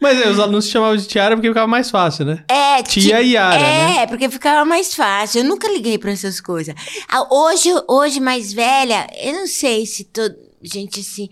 Mas 0.00 0.20
é, 0.20 0.28
os 0.30 0.38
alunos 0.38 0.68
chamavam 0.68 0.96
de 0.96 1.06
tiara 1.08 1.34
porque 1.34 1.48
ficava 1.48 1.66
mais 1.66 1.90
fácil, 1.90 2.24
né? 2.24 2.44
É, 2.48 2.80
Tia 2.84 3.18
ti- 3.20 3.30
Yara, 3.32 3.56
É, 3.58 3.94
né? 4.00 4.06
porque 4.06 4.30
ficava 4.30 4.64
mais 4.64 4.94
fácil. 4.94 5.40
Eu 5.40 5.44
nunca 5.48 5.68
liguei 5.68 5.98
pra 5.98 6.12
essas 6.12 6.40
coisas. 6.40 6.74
Ah, 7.08 7.26
Hoje, 7.34 7.68
hoje 7.88 8.20
mais 8.20 8.52
velha, 8.52 9.08
eu 9.20 9.32
não 9.32 9.46
sei 9.48 9.84
se 9.84 10.04
todo. 10.04 10.36
Gente, 10.62 11.00
assim. 11.00 11.28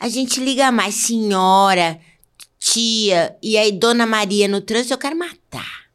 A 0.00 0.08
gente 0.08 0.40
liga 0.40 0.70
mais 0.72 0.94
senhora, 0.96 1.98
tia, 2.58 3.36
e 3.42 3.56
aí 3.56 3.70
Dona 3.72 4.06
Maria 4.06 4.46
no 4.48 4.60
trânsito, 4.60 4.94
eu 4.94 4.98
quero 4.98 5.16
matar. 5.16 5.87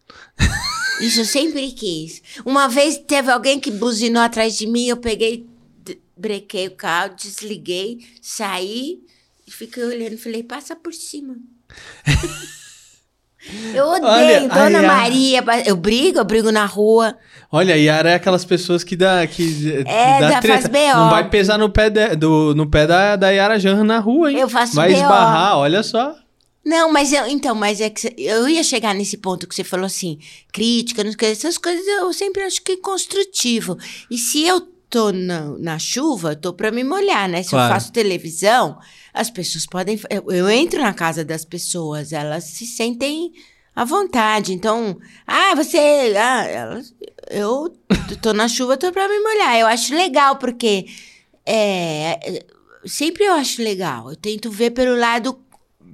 Isso 1.05 1.21
eu 1.21 1.25
sempre 1.25 1.71
quis. 1.71 2.21
Uma 2.45 2.67
vez 2.67 2.97
teve 2.97 3.31
alguém 3.31 3.59
que 3.59 3.69
buzinou 3.71 4.21
atrás 4.23 4.57
de 4.57 4.65
mim, 4.67 4.85
eu 4.87 4.97
peguei, 4.97 5.45
brequei 6.17 6.67
o 6.67 6.71
carro, 6.71 7.15
desliguei, 7.15 7.99
saí 8.21 8.99
e 9.47 9.51
fiquei 9.51 9.83
olhando. 9.83 10.17
Falei, 10.17 10.43
passa 10.43 10.75
por 10.75 10.93
cima. 10.93 11.35
eu 13.75 13.85
odeio, 13.87 14.05
Olha, 14.07 14.47
Dona. 14.49 14.81
Maria. 14.83 15.43
Eu 15.65 15.75
brigo, 15.75 16.19
eu 16.19 16.23
brigo 16.25 16.51
na 16.51 16.65
rua. 16.65 17.17
Olha, 17.51 17.75
Yara 17.77 18.11
é 18.11 18.15
aquelas 18.15 18.45
pessoas 18.45 18.83
que 18.83 18.95
dá, 18.95 19.25
que 19.27 19.83
É, 19.85 20.19
dá 20.21 20.29
dá- 20.29 20.41
treta. 20.41 20.61
faz 20.61 20.67
BO. 20.67 20.97
Não 20.99 21.09
vai 21.09 21.29
pesar 21.29 21.57
no 21.57 21.69
pé, 21.69 21.89
de- 21.89 22.15
do, 22.15 22.55
no 22.55 22.69
pé 22.69 22.87
da, 22.87 23.15
da 23.15 23.29
Yara 23.29 23.59
Janra 23.59 23.83
na 23.83 23.99
rua, 23.99 24.31
hein? 24.31 24.39
Eu 24.39 24.49
faço 24.49 24.73
Vai 24.75 24.91
BO. 24.93 24.95
esbarrar, 25.01 25.57
olha 25.57 25.83
só. 25.83 26.15
Não, 26.65 26.91
mas 26.91 27.11
eu, 27.11 27.27
então, 27.27 27.53
mas 27.53 27.81
é 27.81 27.89
que 27.89 28.13
eu 28.17 28.47
ia 28.47 28.63
chegar 28.63 28.95
nesse 28.95 29.17
ponto 29.17 29.47
que 29.47 29.53
você 29.53 29.63
falou 29.65 29.85
assim, 29.85 30.17
crítica, 30.51 31.03
não 31.03 31.11
sei 31.11 31.31
essas 31.31 31.57
coisas 31.57 31.85
eu 31.85 32.13
sempre 32.13 32.41
acho 32.43 32.61
que 32.61 32.73
é 32.73 32.77
construtivo. 32.77 33.77
E 34.09 34.17
se 34.17 34.43
eu 34.47 34.61
tô 34.89 35.11
na, 35.11 35.49
na 35.57 35.77
chuva, 35.79 36.31
eu 36.31 36.35
tô 36.35 36.53
pra 36.53 36.71
me 36.71 36.83
molhar, 36.83 37.27
né? 37.27 37.43
Se 37.43 37.49
Claro. 37.49 37.69
eu 37.69 37.73
faço 37.73 37.91
televisão, 37.91 38.77
as 39.13 39.29
pessoas 39.29 39.65
podem. 39.65 39.99
Eu, 40.09 40.31
eu 40.31 40.49
entro 40.49 40.79
na 40.81 40.93
casa 40.93 41.25
das 41.25 41.43
pessoas, 41.43 42.13
elas 42.13 42.45
se 42.45 42.65
sentem 42.65 43.33
à 43.75 43.83
vontade. 43.83 44.53
Então, 44.53 44.97
ah, 45.27 45.55
você. 45.55 46.13
Ah, 46.15 46.45
elas, 46.47 46.93
eu 47.29 47.75
tô 48.21 48.31
na 48.33 48.47
chuva, 48.47 48.77
tô 48.77 48.91
pra 48.91 49.09
me 49.09 49.19
molhar. 49.19 49.57
Eu 49.57 49.67
acho 49.67 49.93
legal, 49.93 50.37
porque. 50.37 50.85
É, 51.45 52.19
é, 52.23 52.45
sempre 52.85 53.25
eu 53.25 53.33
acho 53.33 53.61
legal. 53.61 54.09
Eu 54.09 54.15
tento 54.15 54.49
ver 54.49 54.71
pelo 54.71 54.95
lado 54.95 55.37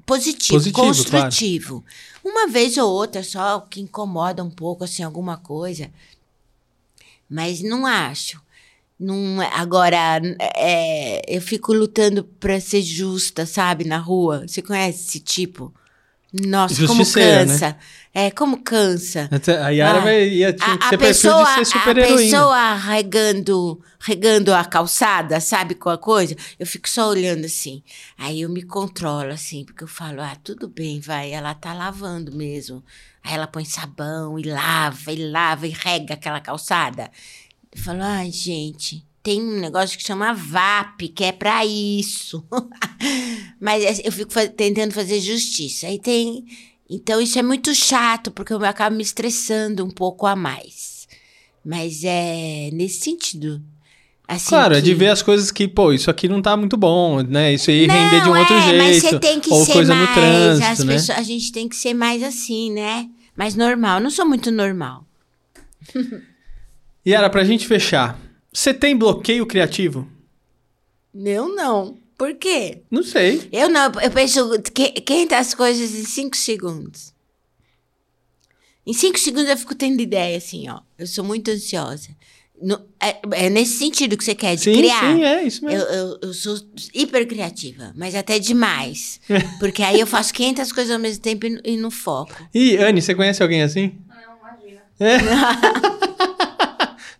positivo, 0.05 0.57
Positivo, 0.57 0.75
construtivo. 0.87 1.85
Uma 2.23 2.47
vez 2.47 2.77
ou 2.77 2.89
outra 2.91 3.23
só 3.23 3.59
que 3.61 3.81
incomoda 3.81 4.43
um 4.43 4.49
pouco, 4.49 4.83
assim, 4.83 5.03
alguma 5.03 5.37
coisa. 5.37 5.89
Mas 7.29 7.61
não 7.61 7.85
acho. 7.85 8.41
Não, 8.99 9.41
é- 9.41 9.49
agora, 9.53 10.21
é, 10.57 11.21
eu 11.27 11.41
fico 11.41 11.71
lutando 11.73 12.23
pra 12.23 12.59
ser 12.59 12.81
justa, 12.81 13.45
sabe, 13.45 13.85
na 13.85 13.97
rua. 13.97 14.45
Você 14.47 14.61
conhece 14.61 15.07
esse 15.07 15.19
tipo? 15.19 15.73
Nossa, 16.31 16.85
como 16.85 17.03
né? 17.03 17.11
cansa. 17.13 17.77
É, 18.13 18.29
como 18.31 18.61
cansa. 18.63 19.27
Até- 19.31 19.57
A 19.61 19.69
Yara 19.69 19.99
Ah, 19.99 20.01
vai, 20.01 20.27
ia 20.27 20.53
tinha 20.53 20.77
A, 20.81 20.89
a 20.89 20.97
pessoa, 20.97 21.43
de 21.43 21.53
ser 21.55 21.61
a 21.61 21.65
super 21.79 21.97
heroína. 21.97 22.17
pessoa 22.17 22.75
regando, 22.75 23.81
regando 23.99 24.53
a 24.53 24.63
calçada, 24.65 25.39
sabe 25.39 25.73
qual 25.75 25.95
a 25.95 25.97
coisa? 25.97 26.35
Eu 26.59 26.65
fico 26.67 26.87
só 26.89 27.07
olhando 27.09 27.45
assim. 27.45 27.81
Aí 28.17 28.41
eu 28.41 28.49
me 28.49 28.61
controlo 28.61 29.31
assim, 29.31 29.63
porque 29.65 29.83
eu 29.83 29.87
falo, 29.87 30.21
ah, 30.21 30.35
tudo 30.43 30.67
bem, 30.67 30.99
vai, 30.99 31.31
ela 31.31 31.53
tá 31.55 31.73
lavando 31.73 32.35
mesmo. 32.35 32.83
Aí 33.23 33.33
ela 33.33 33.47
põe 33.47 33.65
sabão 33.65 34.37
e 34.39 34.43
lava, 34.43 35.11
e 35.11 35.29
lava, 35.31 35.67
e 35.67 35.71
rega 35.71 36.13
aquela 36.13 36.39
calçada. 36.39 37.09
Eu 37.75 37.81
falo, 37.81 38.01
ai, 38.03 38.31
gente, 38.31 39.03
tem 39.21 39.41
um 39.41 39.59
negócio 39.59 39.97
que 39.97 40.03
chama 40.05 40.33
VAP, 40.33 41.09
que 41.09 41.23
é 41.23 41.31
pra 41.31 41.65
isso. 41.65 42.43
Mas 43.59 43.83
é- 43.83 44.07
eu 44.07 44.11
fico 44.11 44.31
tentando 44.55 44.93
fazer 44.93 45.19
justiça. 45.19 45.87
Aí 45.87 45.99
tem. 45.99 46.45
Então 46.89 47.21
isso 47.21 47.37
é 47.37 47.43
muito 47.43 47.73
chato, 47.75 48.31
porque 48.31 48.51
eu 48.53 48.63
acabo 48.65 48.95
me 48.95 49.03
estressando 49.03 49.85
um 49.85 49.89
pouco 49.91 50.25
a 50.25 50.35
mais. 50.35 51.07
Mas 51.63 52.03
é 52.03 52.69
nesse 52.73 53.01
sentido. 53.01 53.61
Assim 54.27 54.49
Claro, 54.49 54.75
é 54.75 54.77
que- 54.77 54.83
de 54.85 54.93
ver 54.93 55.09
as 55.09 55.21
coisas 55.21 55.51
que, 55.51 55.67
pô, 55.67 55.91
isso 55.91 56.09
aqui 56.09 56.27
não 56.29 56.41
tá 56.41 56.55
muito 56.55 56.77
bom, 56.77 57.21
né? 57.21 57.53
Isso 57.53 57.69
aí 57.71 57.87
render 57.87 58.21
de 58.21 58.29
um 58.29 58.33
Não, 58.33 58.39
outro 58.39 58.55
é, 58.55 58.61
jeito. 58.61 58.77
Mas 58.77 59.01
você 59.03 59.19
tem 59.19 59.39
que 59.39 59.51
ou 59.51 59.65
ser 59.65 59.73
coisa 59.73 59.93
mais. 59.95 60.07
no 60.07 60.15
trânsito, 60.15 60.85
né? 60.85 60.93
pessoas- 60.93 61.17
a 61.17 61.23
gente 61.23 61.51
tem 61.51 61.67
que 61.67 61.75
ser 61.75 61.93
mais 61.93 62.21
assim, 62.23 62.71
né? 62.71 63.09
Mais 63.35 63.55
normal. 63.55 63.97
Eu 63.97 64.03
não 64.03 64.09
sou 64.11 64.25
muito 64.27 64.51
normal. 64.51 65.05
Yara, 67.07 67.29
pra 67.29 67.43
gente 67.43 67.67
fechar, 67.67 68.19
você 68.59 68.73
tem 68.73 68.95
bloqueio 68.97 69.45
criativo? 69.45 70.05
Eu 71.15 71.47
não. 71.55 71.97
Por 72.17 72.35
quê? 72.35 72.81
Não 72.91 73.01
sei. 73.01 73.47
Eu 73.53 73.69
não, 73.69 73.89
eu 74.01 74.11
penso 74.11 74.61
que, 74.73 74.91
500 74.91 75.53
coisas 75.53 75.95
em 75.95 76.03
5 76.03 76.35
segundos. 76.35 77.13
Em 78.85 78.91
5 78.93 79.17
segundos 79.17 79.49
eu 79.49 79.55
fico 79.55 79.73
tendo 79.73 80.01
ideia, 80.01 80.37
assim, 80.37 80.67
ó. 80.69 80.81
Eu 80.97 81.07
sou 81.07 81.23
muito 81.23 81.49
ansiosa. 81.49 82.09
No- 82.61 82.81
é, 82.99 83.45
é 83.45 83.49
nesse 83.49 83.77
sentido 83.77 84.17
que 84.17 84.25
você 84.25 84.35
quer, 84.35 84.57
de 84.57 84.63
sim, 84.63 84.73
criar. 84.73 85.15
sim, 85.15 85.23
é 85.23 85.43
isso 85.43 85.63
mesmo. 85.63 85.79
Eu, 85.81 85.93
eu, 85.93 86.19
eu 86.23 86.33
sou 86.33 86.59
hiper 86.93 87.25
criativa, 87.25 87.93
mas 87.95 88.13
até 88.13 88.37
demais. 88.39 89.21
Porque 89.57 89.81
aí 89.81 90.01
eu 90.01 90.07
faço 90.07 90.33
500 90.33 90.73
coisas 90.73 90.91
ao 90.91 90.99
mesmo 90.99 91.21
tempo 91.21 91.45
e, 91.45 91.61
e 91.63 91.77
no 91.77 91.89
foco. 91.89 92.35
E, 92.53 92.75
Anne, 92.75 93.01
você 93.01 93.15
conhece 93.15 93.41
alguém 93.41 93.61
assim? 93.61 93.97
Não, 94.09 94.37
imagina. 94.99 96.08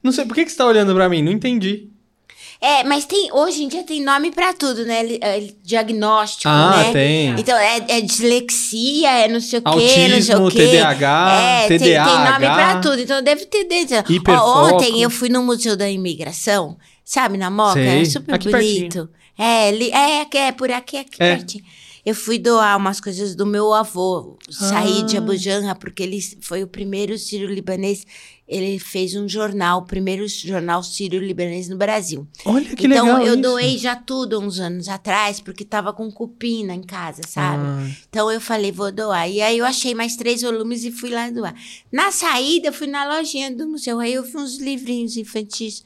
Não 0.04 0.12
sei, 0.12 0.26
por 0.26 0.34
que, 0.36 0.46
que 0.46 0.52
você 0.52 0.58
tá 0.58 0.66
olhando 0.66 0.94
pra 0.94 1.10
mim? 1.10 1.22
Não 1.22 1.32
entendi. 1.32 1.90
É, 2.62 2.84
mas 2.84 3.06
tem, 3.06 3.32
hoje 3.32 3.64
em 3.64 3.70
dia 3.70 3.84
tem 3.84 4.04
nome 4.04 4.32
pra 4.32 4.54
tudo, 4.54 4.84
né? 4.86 5.06
É, 5.22 5.48
Diagnóstico, 5.64 6.50
ah, 6.50 6.84
né? 6.84 6.92
tem. 6.92 7.30
Então, 7.40 7.58
é, 7.58 7.86
é 7.88 8.02
dislexia, 8.02 9.10
é 9.12 9.28
não 9.30 9.40
sei 9.40 9.60
o 9.60 9.62
quê, 9.62 10.08
não 10.10 10.22
sei 10.22 10.36
o 10.36 10.50
quê. 10.52 10.68
TDAH, 10.68 11.42
é, 11.42 11.68
tem, 11.70 11.80
tem 11.80 11.98
nome 11.98 12.46
pra 12.46 12.80
tudo. 12.82 13.00
Então, 13.00 13.22
deve 13.24 13.46
ter 13.46 13.64
dentro. 13.64 13.96
Ó, 14.30 14.74
ontem 14.76 15.02
eu 15.02 15.10
fui 15.10 15.30
no 15.30 15.42
Museu 15.42 15.78
da 15.78 15.90
Imigração, 15.90 16.78
sabe, 17.04 17.38
na 17.38 17.50
Moca? 17.50 17.74
Sei. 17.76 18.02
É 18.02 18.06
super 18.06 18.36
Aqui 18.36 18.50
bonito. 18.52 19.10
É, 19.38 19.72
li- 19.72 19.92
é, 19.92 20.28
é 20.48 20.52
por 20.52 20.70
aqui, 20.70 20.98
aqui 20.98 21.16
É. 21.24 21.36
pertinho. 21.38 21.64
Eu 22.06 22.16
fui 22.16 22.40
doar 22.40 22.78
umas 22.78 23.00
coisas 23.02 23.36
do 23.36 23.46
meu 23.46 23.74
avô, 23.74 24.38
saí 24.50 25.04
de 25.04 25.18
Ah. 25.18 25.20
Abu 25.20 25.36
Janra, 25.36 25.76
porque 25.76 26.02
ele 26.04 26.20
foi 26.42 26.64
o 26.64 26.68
primeiro 26.68 27.18
sírio-libanês. 27.18 28.06
Ele 28.48 28.80
fez 28.80 29.14
um 29.16 29.30
jornal, 29.30 29.80
o 29.82 29.86
primeiro 29.86 30.28
jornal 30.28 30.82
sírio-libanês 30.82 31.70
no 31.70 31.78
Brasil. 31.78 32.28
Olha 32.46 32.76
que 32.76 32.88
então, 32.88 33.06
legal 33.06 33.22
eu 33.22 33.34
isso. 33.34 33.42
doei 33.44 33.78
já 33.78 33.96
tudo 33.96 34.40
uns 34.40 34.60
anos 34.60 34.88
atrás, 34.90 35.40
porque 35.40 35.64
tava 35.64 35.94
com 35.94 36.10
cupim 36.12 36.64
em 36.72 36.82
casa, 36.82 37.22
sabe? 37.28 37.64
Ah, 37.64 37.88
Então 38.10 38.32
eu 38.32 38.42
falei, 38.42 38.72
vou 38.72 38.92
doar. 38.92 39.30
E 39.30 39.40
aí 39.42 39.58
eu 39.60 39.66
achei 39.66 39.94
mais 39.94 40.16
três 40.16 40.42
volumes 40.42 40.84
e 40.84 40.92
fui 40.92 41.12
lá 41.12 41.30
doar. 41.30 41.54
Na 41.92 42.12
saída, 42.12 42.70
eu 42.70 42.74
fui 42.74 42.88
na 42.88 43.08
lojinha 43.18 43.52
do 43.56 43.68
museu. 43.68 44.00
Aí 44.00 44.14
eu 44.14 44.24
vi 44.24 44.36
uns 44.38 44.58
livrinhos 44.58 45.16
infantis 45.16 45.84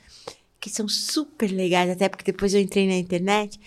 que 0.61 0.70
são 0.70 0.88
super 0.88 1.51
legais, 1.51 1.89
até 1.89 2.07
porque 2.07 2.32
depois 2.32 2.53
eu 2.53 2.61
entrei 2.61 2.88
na 2.88 2.95
internet. 2.95 3.59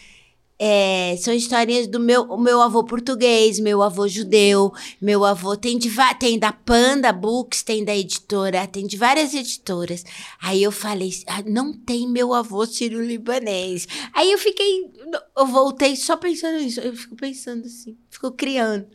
É, 0.58 1.16
são 1.18 1.34
historinhas 1.34 1.86
do 1.86 2.00
meu, 2.00 2.36
meu 2.38 2.62
avô 2.62 2.82
português, 2.82 3.58
meu 3.60 3.82
avô 3.82 4.08
judeu, 4.08 4.72
meu 5.00 5.24
avô 5.24 5.56
tem 5.56 5.78
de 5.78 5.90
tem 6.18 6.38
da 6.38 6.52
Panda 6.52 7.12
Books, 7.12 7.62
tem 7.62 7.84
da 7.84 7.94
editora, 7.94 8.66
tem 8.66 8.86
de 8.86 8.96
várias 8.96 9.34
editoras. 9.34 10.04
Aí 10.40 10.62
eu 10.62 10.72
falei, 10.72 11.10
ah, 11.26 11.42
não 11.46 11.72
tem 11.72 12.08
meu 12.08 12.32
avô 12.32 12.64
sírio-libanês. 12.66 13.86
Aí 14.12 14.32
eu 14.32 14.38
fiquei, 14.38 14.90
eu 15.36 15.46
voltei 15.46 15.94
só 15.96 16.16
pensando 16.16 16.58
nisso, 16.58 16.80
eu 16.80 16.94
fico 16.94 17.16
pensando 17.16 17.66
assim, 17.66 17.96
fico 18.08 18.32
criando. 18.32 18.86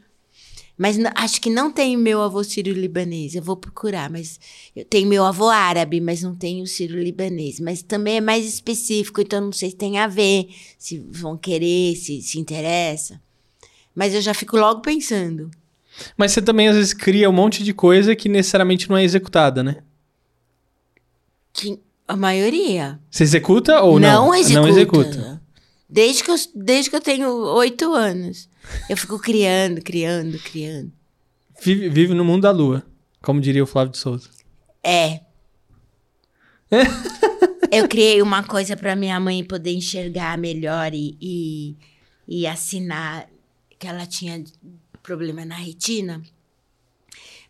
Mas 0.82 0.98
acho 1.14 1.40
que 1.40 1.52
não 1.52 1.72
tem 1.72 1.96
meu 1.96 2.24
avô 2.24 2.44
sírio-libanês. 2.44 3.36
Eu 3.36 3.44
vou 3.44 3.56
procurar, 3.56 4.10
mas 4.10 4.40
eu 4.76 4.84
tenho 4.84 5.08
meu 5.08 5.24
avô 5.24 5.48
árabe, 5.48 6.02
mas 6.02 6.24
não 6.24 6.34
tenho 6.34 6.66
sírio-libanês. 6.66 7.60
Mas 7.60 7.84
também 7.84 8.18
é 8.18 8.20
mais 8.20 8.48
específico, 8.48 9.22
então 9.22 9.42
não 9.42 9.52
sei 9.52 9.70
se 9.70 9.76
tem 9.76 10.00
a 10.00 10.08
ver, 10.08 10.50
se 10.80 10.98
vão 10.98 11.38
querer, 11.38 11.96
se 11.96 12.20
se 12.24 12.40
interessa. 12.40 13.22
Mas 13.94 14.16
eu 14.16 14.22
já 14.22 14.34
fico 14.34 14.58
logo 14.58 14.82
pensando. 14.82 15.52
Mas 16.18 16.32
você 16.32 16.42
também 16.42 16.68
às 16.68 16.76
vezes 16.76 16.94
cria 16.94 17.30
um 17.30 17.34
monte 17.34 17.64
de 17.64 17.76
coisa 17.76 18.16
que 18.16 18.28
necessariamente 18.28 18.90
não 18.90 18.98
é 18.98 19.04
executada, 19.04 19.62
né? 19.62 19.84
Que 21.54 21.80
a 22.08 22.16
maioria 22.16 23.00
Você 23.12 23.22
executa 23.22 23.82
ou 23.82 24.00
não? 24.00 24.26
não 24.26 24.34
executa. 24.34 24.62
Não 24.62 24.68
executa. 24.68 25.42
Desde 25.88 26.24
que, 26.24 26.32
eu, 26.32 26.36
desde 26.56 26.90
que 26.90 26.96
eu 26.96 27.02
tenho 27.02 27.30
oito 27.30 27.94
anos. 27.94 28.50
Eu 28.90 28.98
fico 28.98 29.20
criando, 29.20 29.82
criando, 29.82 30.38
criando. 30.40 30.92
Vive, 31.62 31.90
vive 31.90 32.14
no 32.14 32.26
mundo 32.26 32.44
da 32.44 32.52
lua, 32.52 32.86
como 33.22 33.40
diria 33.40 33.64
o 33.64 33.68
Flávio 33.68 33.92
de 33.92 33.98
Souza. 33.98 34.30
É. 34.84 35.22
eu 37.72 37.88
criei 37.88 38.22
uma 38.22 38.44
coisa 38.44 38.76
para 38.76 38.96
minha 38.96 39.20
mãe 39.20 39.44
poder 39.44 39.72
enxergar 39.72 40.38
melhor 40.38 40.94
e, 40.94 41.18
e, 41.22 41.76
e 42.28 42.48
assinar 42.48 43.30
que 43.78 43.88
ela 43.88 44.06
tinha 44.06 44.44
problema 45.04 45.46
na 45.46 45.56
retina. 45.56 46.22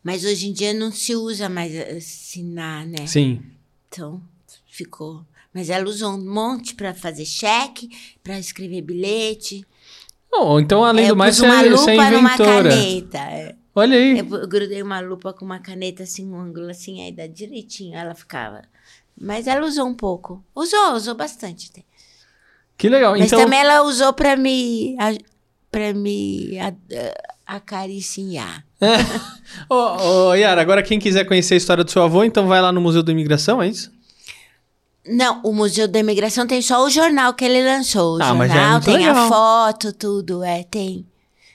Mas 0.03 0.25
hoje 0.25 0.47
em 0.47 0.53
dia 0.53 0.73
não 0.73 0.91
se 0.91 1.15
usa 1.15 1.47
mais 1.47 1.75
assinar, 1.75 2.85
né? 2.87 3.05
Sim. 3.05 3.41
Então, 3.87 4.21
ficou. 4.67 5.25
Mas 5.53 5.69
ela 5.69 5.87
usou 5.87 6.13
um 6.13 6.33
monte 6.33 6.73
para 6.73 6.93
fazer 6.93 7.25
cheque, 7.25 7.89
para 8.23 8.39
escrever 8.39 8.81
bilhete. 8.81 9.65
Ou 10.33 10.59
então, 10.59 10.83
além 10.83 11.05
É, 11.05 11.09
do 11.09 11.15
mais, 11.15 11.35
você, 11.35 11.45
uma 11.45 11.59
é- 11.65 11.69
lupa 11.69 11.77
você 11.77 11.91
é 11.91 11.95
numa 12.11 12.33
inventora. 12.33 12.69
caneta. 12.69 13.17
é. 13.17 13.55
Olha 13.75 13.97
aí. 13.97 14.19
Eu 14.19 14.25
grudei 14.47 14.81
uma 14.81 14.99
lupa 14.99 15.31
com 15.33 15.45
uma 15.45 15.59
caneta 15.59 16.03
assim, 16.03 16.29
um 16.29 16.39
ângulo 16.39 16.69
assim, 16.69 17.01
aí 17.03 17.11
dá 17.11 17.27
direitinho, 17.27 17.95
ela 17.97 18.13
ficava. 18.15 18.61
Mas 19.19 19.47
ela 19.47 19.65
usou 19.65 19.85
um 19.85 19.93
pouco. 19.93 20.43
Usou, 20.55 20.93
usou 20.93 21.15
bastante. 21.15 21.69
até. 21.71 21.83
Que 22.77 22.89
legal. 22.89 23.11
Mas 23.11 23.27
então, 23.27 23.39
também 23.43 23.59
ela 23.59 23.83
usou 23.83 24.11
pra 24.13 24.35
me. 24.35 24.95
a- 24.99 25.17
pra 25.71 25.93
me 25.93 26.57
acariciar. 27.45 28.65
Ô, 29.69 29.75
ô, 30.29 30.33
Yara, 30.33 30.61
agora 30.61 30.83
quem 30.83 30.99
quiser 30.99 31.25
conhecer 31.25 31.53
a 31.53 31.57
história 31.57 31.83
do 31.83 31.91
seu 31.91 32.01
avô, 32.03 32.23
então 32.23 32.47
vai 32.47 32.61
lá 32.61 32.71
no 32.71 32.81
Museu 32.81 33.03
da 33.03 33.11
Imigração, 33.11 33.61
é 33.61 33.67
isso? 33.67 33.91
Não, 35.07 35.41
o 35.43 35.51
Museu 35.51 35.87
da 35.87 35.99
Imigração 35.99 36.45
tem 36.45 36.61
só 36.61 36.85
o 36.85 36.89
jornal 36.89 37.33
que 37.33 37.43
ele 37.43 37.63
lançou. 37.63 38.17
O 38.17 38.23
Ah, 38.23 38.33
mas 38.35 38.49
já 38.49 38.55
é 38.55 38.57
jornal 38.59 38.71
muito 38.73 38.85
tem 38.85 38.97
legal. 39.07 39.25
a 39.25 39.27
foto, 39.27 39.93
tudo, 39.93 40.43
é, 40.43 40.63
tem. 40.63 41.05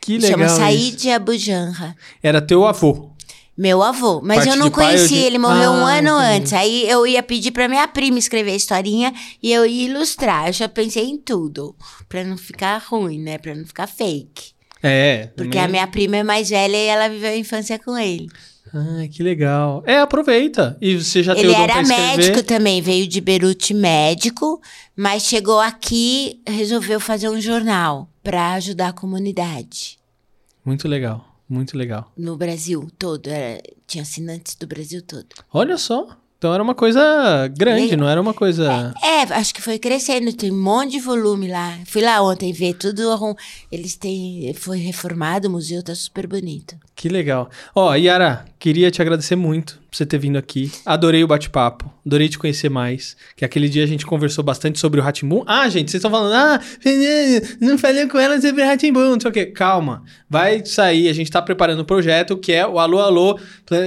Que 0.00 0.20
Chama 0.20 0.36
legal. 0.44 0.56
Said 0.56 0.96
isso. 0.96 1.10
Abu 1.10 1.36
Janra. 1.38 1.96
Era 2.22 2.40
teu 2.40 2.64
avô. 2.66 3.10
Meu 3.58 3.82
avô, 3.82 4.20
mas 4.22 4.38
Parte 4.38 4.50
eu 4.50 4.56
não 4.56 4.68
de 4.68 4.74
pai 4.76 4.86
conheci, 4.96 5.14
de- 5.14 5.20
ele 5.20 5.38
morreu 5.38 5.70
um 5.70 5.86
Ah, 5.86 5.94
ano 5.94 6.10
entendi. 6.20 6.34
antes. 6.40 6.52
Aí 6.52 6.88
eu 6.90 7.06
ia 7.06 7.22
pedir 7.22 7.52
pra 7.52 7.66
minha 7.68 7.88
prima 7.88 8.18
escrever 8.18 8.50
a 8.52 8.56
historinha 8.56 9.14
e 9.42 9.50
eu 9.50 9.64
ia 9.64 9.88
ilustrar. 9.88 10.48
Eu 10.48 10.52
já 10.52 10.68
pensei 10.68 11.04
em 11.06 11.16
tudo, 11.16 11.74
pra 12.08 12.22
não 12.22 12.36
ficar 12.36 12.76
ruim, 12.86 13.18
né? 13.18 13.38
Pra 13.38 13.54
não 13.54 13.64
ficar 13.64 13.86
fake. 13.86 14.52
É. 14.82 15.30
Porque 15.34 15.56
a 15.56 15.66
minha 15.68 15.86
prima 15.86 16.18
é 16.18 16.22
mais 16.22 16.50
velha 16.50 16.76
e 16.76 16.86
ela 16.86 17.08
viveu 17.08 17.30
a 17.30 17.36
infância 17.36 17.78
com 17.78 17.96
ele. 17.96 18.28
Ah, 18.74 19.06
que 19.10 19.22
legal. 19.22 19.82
É, 19.86 19.98
aproveita. 19.98 20.76
E 20.80 20.96
você 20.96 21.22
já 21.22 21.34
tem 21.34 21.44
ele 21.44 21.52
o 21.52 21.56
dom 21.56 21.62
era 21.62 21.82
médico 21.82 22.42
também, 22.42 22.82
veio 22.82 23.06
de 23.06 23.20
Beirute 23.20 23.72
médico, 23.72 24.60
mas 24.94 25.22
chegou 25.24 25.60
aqui, 25.60 26.40
resolveu 26.46 26.98
fazer 27.00 27.28
um 27.28 27.40
jornal 27.40 28.08
pra 28.22 28.52
ajudar 28.54 28.88
a 28.88 28.92
comunidade 28.92 29.98
Muito 30.64 30.88
legal. 30.88 31.24
Muito 31.48 31.78
legal. 31.78 32.12
no 32.16 32.36
Brasil 32.36 32.90
todo. 32.98 33.28
Era, 33.28 33.62
tinha 33.86 34.02
assinantes 34.02 34.56
do 34.56 34.66
Brasil 34.66 35.00
todo. 35.00 35.28
Olha 35.52 35.78
só. 35.78 36.08
Então 36.38 36.52
era 36.52 36.62
uma 36.62 36.74
coisa 36.74 37.48
grande, 37.56 37.82
Legal. 37.82 37.98
não 37.98 38.08
era 38.08 38.20
uma 38.20 38.34
coisa. 38.34 38.94
É, 39.02 39.22
acho 39.22 39.54
que 39.54 39.62
foi 39.62 39.78
crescendo, 39.78 40.32
tem 40.34 40.52
um 40.52 40.62
monte 40.62 40.92
de 40.92 41.00
volume 41.00 41.48
lá. 41.48 41.78
Fui 41.86 42.02
lá 42.02 42.22
ontem 42.22 42.52
ver 42.52 42.74
tudo. 42.74 43.36
Eles 43.72 43.96
têm. 43.96 44.52
Foi 44.54 44.78
reformado, 44.78 45.48
o 45.48 45.50
museu 45.50 45.82
tá 45.82 45.94
super 45.94 46.26
bonito. 46.26 46.76
Que 46.94 47.08
legal. 47.08 47.48
Ó, 47.74 47.94
Yara, 47.94 48.44
queria 48.58 48.90
te 48.90 49.00
agradecer 49.00 49.36
muito 49.36 49.80
por 49.90 49.96
você 49.96 50.06
ter 50.06 50.18
vindo 50.18 50.36
aqui. 50.36 50.70
Adorei 50.84 51.22
o 51.22 51.26
bate-papo. 51.26 51.92
Adorei 52.04 52.28
te 52.28 52.38
conhecer 52.38 52.68
mais. 52.68 53.16
Que 53.36 53.44
aquele 53.44 53.68
dia 53.68 53.84
a 53.84 53.86
gente 53.86 54.04
conversou 54.06 54.42
bastante 54.44 54.78
sobre 54.78 55.00
o 55.00 55.02
Ratimbum. 55.02 55.42
Ah, 55.46 55.68
gente, 55.68 55.90
vocês 55.90 56.00
estão 56.00 56.10
falando, 56.10 56.34
ah, 56.34 56.60
não 57.60 57.78
falei 57.78 58.06
com 58.06 58.18
ela 58.18 58.40
sobre 58.40 58.62
o 58.62 58.66
Ratimbum, 58.66 59.10
não 59.12 59.20
sei 59.20 59.30
o 59.30 59.34
quê. 59.34 59.46
Calma. 59.46 60.02
Vai 60.28 60.64
sair, 60.64 61.08
a 61.08 61.12
gente 61.12 61.30
tá 61.30 61.40
preparando 61.40 61.82
um 61.82 61.84
projeto 61.84 62.36
que 62.36 62.52
é 62.52 62.66
o 62.66 62.78
Alô 62.78 62.98
Alô. 63.00 63.38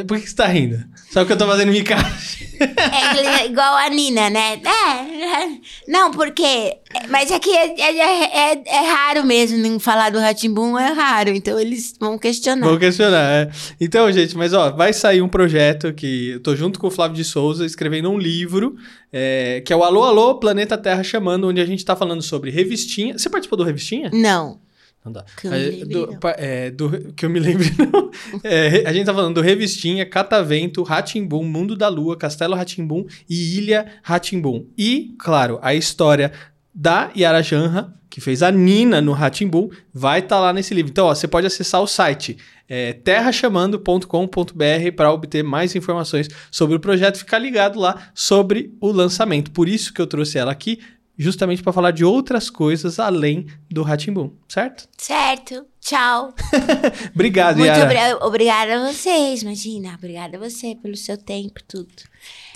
Por 0.07 0.19
que 0.19 0.27
você 0.29 0.35
tá 0.35 0.47
rindo? 0.47 0.83
Só 1.11 1.25
que 1.25 1.31
eu 1.33 1.37
tô 1.37 1.45
fazendo 1.47 1.71
micagem. 1.71 2.49
É 2.59 3.45
igual 3.45 3.73
a 3.77 3.89
Nina, 3.89 4.29
né? 4.29 4.55
É, 4.55 5.89
não, 5.89 6.11
porque. 6.11 6.75
Mas 7.09 7.31
é 7.31 7.39
que 7.39 7.49
é, 7.49 7.73
é, 7.79 8.51
é- 8.53 8.63
é 8.65 8.91
raro 8.91 9.23
mesmo 9.23 9.57
não 9.57 9.79
falar 9.79 10.09
do 10.09 10.19
Ratimbum, 10.19 10.77
é 10.77 10.91
raro. 10.91 11.29
Então 11.29 11.57
eles 11.57 11.93
vão 11.97 12.17
questionar. 12.17 12.67
Vou 12.67 12.77
questionar, 12.77 13.31
é. 13.31 13.49
Então, 13.79 14.11
gente, 14.11 14.35
mas 14.35 14.53
ó, 14.53 14.71
vai 14.71 14.91
sair 14.91 15.21
um 15.21 15.29
projeto 15.29 15.88
que 15.93 16.29
eu 16.31 16.39
tô 16.39 16.55
junto 16.55 16.79
com 16.79 16.87
o 16.87 16.91
Flávio 16.91 17.15
de 17.17 17.23
Souza 17.23 17.65
escrevendo 17.65 18.09
um 18.09 18.17
livro, 18.17 18.75
é, 19.11 19.61
que 19.65 19.71
é 19.73 19.75
o 19.75 19.83
Alô 19.83 20.03
Alô 20.03 20.35
Planeta 20.35 20.77
Terra 20.77 21.03
Chamando, 21.03 21.47
onde 21.47 21.59
a 21.61 21.65
gente 21.65 21.83
tá 21.85 21.95
falando 21.95 22.21
sobre 22.21 22.51
revistinha. 22.51 23.17
Você 23.17 23.29
participou 23.29 23.57
do 23.57 23.63
revistinha? 23.63 24.09
Não. 24.13 24.59
Não 25.03 25.13
dá. 25.13 25.23
Que 25.39 25.47
eu 25.47 25.51
me 25.51 25.57
lembre, 25.57 25.85
do, 25.85 26.07
não. 26.07 26.19
é, 26.37 26.71
do- 26.71 27.13
que 27.13 27.25
eu 27.25 27.29
me 27.29 27.39
lembro, 27.39 27.65
não. 27.93 28.11
É, 28.43 28.83
a 28.85 28.91
gente 28.91 29.05
tá 29.05 29.13
falando 29.13 29.35
do 29.35 29.41
Revistinha, 29.41 30.05
Catavento, 30.05 30.83
Ratimbum, 30.83 31.41
Mundo 31.45 31.73
da 31.73 31.87
Lua, 31.87 32.17
Castelo 32.17 32.53
Ratimbum 32.53 33.05
e 33.29 33.57
Ilha 33.57 33.85
Ratimbum. 34.03 34.65
E, 34.77 35.15
claro, 35.17 35.57
a 35.61 35.73
história 35.73 36.33
da 36.81 37.11
Yara 37.15 37.43
Janra, 37.43 37.93
que 38.09 38.21
fez 38.21 38.41
a 38.41 38.49
Nina 38.49 39.01
no 39.01 39.11
Ratimbum, 39.11 39.69
vai 39.93 40.19
estar 40.19 40.39
lá 40.39 40.53
nesse 40.53 40.73
livro. 40.73 40.89
Então, 40.89 41.07
ó, 41.07 41.13
você 41.13 41.27
pode 41.27 41.45
acessar 41.45 41.81
o 41.81 41.87
site 41.87 42.37
é, 42.69 42.93
terrachamando.com.br 42.93 44.91
para 44.95 45.11
obter 45.11 45.43
mais 45.43 45.75
informações 45.75 46.27
sobre 46.49 46.75
o 46.75 46.79
projeto, 46.79 47.17
ficar 47.17 47.39
ligado 47.39 47.77
lá 47.79 48.09
sobre 48.13 48.73
o 48.79 48.91
lançamento. 48.91 49.51
Por 49.51 49.67
isso 49.67 49.93
que 49.93 50.01
eu 50.01 50.07
trouxe 50.07 50.37
ela 50.37 50.51
aqui, 50.51 50.79
justamente 51.17 51.61
para 51.61 51.73
falar 51.73 51.91
de 51.91 52.05
outras 52.05 52.49
coisas 52.49 52.97
além 52.99 53.45
do 53.69 53.83
Ratimbum, 53.83 54.31
certo? 54.47 54.87
Certo. 54.97 55.65
Tchau. 55.81 56.33
Obrigado, 57.13 57.57
Muito 57.57 57.67
Yara. 57.69 57.83
obri- 58.15 58.25
obrigada 58.25 58.75
a 58.87 58.91
vocês, 58.91 59.41
imagina. 59.41 59.95
Obrigada 59.97 60.37
a 60.37 60.39
você 60.39 60.75
pelo 60.81 60.95
seu 60.95 61.17
tempo, 61.17 61.61
tudo. 61.67 61.89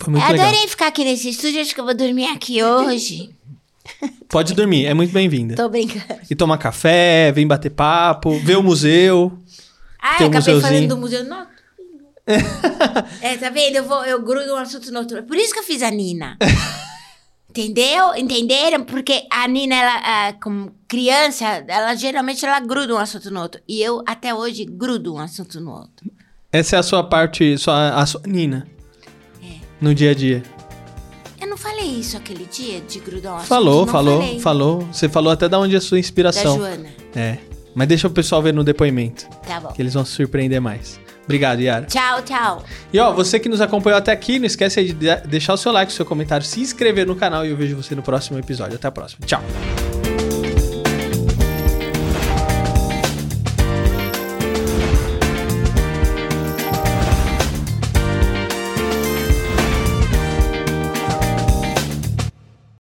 Foi 0.00 0.12
muito 0.12 0.24
Adorei 0.24 0.50
legal. 0.52 0.68
ficar 0.68 0.86
aqui 0.88 1.04
nesse 1.04 1.30
estúdio, 1.30 1.60
acho 1.60 1.74
que 1.74 1.80
eu 1.80 1.84
vou 1.84 1.94
dormir 1.94 2.26
aqui 2.26 2.62
hoje. 2.62 3.30
Pode 4.28 4.54
dormir, 4.54 4.86
é 4.86 4.94
muito 4.94 5.12
bem-vinda. 5.12 5.54
Tô 5.54 5.68
brincando. 5.68 6.20
E 6.28 6.34
tomar 6.34 6.58
café, 6.58 7.30
vem 7.32 7.46
bater 7.46 7.70
papo, 7.70 8.38
ver 8.40 8.56
o 8.56 8.62
museu. 8.62 9.38
Ah, 10.00 10.16
eu 10.20 10.26
um 10.26 10.30
acabei 10.30 10.54
museuzinho. 10.54 10.62
falando 10.62 10.88
do 10.88 10.96
museu. 10.96 11.24
Não. 11.24 11.46
é, 13.20 13.36
tá 13.36 13.50
vendo? 13.50 13.76
Eu, 13.76 13.84
vou, 13.84 14.04
eu 14.04 14.22
grudo 14.22 14.52
um 14.52 14.56
assunto 14.56 14.90
no 14.90 15.00
outro. 15.00 15.22
Por 15.24 15.36
isso 15.36 15.52
que 15.52 15.60
eu 15.60 15.64
fiz 15.64 15.82
a 15.82 15.90
Nina. 15.90 16.38
Entendeu? 17.48 18.14
Entenderam? 18.16 18.82
Porque 18.84 19.26
a 19.30 19.46
Nina, 19.46 19.76
ela, 19.76 20.32
como 20.42 20.74
criança, 20.88 21.44
ela 21.68 21.94
geralmente 21.94 22.44
ela 22.44 22.58
gruda 22.60 22.94
um 22.94 22.98
assunto 22.98 23.30
no 23.30 23.40
outro. 23.40 23.60
E 23.68 23.80
eu, 23.80 24.02
até 24.06 24.34
hoje, 24.34 24.64
grudo 24.64 25.14
um 25.14 25.18
assunto 25.18 25.60
no 25.60 25.70
outro. 25.70 26.10
Essa 26.50 26.76
é 26.76 26.78
a 26.78 26.82
sua 26.82 27.04
parte, 27.04 27.56
sua, 27.58 27.90
a 27.94 28.04
sua 28.06 28.22
Nina. 28.26 28.66
É. 29.42 29.58
No 29.80 29.94
dia 29.94 30.10
a 30.10 30.14
dia. 30.14 30.42
Eu 31.54 31.56
não 31.56 31.62
falei 31.62 31.86
isso 32.00 32.16
aquele 32.16 32.46
dia 32.50 32.80
de 32.80 32.98
assunto. 32.98 33.44
Falou, 33.46 33.86
falou, 33.86 34.20
falei. 34.20 34.40
falou. 34.40 34.80
Você 34.92 35.08
falou 35.08 35.32
até 35.32 35.48
da 35.48 35.56
onde 35.60 35.76
é 35.76 35.78
a 35.78 35.80
sua 35.80 35.94
Da 35.94 36.00
inspiração. 36.00 36.56
Joana. 36.56 36.88
É. 37.14 37.38
Mas 37.72 37.86
deixa 37.86 38.08
o 38.08 38.10
pessoal 38.10 38.42
ver 38.42 38.52
no 38.52 38.64
depoimento, 38.64 39.24
Tá 39.46 39.60
bom. 39.60 39.68
que 39.68 39.80
eles 39.80 39.94
vão 39.94 40.04
se 40.04 40.10
surpreender 40.10 40.60
mais. 40.60 40.98
Obrigado, 41.22 41.60
Yara. 41.60 41.86
Tchau, 41.86 42.22
tchau. 42.22 42.64
E 42.92 42.98
ó, 42.98 43.12
você 43.12 43.38
que 43.38 43.48
nos 43.48 43.60
acompanhou 43.60 43.98
até 43.98 44.10
aqui, 44.10 44.40
não 44.40 44.46
esquece 44.46 44.82
de- 44.92 45.16
deixar 45.28 45.54
o 45.54 45.56
seu 45.56 45.70
like, 45.70 45.92
o 45.92 45.94
seu 45.94 46.04
comentário, 46.04 46.44
se 46.44 46.60
inscrever 46.60 47.06
no 47.06 47.14
canal 47.14 47.46
e 47.46 47.50
eu 47.50 47.56
vejo 47.56 47.76
você 47.76 47.94
no 47.94 48.02
próximo 48.02 48.36
episódio. 48.36 48.74
Até 48.74 48.88
a 48.88 48.90
próxima. 48.90 49.24
Tchau. 49.24 49.42